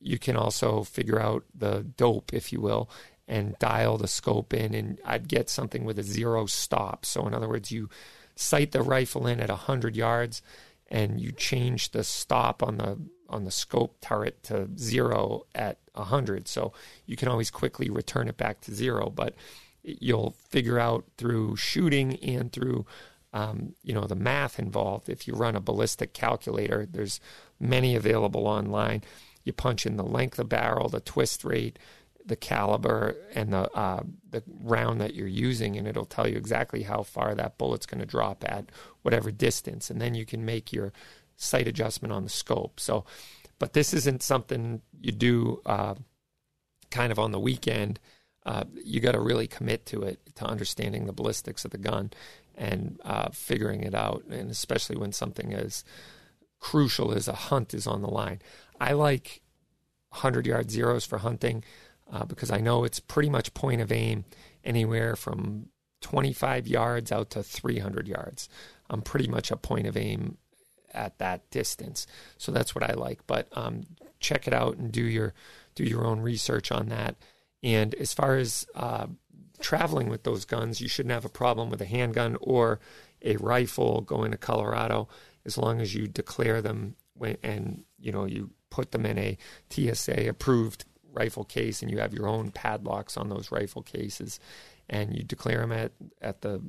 [0.00, 2.90] you can also figure out the dope, if you will,
[3.26, 4.74] and dial the scope in.
[4.74, 7.06] And I'd get something with a zero stop.
[7.06, 7.88] So, in other words, you
[8.36, 10.42] sight the rifle in at 100 yards
[10.88, 12.98] and you change the stop on the
[13.28, 16.72] on the scope turret to zero at 100 so
[17.06, 19.34] you can always quickly return it back to zero but
[19.82, 22.86] you'll figure out through shooting and through
[23.36, 27.20] um, you know the math involved if you run a ballistic calculator there's
[27.58, 29.02] many available online
[29.44, 31.78] you punch in the length of barrel the twist rate
[32.26, 36.82] the caliber and the uh, the round that you're using, and it'll tell you exactly
[36.82, 38.66] how far that bullet's going to drop at
[39.02, 40.92] whatever distance, and then you can make your
[41.36, 42.80] sight adjustment on the scope.
[42.80, 43.04] So,
[43.58, 45.94] but this isn't something you do uh,
[46.90, 48.00] kind of on the weekend.
[48.44, 52.10] Uh, you got to really commit to it to understanding the ballistics of the gun
[52.56, 55.84] and uh, figuring it out, and especially when something as
[56.58, 58.40] crucial as a hunt is on the line.
[58.80, 59.42] I like
[60.10, 61.64] 100 yard zeros for hunting
[62.10, 64.24] uh, because I know it's pretty much point of aim
[64.64, 65.68] anywhere from
[66.02, 68.48] 25 yards out to 300 yards.
[68.88, 70.38] I'm pretty much a point of aim
[70.94, 72.06] at that distance,
[72.38, 73.26] so that's what I like.
[73.26, 73.84] But um,
[74.20, 75.34] check it out and do your
[75.74, 77.16] do your own research on that.
[77.62, 79.06] And as far as uh,
[79.60, 82.80] traveling with those guns, you shouldn't have a problem with a handgun or
[83.22, 85.08] a rifle going to Colorado
[85.44, 86.96] as long as you declare them
[87.42, 89.38] and you know you put them in a
[89.70, 94.38] TSA approved rifle case and you have your own padlocks on those rifle cases
[94.88, 96.62] and you declare them at, at the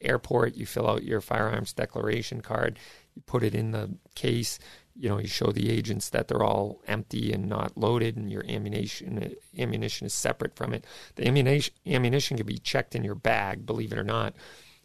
[0.00, 2.78] airport you fill out your firearms declaration card
[3.14, 4.58] you put it in the case
[5.00, 8.44] you know you show the agents that they're all empty and not loaded and your
[8.46, 10.84] ammunition ammunition is separate from it
[11.16, 14.34] the ammunition ammunition can be checked in your bag believe it or not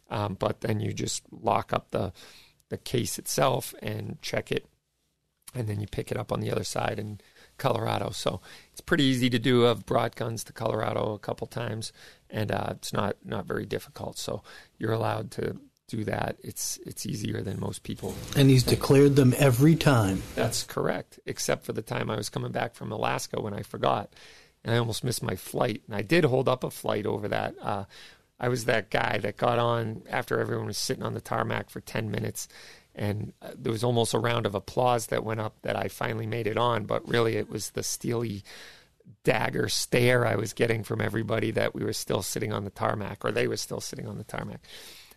[0.08, 2.12] um, but then you just lock up the
[2.70, 4.66] the case itself and check it
[5.54, 7.20] and then you pick it up on the other side in
[7.56, 8.10] Colorado.
[8.10, 8.40] So
[8.72, 9.66] it's pretty easy to do.
[9.66, 11.92] I've brought guns to Colorado a couple times,
[12.28, 14.18] and uh, it's not not very difficult.
[14.18, 14.42] So
[14.78, 15.56] you're allowed to
[15.88, 16.36] do that.
[16.42, 18.14] It's it's easier than most people.
[18.36, 20.22] And he's declared them every time.
[20.34, 24.12] That's correct, except for the time I was coming back from Alaska when I forgot,
[24.64, 25.82] and I almost missed my flight.
[25.86, 27.54] And I did hold up a flight over that.
[27.60, 27.84] Uh,
[28.38, 31.80] I was that guy that got on after everyone was sitting on the tarmac for
[31.80, 32.48] ten minutes
[32.96, 36.26] and uh, there was almost a round of applause that went up that I finally
[36.26, 38.42] made it on, but really it was the steely
[39.22, 43.24] dagger stare I was getting from everybody that we were still sitting on the tarmac,
[43.24, 44.60] or they were still sitting on the tarmac.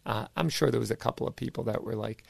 [0.09, 2.23] Uh, I'm sure there was a couple of people that were like,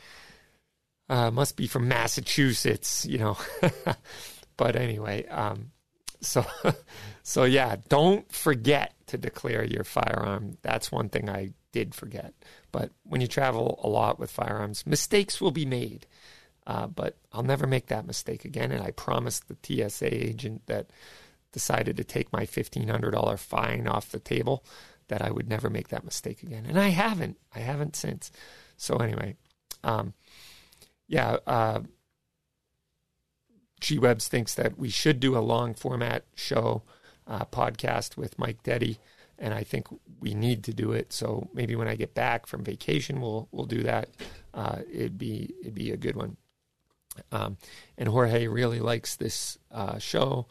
[1.08, 3.38] uh, "Must be from Massachusetts," you know.
[4.58, 5.72] but anyway, um,
[6.20, 6.46] so
[7.24, 10.58] so yeah, don't forget to declare your firearm.
[10.62, 12.34] That's one thing I did forget.
[12.74, 16.06] But when you travel a lot with firearms, mistakes will be made.
[16.68, 18.74] Uh, but I'll never make that mistake again.
[18.74, 19.58] And I promised the
[19.90, 20.90] TSA agent that
[21.54, 24.66] decided to take my $1,500 fine off the table
[25.10, 26.66] that I would never make that mistake again.
[26.68, 27.38] And I haven't.
[27.54, 28.32] I haven't since.
[28.78, 29.36] So, anyway,
[29.84, 30.14] um,
[31.08, 31.82] yeah, uh,
[33.80, 36.84] G Webs thinks that we should do a long format show
[37.28, 38.98] uh, podcast with Mike Detty
[39.40, 39.88] and I think
[40.20, 41.14] we need to do it.
[41.14, 44.10] So maybe when I get back from vacation, we'll we'll do that.
[44.54, 46.38] Uh, it'd be it'd be a good one.
[47.32, 47.58] Um,
[47.98, 50.48] and Jorge really likes this uh, show,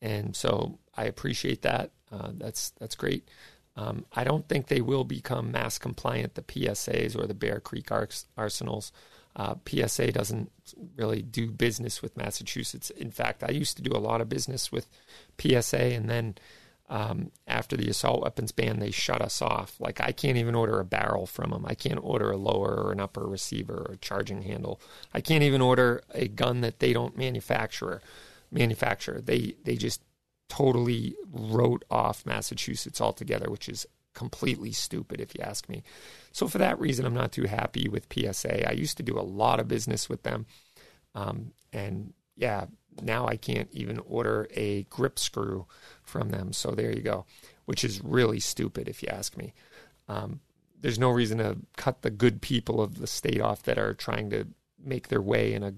[0.00, 1.90] and so I appreciate that.
[2.12, 3.28] Uh, that's that's great.
[3.76, 7.90] Um, I don't think they will become mass compliant, the PSAs or the Bear Creek
[8.36, 8.92] arsenals.
[9.36, 10.50] Uh, PSA doesn't
[10.96, 12.88] really do business with Massachusetts.
[12.88, 14.86] In fact, I used to do a lot of business with
[15.38, 16.36] PSA, and then
[16.88, 19.78] um, after the assault weapons ban, they shut us off.
[19.78, 21.66] Like I can't even order a barrel from them.
[21.66, 24.80] I can't order a lower or an upper receiver or a charging handle.
[25.12, 28.00] I can't even order a gun that they don't manufacture
[28.50, 29.20] manufacturer.
[29.20, 30.00] They they just
[30.48, 35.82] totally wrote off Massachusetts altogether, which is completely stupid if you ask me.
[36.32, 38.68] So for that reason, I'm not too happy with PSA.
[38.68, 40.46] I used to do a lot of business with them,
[41.14, 42.66] um, and yeah,
[43.02, 45.66] now I can't even order a grip screw
[46.02, 46.52] from them.
[46.52, 47.26] So there you go,
[47.66, 49.52] which is really stupid if you ask me.
[50.08, 50.40] Um,
[50.80, 54.30] there's no reason to cut the good people of the state off that are trying
[54.30, 54.46] to
[54.82, 55.74] make their way in a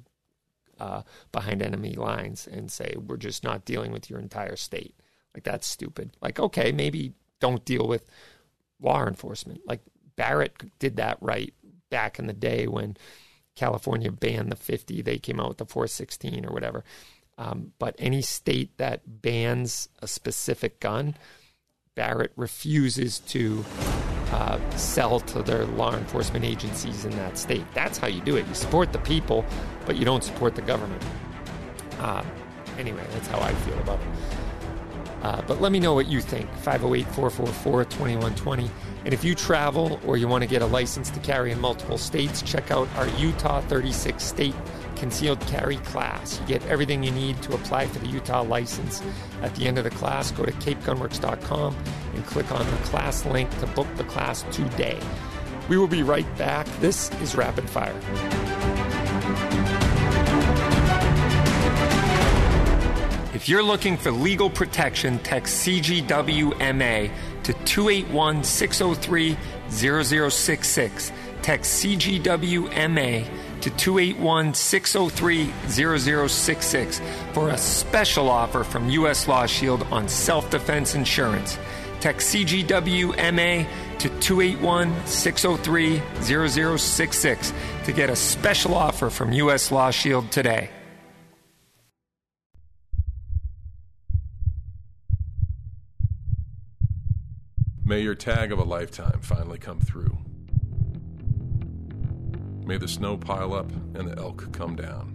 [0.78, 1.02] uh,
[1.32, 4.94] behind enemy lines and say we're just not dealing with your entire state.
[5.34, 6.16] Like that's stupid.
[6.20, 8.08] Like okay, maybe don't deal with
[8.80, 9.60] law enforcement.
[9.66, 9.80] Like
[10.16, 11.54] Barrett did that right
[11.90, 12.96] back in the day when
[13.54, 15.02] California banned the 50.
[15.02, 16.84] They came out with the 416 or whatever.
[17.36, 21.14] Um, but any state that bans a specific gun,
[21.94, 23.64] Barrett refuses to
[24.32, 27.64] uh, sell to their law enforcement agencies in that state.
[27.74, 28.46] That's how you do it.
[28.46, 29.44] You support the people,
[29.86, 31.02] but you don't support the government.
[31.98, 32.24] Uh,
[32.78, 34.06] anyway, that's how I feel about it.
[35.22, 36.48] Uh, but let me know what you think.
[36.58, 38.70] 508 444 2120.
[39.04, 41.98] And if you travel or you want to get a license to carry in multiple
[41.98, 44.54] states, check out our Utah 36 state
[44.98, 46.40] concealed carry class.
[46.40, 49.02] You get everything you need to apply for the Utah license.
[49.42, 51.76] At the end of the class, go to capegunworks.com
[52.14, 54.98] and click on the class link to book the class today.
[55.68, 56.66] We will be right back.
[56.80, 57.94] This is Rapid Fire.
[63.34, 67.10] If you're looking for legal protection, text CGWMA
[67.44, 69.36] to 281 603
[69.70, 71.12] 0066.
[71.40, 73.26] Text CGWMA
[73.62, 77.00] to 281 603 0066
[77.32, 79.28] for a special offer from U.S.
[79.28, 81.58] Law Shield on self defense insurance.
[82.00, 83.66] Text CGWMA
[83.98, 87.52] to 281 603 0066
[87.84, 89.70] to get a special offer from U.S.
[89.72, 90.70] Law Shield today.
[97.88, 100.18] May your tag of a lifetime finally come through.
[102.68, 105.14] May the snow pile up and the elk come down.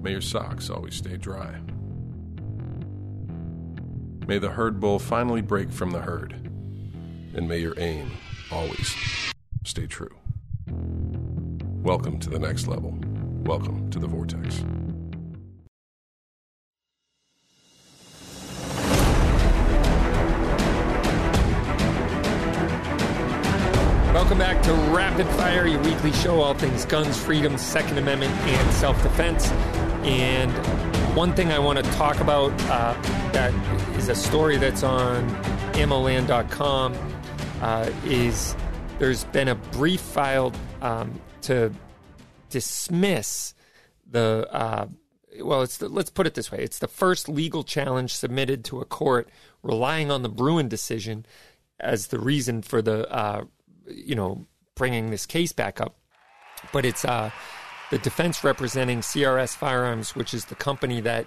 [0.00, 1.58] May your socks always stay dry.
[4.28, 6.34] May the herd bull finally break from the herd.
[7.34, 8.12] And may your aim
[8.52, 8.94] always
[9.64, 10.16] stay true.
[11.82, 12.96] Welcome to the next level.
[13.42, 14.64] Welcome to the Vortex.
[24.14, 28.72] Welcome back to Rapid Fire, your weekly show, all things guns, freedom, Second Amendment, and
[28.74, 29.48] self defense.
[30.04, 30.52] And
[31.16, 32.94] one thing I want to talk about uh,
[33.32, 33.52] that
[33.98, 35.28] is a story that's on
[35.72, 36.94] ammoland.com
[37.60, 38.54] uh, is
[39.00, 41.72] there's been a brief filed um, to
[42.50, 43.52] dismiss
[44.08, 44.46] the.
[44.52, 44.86] Uh,
[45.40, 48.80] well, it's the, let's put it this way: it's the first legal challenge submitted to
[48.80, 49.28] a court
[49.64, 51.26] relying on the Bruen decision
[51.80, 53.44] as the reason for the uh,
[53.88, 55.96] you know, bringing this case back up.
[56.72, 57.30] But it's uh,
[57.90, 61.26] the defense representing CRS Firearms, which is the company that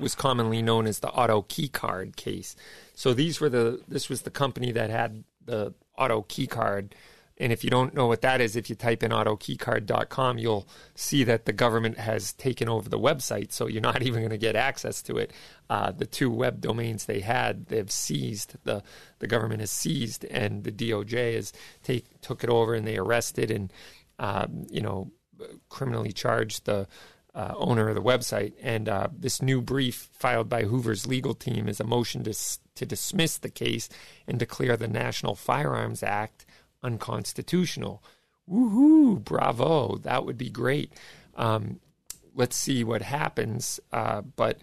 [0.00, 2.56] was commonly known as the auto key card case.
[2.94, 6.94] So these were the this was the company that had the auto key card
[7.42, 11.24] and if you don't know what that is, if you type in autokeycard.com, you'll see
[11.24, 13.50] that the government has taken over the website.
[13.50, 15.32] So you're not even going to get access to it.
[15.68, 18.54] Uh, the two web domains they had, they've seized.
[18.62, 18.84] The,
[19.18, 21.52] the government has seized, and the DOJ has
[21.82, 23.72] take, took it over and they arrested and,
[24.20, 25.10] um, you know,
[25.68, 26.86] criminally charged the
[27.34, 28.52] uh, owner of the website.
[28.62, 32.34] And uh, this new brief filed by Hoover's legal team is a motion to,
[32.76, 33.88] to dismiss the case
[34.28, 36.46] and declare the National Firearms Act
[36.82, 38.02] unconstitutional.
[38.48, 39.22] Woohoo!
[39.22, 39.96] Bravo!
[39.98, 40.92] That would be great.
[41.36, 41.80] Um,
[42.34, 43.80] let's see what happens.
[43.92, 44.58] Uh, but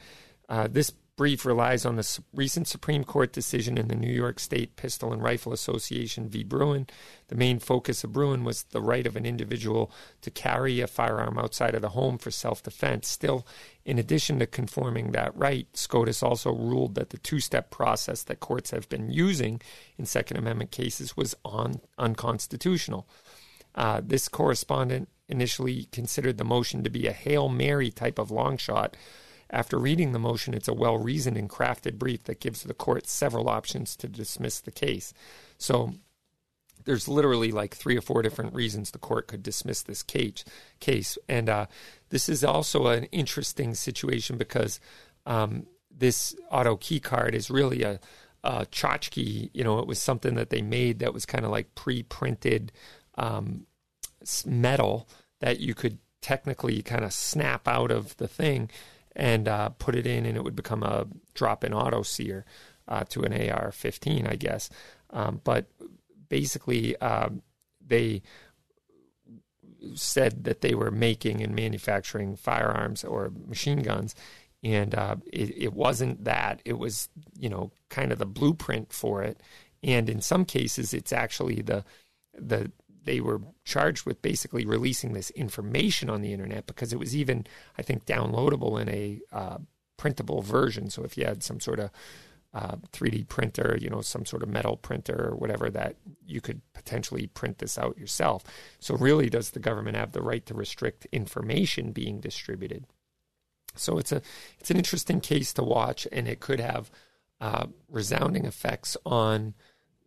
[0.48, 4.78] uh, this brief relies on the recent Supreme Court decision in the New York State
[4.78, 6.46] Pistol and Rifle Association v.
[6.46, 6.88] Bruen.
[7.28, 9.92] The main focus of Bruen was the right of an individual
[10.22, 13.10] to carry a firearm outside of the home for self defense.
[13.10, 13.46] Still,
[13.84, 18.40] in addition to conforming that right, SCOTUS also ruled that the two step process that
[18.40, 19.60] courts have been using
[19.98, 23.10] in Second Amendment cases was on, unconstitutional.
[23.76, 28.56] Uh, this correspondent initially considered the motion to be a Hail Mary type of long
[28.56, 28.96] shot
[29.50, 33.08] after reading the motion, it's a well reasoned and crafted brief that gives the court
[33.08, 35.14] several options to dismiss the case.
[35.58, 35.94] So
[36.86, 40.44] there's literally like three or four different reasons the court could dismiss this case.
[40.80, 41.66] Case, and uh,
[42.10, 44.80] this is also an interesting situation because
[45.26, 45.66] um,
[45.96, 48.00] this auto key card is really a,
[48.44, 49.50] a tchotchke.
[49.54, 52.72] You know, it was something that they made that was kind of like pre-printed
[53.18, 53.66] um,
[54.46, 55.08] metal
[55.42, 58.70] that you could technically kind of snap out of the thing
[59.20, 62.46] and uh, put it in, and it would become a drop-in auto sear
[62.88, 64.70] uh, to an AR-15, I guess.
[65.10, 65.66] Um, but
[66.30, 67.28] basically, uh,
[67.86, 68.22] they
[69.94, 74.16] said that they were making and manufacturing firearms or machine guns,
[74.64, 76.62] and uh, it, it wasn't that.
[76.64, 79.42] It was, you know, kind of the blueprint for it,
[79.84, 81.84] and in some cases, it's actually the
[82.34, 82.72] the
[83.10, 87.48] they were charged with basically releasing this information on the internet because it was even,
[87.76, 89.58] I think, downloadable in a uh,
[89.98, 90.92] printable version.
[90.92, 91.90] So if you had some sort of
[92.54, 96.62] uh, 3D printer, you know, some sort of metal printer or whatever, that you could
[96.74, 98.44] potentially print this out yourself.
[98.80, 102.86] So, really, does the government have the right to restrict information being distributed?
[103.76, 104.22] So, it's a
[104.60, 106.92] it's an interesting case to watch, and it could have
[107.42, 109.56] uh, resounding effects on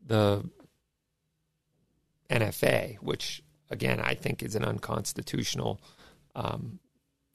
[0.05, 0.49] the
[2.33, 5.81] NFA, which again I think is an unconstitutional
[6.35, 6.79] um,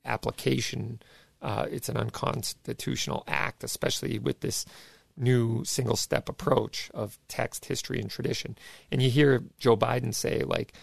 [0.06, 1.02] application.
[1.41, 4.65] Uh, it's an unconstitutional act, especially with this
[5.15, 8.57] new single step approach of text, history, and tradition.
[8.91, 10.74] And you hear Joe Biden say, like,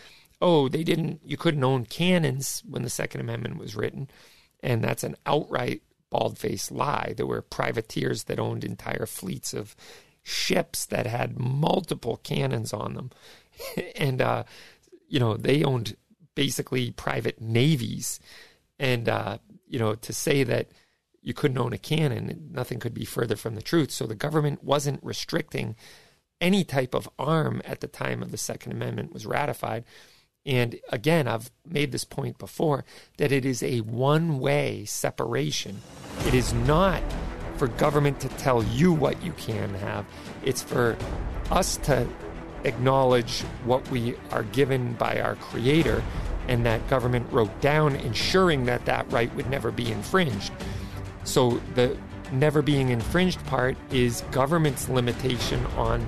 [0.41, 4.09] oh, they didn't, you couldn't own cannons when the Second Amendment was written.
[4.63, 7.15] And that's an outright bald faced lie.
[7.17, 9.77] There were privateers that owned entire fleets of
[10.23, 13.11] ships that had multiple cannons on them.
[13.97, 14.45] and, uh,
[15.09, 15.97] you know, they owned
[16.35, 18.21] basically private navies.
[18.79, 20.69] And, uh, you know, to say that
[21.23, 23.91] you couldn't own a cannon, nothing could be further from the truth.
[23.91, 25.77] So the government wasn't restricting
[26.41, 29.85] any type of arm at the time of the Second Amendment was ratified.
[30.45, 32.85] And again, I've made this point before
[33.17, 35.81] that it is a one way separation.
[36.27, 37.03] It is not
[37.57, 40.05] for government to tell you what you can have,
[40.43, 40.97] it's for
[41.51, 42.07] us to
[42.65, 46.03] acknowledge what we are given by our Creator
[46.49, 50.53] and that government wrote down, ensuring that that right would never be infringed.
[51.25, 51.97] So the
[52.33, 56.07] never being infringed part is government's limitation on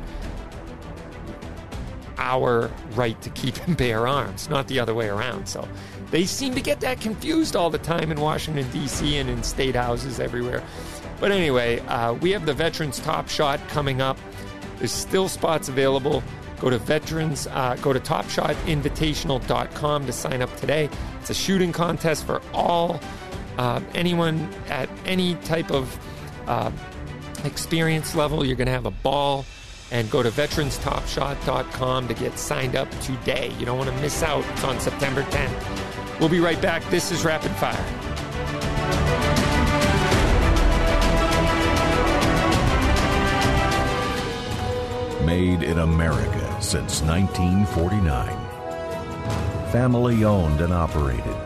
[2.18, 5.48] our right to keep and bear arms, not the other way around.
[5.48, 5.66] So
[6.10, 9.74] they seem to get that confused all the time in Washington, D.C., and in state
[9.74, 10.62] houses everywhere.
[11.20, 14.18] But anyway, uh, we have the Veterans Top Shot coming up.
[14.78, 16.22] There's still spots available.
[16.60, 20.88] Go to veterans, uh, go to topshotinvitational.com to sign up today.
[21.20, 23.00] It's a shooting contest for all
[23.58, 25.98] uh, anyone at any type of
[26.46, 26.70] uh,
[27.44, 28.44] experience level.
[28.44, 29.44] You're going to have a ball.
[29.92, 33.52] And go to veteranstopshot.com to get signed up today.
[33.56, 34.44] You don't want to miss out.
[34.50, 36.18] It's on September 10th.
[36.18, 36.82] We'll be right back.
[36.90, 37.72] This is Rapid Fire.
[45.24, 48.28] Made in America since 1949.
[49.70, 51.36] Family owned and operated.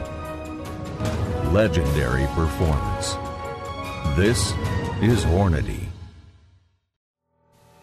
[1.53, 3.17] Legendary performance.
[4.17, 4.53] This
[5.03, 5.87] is Hornady.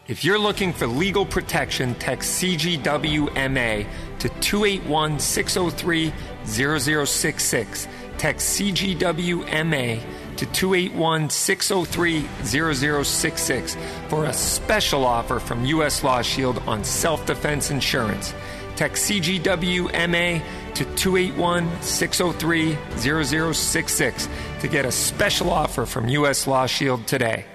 [0.07, 3.85] If you're looking for legal protection, text CGWMA
[4.19, 6.13] to 281 603
[6.45, 7.87] 0066.
[8.17, 10.01] Text CGWMA
[10.37, 13.77] to 281 603 0066
[14.07, 16.03] for a special offer from U.S.
[16.03, 18.33] Law Shield on self defense insurance.
[18.75, 20.43] Text CGWMA
[20.75, 24.29] to 281 603 0066
[24.61, 26.45] to get a special offer from U.S.
[26.47, 27.45] Law Shield today.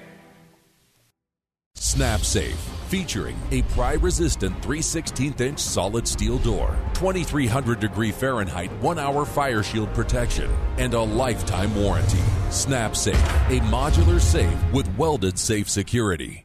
[1.74, 2.56] Snap Safe,
[2.92, 9.24] featuring a pry resistant 3 16th inch solid steel door, 2300 degree Fahrenheit 1 hour
[9.24, 12.20] fire shield protection, and a lifetime warranty.
[12.50, 16.44] Snap Safe, a modular safe with welded safe security.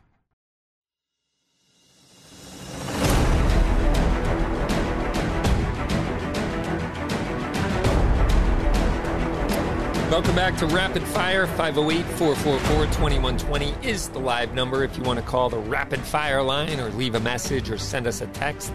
[10.17, 11.45] Welcome back to Rapid Fire.
[11.45, 16.41] 508 444 2120 is the live number if you want to call the Rapid Fire
[16.41, 18.73] line or leave a message or send us a text.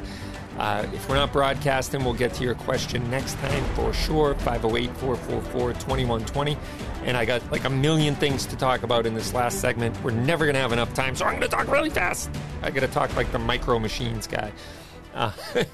[0.57, 4.35] Uh, if we're not broadcasting, we'll get to your question next time for sure.
[4.35, 6.57] 508 444 2120.
[7.07, 10.01] And I got like a million things to talk about in this last segment.
[10.05, 12.31] We're never going to have enough time, so I'm going to talk really fast.
[12.63, 14.53] I got to talk like the micro machines guy.
[15.13, 15.33] Uh,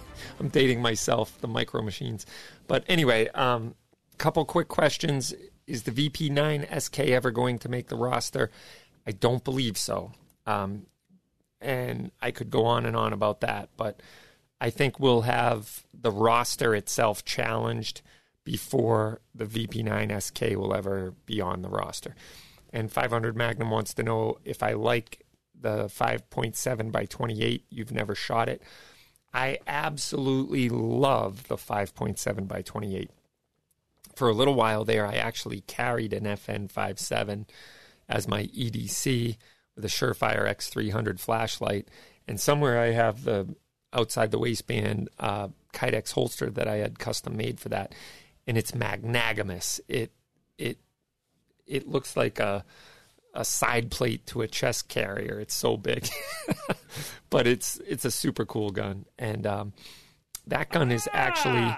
[0.40, 2.24] I'm dating myself, the micro machines.
[2.68, 3.74] But anyway, um,
[4.16, 5.34] couple quick questions.
[5.68, 8.50] Is the VP9 SK ever going to make the roster?
[9.06, 10.12] I don't believe so.
[10.46, 10.86] Um,
[11.60, 14.00] and I could go on and on about that, but
[14.60, 18.00] I think we'll have the roster itself challenged
[18.44, 22.14] before the VP9 SK will ever be on the roster.
[22.72, 25.26] And 500 Magnum wants to know if I like
[25.60, 27.64] the 5.7 by 28.
[27.68, 28.62] You've never shot it.
[29.34, 33.10] I absolutely love the 5.7 by 28.
[34.18, 37.46] For a little while there, I actually carried an FN57
[38.08, 39.36] as my EDC
[39.76, 41.88] with a Surefire X300 flashlight,
[42.26, 43.54] and somewhere I have the
[43.92, 47.94] outside the waistband uh, Kydex holster that I had custom made for that,
[48.46, 49.80] and it's magnanimous.
[49.88, 50.10] It
[50.58, 50.78] it
[51.66, 52.64] it looks like a
[53.34, 55.38] a side plate to a chest carrier.
[55.38, 56.08] It's so big,
[57.30, 59.72] but it's it's a super cool gun, and um,
[60.48, 61.76] that gun is actually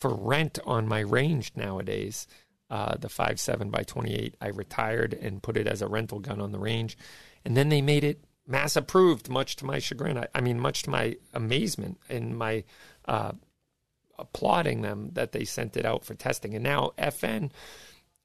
[0.00, 2.26] for rent on my range nowadays.
[2.70, 4.34] Uh, the five seven by twenty eight.
[4.40, 6.98] I retired and put it as a rental gun on the range,
[7.44, 10.18] and then they made it mass approved, much to my chagrin.
[10.18, 12.64] I, I mean, much to my amazement and my
[13.06, 13.32] uh,
[14.18, 16.54] applauding them that they sent it out for testing.
[16.54, 17.50] And now FN,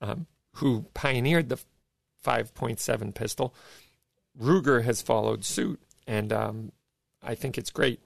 [0.01, 0.25] um,
[0.55, 1.59] who pioneered the
[2.25, 3.53] 5.7 pistol,
[4.39, 6.71] Ruger has followed suit, and um,
[7.21, 7.99] I think it's great.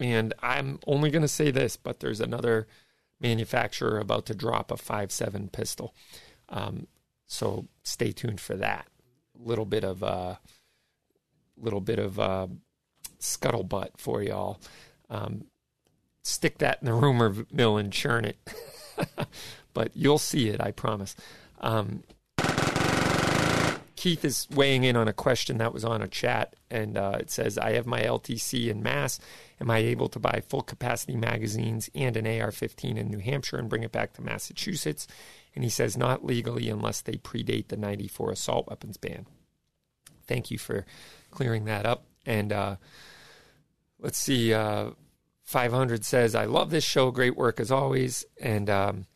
[0.00, 2.66] And I'm only going to say this, but there's another
[3.20, 5.94] manufacturer about to drop a 5.7 pistol.
[6.48, 6.86] Um,
[7.26, 8.86] so stay tuned for that.
[9.38, 10.36] Little bit of uh,
[11.56, 12.48] little bit of uh,
[13.20, 14.60] scuttlebutt for y'all.
[15.10, 15.46] Um,
[16.22, 18.38] stick that in the rumor mill and churn it.
[19.74, 21.16] but you'll see it, I promise.
[21.60, 22.04] Um,
[24.04, 27.30] Keith is weighing in on a question that was on a chat, and uh, it
[27.30, 29.18] says, I have my LTC in Mass.
[29.58, 33.56] Am I able to buy full capacity magazines and an AR 15 in New Hampshire
[33.56, 35.06] and bring it back to Massachusetts?
[35.54, 39.24] And he says, not legally unless they predate the 94 assault weapons ban.
[40.26, 40.84] Thank you for
[41.30, 42.04] clearing that up.
[42.26, 42.76] And uh,
[43.98, 44.52] let's see.
[44.52, 44.90] Uh,
[45.44, 47.10] 500 says, I love this show.
[47.10, 48.26] Great work as always.
[48.38, 49.06] And um,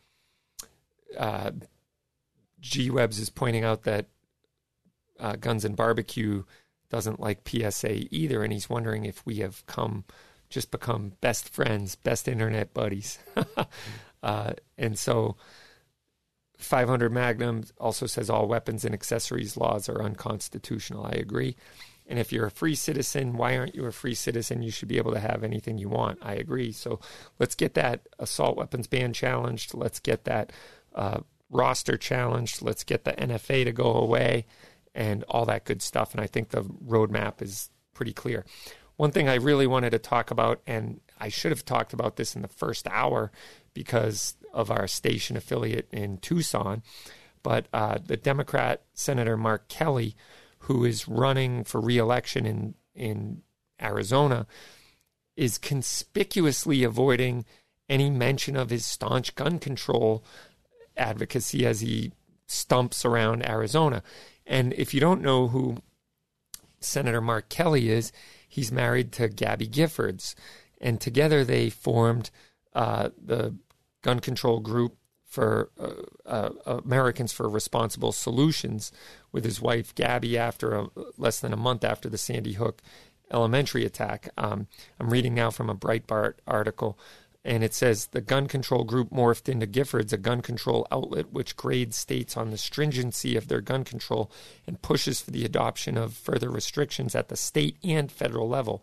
[1.15, 1.51] uh,
[2.59, 4.07] G Webs is pointing out that
[5.19, 6.45] uh, Guns and Barbecue
[6.91, 8.43] doesn't like PSA either.
[8.43, 10.05] And he's wondering if we have come,
[10.49, 13.19] just become best friends, best internet buddies.
[14.23, 15.37] uh, and so
[16.59, 21.07] 500 Magnum also says all weapons and accessories laws are unconstitutional.
[21.07, 21.57] I agree.
[22.09, 24.63] And if you're a free citizen, why aren't you a free citizen?
[24.63, 26.19] You should be able to have anything you want.
[26.23, 26.73] I agree.
[26.73, 27.01] So
[27.39, 29.75] let's get that assault weapons ban challenged.
[29.75, 30.53] Let's get that
[30.95, 31.21] uh,
[31.51, 32.63] roster challenged.
[32.63, 34.47] Let's get the NFA to go away
[34.99, 36.13] and all that good stuff.
[36.13, 38.45] And I think the roadmap is pretty clear.
[38.97, 42.37] One thing I really wanted to talk about, and I should have talked about this
[42.37, 43.33] in the first hour
[43.73, 46.83] because of our station affiliate in Tucson,
[47.43, 50.15] but uh, the Democrat Senator Mark Kelly
[50.63, 53.43] who is running for reelection in in
[53.81, 54.47] Arizona,
[55.37, 57.45] is conspicuously avoiding
[57.89, 60.25] any mention of his staunch gun control
[60.97, 62.13] advocacy as he
[62.47, 64.03] stumps around Arizona.
[64.49, 65.77] And if you don't know who
[66.81, 68.11] Senator Mark Kelly is,
[68.49, 70.35] he's married to Gabby Giffords,
[70.81, 72.31] and together they formed
[72.75, 73.55] uh, the
[74.03, 74.97] gun control group
[75.27, 78.91] for uh, uh, Americans for Responsible Solutions
[79.31, 80.89] with his wife Gabby after a,
[81.19, 82.81] less than a month after the Sandy Hook
[83.31, 84.31] elementary attack.
[84.39, 84.69] Um,
[84.99, 86.99] I'm reading now from a Breitbart article,
[87.45, 91.57] and it says the gun control group morphed into Giffords, a gun control outlet which
[91.57, 94.31] grades states on the stringency of their gun control
[94.67, 98.83] and pushes for the adoption of further restrictions at the state and federal level.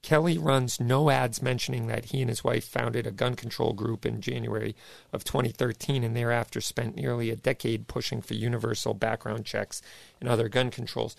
[0.00, 4.06] Kelly runs no ads mentioning that he and his wife founded a gun control group
[4.06, 4.76] in January
[5.12, 9.82] of 2013 and thereafter spent nearly a decade pushing for universal background checks
[10.20, 11.16] and other gun controls.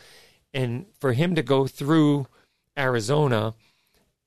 [0.54, 2.28] And for him to go through
[2.78, 3.54] Arizona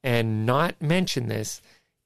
[0.05, 1.62] and not mention this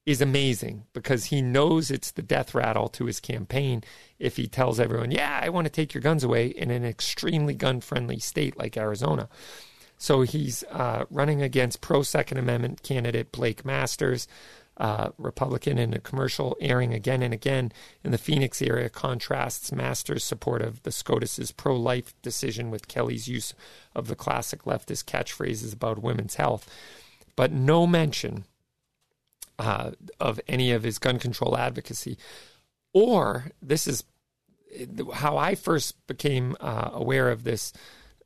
[0.07, 3.83] is amazing because he knows it's the death rattle to his campaign
[4.19, 7.53] if he tells everyone, Yeah, I want to take your guns away in an extremely
[7.53, 9.27] gun friendly state like Arizona.
[9.97, 14.29] So he's uh, running against pro Second Amendment candidate Blake Masters,
[14.77, 20.23] uh, Republican in a commercial airing again and again in the Phoenix area contrasts Masters'
[20.23, 23.53] support of the SCOTUS's pro life decision with Kelly's use
[23.93, 26.73] of the classic leftist catchphrases about women's health,
[27.35, 28.45] but no mention
[29.59, 32.17] uh, of any of his gun control advocacy.
[32.93, 34.03] Or, this is
[35.13, 37.73] how I first became uh, aware of this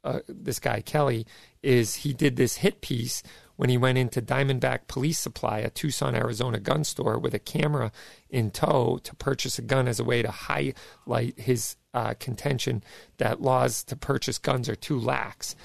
[0.03, 1.27] uh, this guy Kelly
[1.61, 3.21] is he did this hit piece
[3.55, 7.91] when he went into Diamondback Police Supply, a Tucson, Arizona gun store, with a camera
[8.27, 12.83] in tow to purchase a gun as a way to highlight his uh, contention
[13.17, 15.55] that laws to purchase guns are too lax.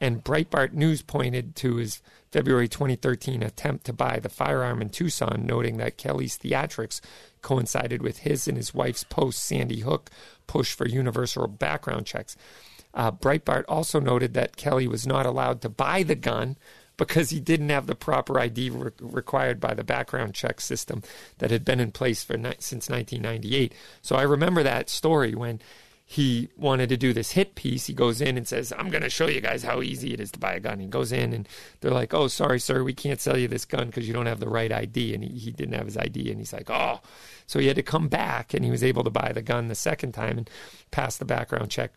[0.00, 2.00] And Breitbart News pointed to his
[2.32, 7.00] February 2013 attempt to buy the firearm in Tucson, noting that Kelly's theatrics
[7.42, 10.10] coincided with his and his wife's post Sandy Hook
[10.46, 12.36] push for universal background checks.
[12.94, 16.56] Uh, Breitbart also noted that Kelly was not allowed to buy the gun
[16.96, 21.02] because he didn't have the proper ID re- required by the background check system
[21.38, 23.74] that had been in place for ni- since 1998.
[24.02, 25.60] So I remember that story when
[26.12, 27.86] he wanted to do this hit piece.
[27.86, 30.30] He goes in and says, I'm going to show you guys how easy it is
[30.32, 30.78] to buy a gun.
[30.78, 31.48] He goes in and
[31.80, 34.38] they're like, Oh, sorry, sir, we can't sell you this gun because you don't have
[34.38, 35.14] the right ID.
[35.14, 36.30] And he, he didn't have his ID.
[36.30, 37.00] And he's like, Oh.
[37.46, 39.74] So he had to come back and he was able to buy the gun the
[39.74, 40.50] second time and
[40.90, 41.92] pass the background check.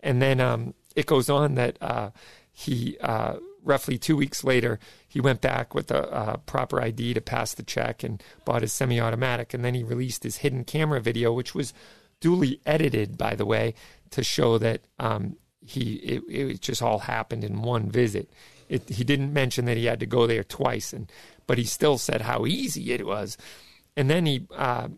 [0.00, 2.10] And then um, it goes on that uh,
[2.50, 6.02] he, uh, roughly two weeks later, he went back with a,
[6.32, 9.54] a proper ID to pass the check and bought his semi automatic.
[9.54, 11.72] And then he released his hidden camera video, which was
[12.22, 13.74] duly edited, by the way,
[14.10, 18.30] to show that um, he it, it, just all happened in one visit.
[18.68, 21.10] It, he didn't mention that he had to go there twice, and
[21.46, 23.36] but he still said how easy it was.
[23.96, 24.88] And then he uh,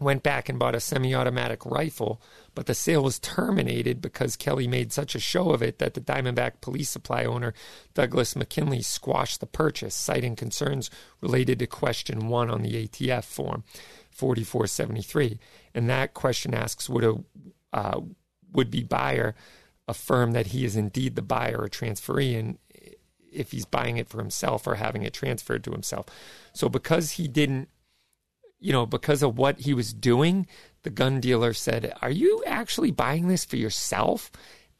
[0.00, 2.22] went back and bought a semi-automatic rifle,
[2.54, 6.00] but the sale was terminated because Kelly made such a show of it that the
[6.00, 7.52] Diamondback police supply owner
[7.94, 10.90] Douglas McKinley squashed the purchase, citing concerns
[11.20, 13.64] related to question one on the ATF form.
[14.18, 15.38] 4473.
[15.74, 17.14] And that question asks would a
[17.72, 18.00] uh,
[18.52, 19.34] would be buyer
[19.86, 22.58] affirm that he is indeed the buyer or transferee and
[23.30, 26.06] if he's buying it for himself or having it transferred to himself.
[26.52, 27.68] So because he didn't
[28.60, 30.46] you know, because of what he was doing,
[30.82, 34.30] the gun dealer said, Are you actually buying this for yourself?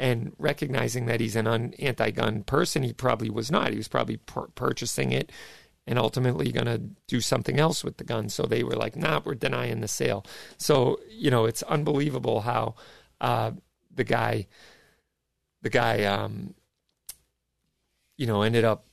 [0.01, 3.73] And recognizing that he's an anti gun person, he probably was not.
[3.73, 5.33] He was probably purchasing it
[5.89, 8.29] and ultimately going to do something else with the gun.
[8.29, 10.25] So they were like, nah, we're denying the sale.
[10.59, 12.75] So, you know, it's unbelievable how
[13.23, 13.53] uh,
[13.95, 14.47] the guy,
[15.63, 16.55] the guy, um,
[18.19, 18.85] you know, ended up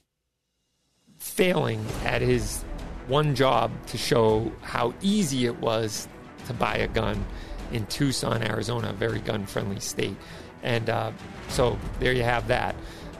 [1.19, 2.63] failing at his
[3.07, 6.07] one job to show how easy it was
[6.47, 7.25] to buy a gun
[7.73, 10.15] in Tucson, Arizona, a very gun friendly state.
[10.63, 11.11] And uh,
[11.49, 12.73] so there you have that.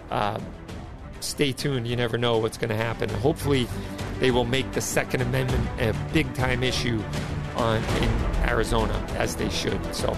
[0.10, 0.40] Uh,
[1.26, 1.88] stay tuned.
[1.88, 3.10] You never know what's going to happen.
[3.10, 3.68] Hopefully,
[4.20, 7.02] they will make the Second Amendment a big time issue
[7.56, 8.10] on in
[8.48, 9.94] Arizona as they should.
[9.94, 10.18] So,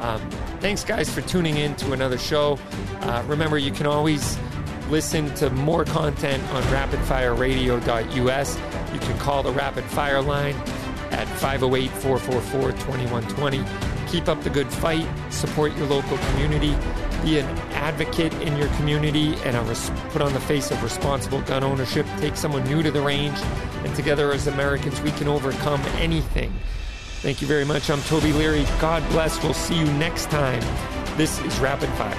[0.00, 0.20] um,
[0.60, 2.58] thanks guys for tuning in to another show.
[3.00, 4.38] Uh, remember, you can always
[4.88, 8.58] listen to more content on rapidfireradio.us.
[8.92, 10.54] You can call the Rapid Fire line
[11.10, 13.64] at 508 444 2120.
[14.08, 16.74] Keep up the good fight, support your local community,
[17.22, 21.64] be an advocate in your community, and res- put on the face of responsible gun
[21.64, 22.06] ownership.
[22.18, 23.38] Take someone new to the range,
[23.84, 26.52] and together as Americans, we can overcome anything.
[27.20, 27.90] Thank you very much.
[27.90, 28.64] I'm Toby Leary.
[28.80, 29.42] God bless.
[29.42, 30.62] We'll see you next time.
[31.16, 32.14] This is Rapid Fire.